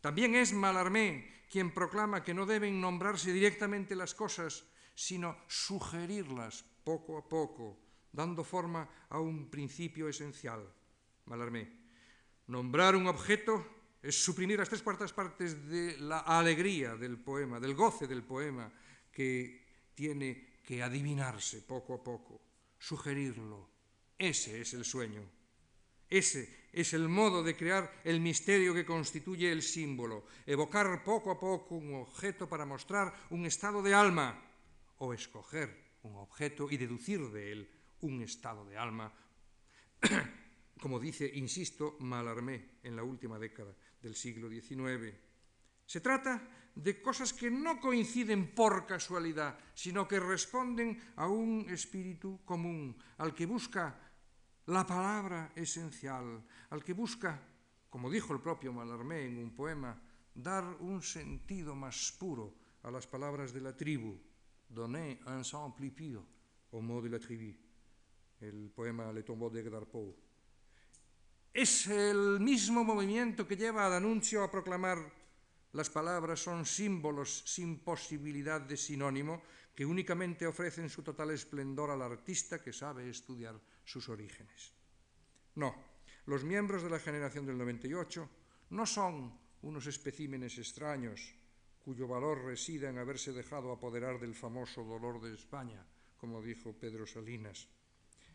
También 0.00 0.34
es 0.36 0.54
Mallarmé 0.54 1.44
quien 1.52 1.74
proclama 1.74 2.24
que 2.24 2.32
no 2.32 2.46
deben 2.46 2.80
nombrarse 2.80 3.30
directamente 3.30 3.94
las 3.94 4.14
cosas, 4.14 4.64
sino 4.94 5.36
sugerirlas 5.48 6.64
poco 6.82 7.18
a 7.18 7.28
poco, 7.28 7.76
dando 8.10 8.42
forma 8.42 8.88
a 9.10 9.20
un 9.20 9.50
principio 9.50 10.08
esencial. 10.08 10.64
Mallarmé. 11.26 11.68
Nombrar 12.46 12.96
un 12.96 13.06
objeto 13.06 14.00
es 14.00 14.16
suprimir 14.16 14.60
las 14.60 14.70
tres 14.70 14.80
cuartas 14.80 15.12
partes 15.12 15.68
de 15.68 15.98
la 15.98 16.20
alegría 16.20 16.96
del 16.96 17.18
poema, 17.18 17.60
del 17.60 17.74
goce 17.74 18.06
del 18.06 18.24
poema, 18.24 18.72
que 19.12 19.92
tiene 19.94 20.56
que 20.64 20.82
adivinarse 20.82 21.60
poco 21.60 21.92
a 21.92 22.02
poco, 22.02 22.40
sugerirlo. 22.78 23.69
Ese 24.20 24.60
es 24.60 24.74
el 24.74 24.84
sueño. 24.84 25.22
Ese 26.06 26.68
es 26.72 26.92
el 26.92 27.08
modo 27.08 27.42
de 27.42 27.56
crear 27.56 28.02
el 28.04 28.20
misterio 28.20 28.74
que 28.74 28.84
constituye 28.84 29.50
el 29.50 29.62
símbolo, 29.62 30.26
evocar 30.44 31.02
poco 31.02 31.30
a 31.30 31.40
poco 31.40 31.76
un 31.76 31.94
objeto 31.94 32.46
para 32.46 32.66
mostrar 32.66 33.14
un 33.30 33.46
estado 33.46 33.82
de 33.82 33.94
alma 33.94 34.38
o 34.98 35.14
escoger 35.14 35.96
un 36.02 36.16
objeto 36.16 36.70
y 36.70 36.76
deducir 36.76 37.30
de 37.30 37.52
él 37.52 37.70
un 38.02 38.20
estado 38.20 38.66
de 38.66 38.76
alma, 38.76 39.10
como 40.80 41.00
dice, 41.00 41.30
insisto, 41.34 41.96
Mallarmé 42.00 42.80
en 42.82 42.96
la 42.96 43.02
última 43.02 43.38
década 43.38 43.74
del 44.02 44.14
siglo 44.14 44.50
XIX. 44.50 45.16
Se 45.86 46.00
trata 46.02 46.46
de 46.74 47.00
cosas 47.00 47.32
que 47.32 47.50
no 47.50 47.80
coinciden 47.80 48.54
por 48.54 48.86
casualidad, 48.86 49.58
sino 49.74 50.06
que 50.06 50.20
responden 50.20 51.00
a 51.16 51.26
un 51.26 51.66
espíritu 51.68 52.44
común, 52.44 52.96
al 53.16 53.34
que 53.34 53.46
busca 53.46 54.09
la 54.66 54.86
palabra 54.86 55.52
esencial, 55.56 56.42
al 56.70 56.84
que 56.84 56.92
busca, 56.92 57.40
como 57.88 58.10
dijo 58.10 58.32
el 58.32 58.40
propio 58.40 58.72
Mallarmé 58.72 59.26
en 59.26 59.38
un 59.38 59.54
poema, 59.54 60.00
dar 60.34 60.64
un 60.80 61.02
sentido 61.02 61.74
más 61.74 62.12
puro 62.18 62.54
a 62.82 62.90
las 62.90 63.06
palabras 63.06 63.52
de 63.52 63.60
la 63.60 63.76
tribu, 63.76 64.16
donner 64.68 65.18
un 65.26 65.44
sens 65.44 65.74
plus 65.74 65.90
pur 65.90 66.22
au 66.72 66.80
mot 66.80 67.02
de 67.02 67.10
la 67.10 67.18
tribu, 67.18 67.52
el 68.40 68.70
poema 68.70 69.12
Le 69.12 69.22
tombeau 69.22 69.50
de 69.50 69.62
Poe. 69.86 70.14
Es 71.52 71.88
el 71.88 72.38
mismo 72.38 72.84
movimiento 72.84 73.46
que 73.46 73.56
lleva 73.56 73.86
a 73.86 73.88
D'Annunzio 73.90 74.44
a 74.44 74.50
proclamar 74.50 74.98
las 75.72 75.88
palabras 75.88 76.40
son 76.40 76.66
símbolos 76.66 77.42
sin 77.46 77.78
posibilidad 77.78 78.60
de 78.60 78.76
sinónimo 78.76 79.42
que 79.74 79.86
únicamente 79.86 80.46
ofrecen 80.46 80.90
su 80.90 81.02
total 81.02 81.30
esplendor 81.30 81.90
al 81.90 82.02
artista 82.02 82.60
que 82.60 82.72
sabe 82.72 83.08
estudiar 83.08 83.54
sus 83.90 84.08
orígenes. 84.08 84.72
No, 85.56 85.74
los 86.26 86.44
miembros 86.44 86.82
de 86.82 86.90
la 86.90 87.00
generación 87.00 87.44
del 87.44 87.58
98 87.58 88.30
no 88.70 88.86
son 88.86 89.34
unos 89.62 89.86
especímenes 89.86 90.58
extraños 90.58 91.34
cuyo 91.84 92.06
valor 92.06 92.44
reside 92.44 92.88
en 92.88 92.98
haberse 92.98 93.32
dejado 93.32 93.72
apoderar 93.72 94.20
del 94.20 94.34
famoso 94.34 94.84
dolor 94.84 95.20
de 95.20 95.34
España, 95.34 95.84
como 96.16 96.40
dijo 96.40 96.72
Pedro 96.72 97.06
Salinas. 97.06 97.66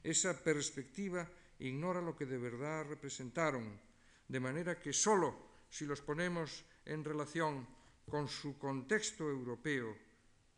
Esa 0.04 0.36
perspectiva 0.44 1.30
ignora 1.60 2.02
lo 2.02 2.16
que 2.16 2.26
de 2.26 2.38
verdad 2.38 2.86
representaron, 2.86 3.80
de 4.28 4.40
manera 4.40 4.80
que 4.80 4.92
sólo 4.92 5.64
si 5.70 5.86
los 5.86 6.02
ponemos 6.02 6.66
en 6.84 7.04
relación 7.04 7.66
con 8.10 8.28
su 8.28 8.58
contexto 8.60 9.30
europeo, 9.30 9.96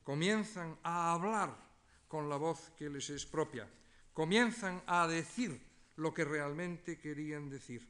comienzan 0.04 0.80
a 0.84 1.14
hablar 1.14 1.56
con 2.08 2.30
la 2.30 2.38
voz 2.38 2.72
que 2.76 2.89
les 2.89 3.10
es 3.10 3.26
propia 3.26 3.70
comienzan 4.18 4.82
a 4.88 5.05
decir 5.05 5.61
lo 5.97 6.11
que 6.11 6.26
realmente 6.26 6.97
querían 6.97 7.51
decir. 7.51 7.88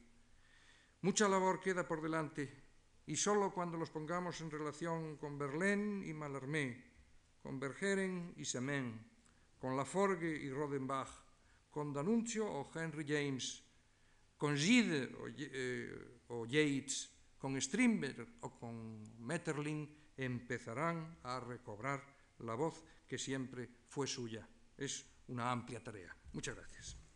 Mucha 1.00 1.26
labor 1.26 1.58
queda 1.58 1.88
por 1.88 2.02
delante 2.02 2.52
y 3.06 3.16
solo 3.16 3.50
cuando 3.50 3.78
los 3.78 3.88
pongamos 3.88 4.38
en 4.42 4.50
relación 4.50 5.16
con 5.16 5.38
Verlaine 5.38 6.06
y 6.06 6.12
Mallarmé, 6.12 6.84
con 7.40 7.58
Bergeren 7.58 8.34
y 8.36 8.44
Semen, 8.44 9.00
con 9.58 9.74
Laforgue 9.74 10.28
y 10.28 10.50
Rodenbach, 10.50 11.08
con 11.70 11.94
D'Annunzio 11.94 12.44
o 12.44 12.68
Henry 12.74 13.06
James, 13.08 13.64
con 14.36 14.54
Gide 14.54 15.08
o, 15.16 15.28
eh, 15.34 16.46
Yates, 16.46 17.10
con 17.38 17.58
Strindberg 17.58 18.36
o 18.42 18.50
con 18.50 19.00
Metterlin, 19.24 19.88
empezarán 20.14 21.20
a 21.22 21.40
recobrar 21.40 22.04
la 22.40 22.52
voz 22.52 22.84
que 23.08 23.16
siempre 23.16 23.70
fue 23.88 24.06
suya. 24.06 24.46
Es 24.76 25.17
una 25.28 25.50
amplia 25.50 25.82
tarea. 25.82 26.14
Muchas 26.32 26.56
gracias. 26.56 27.07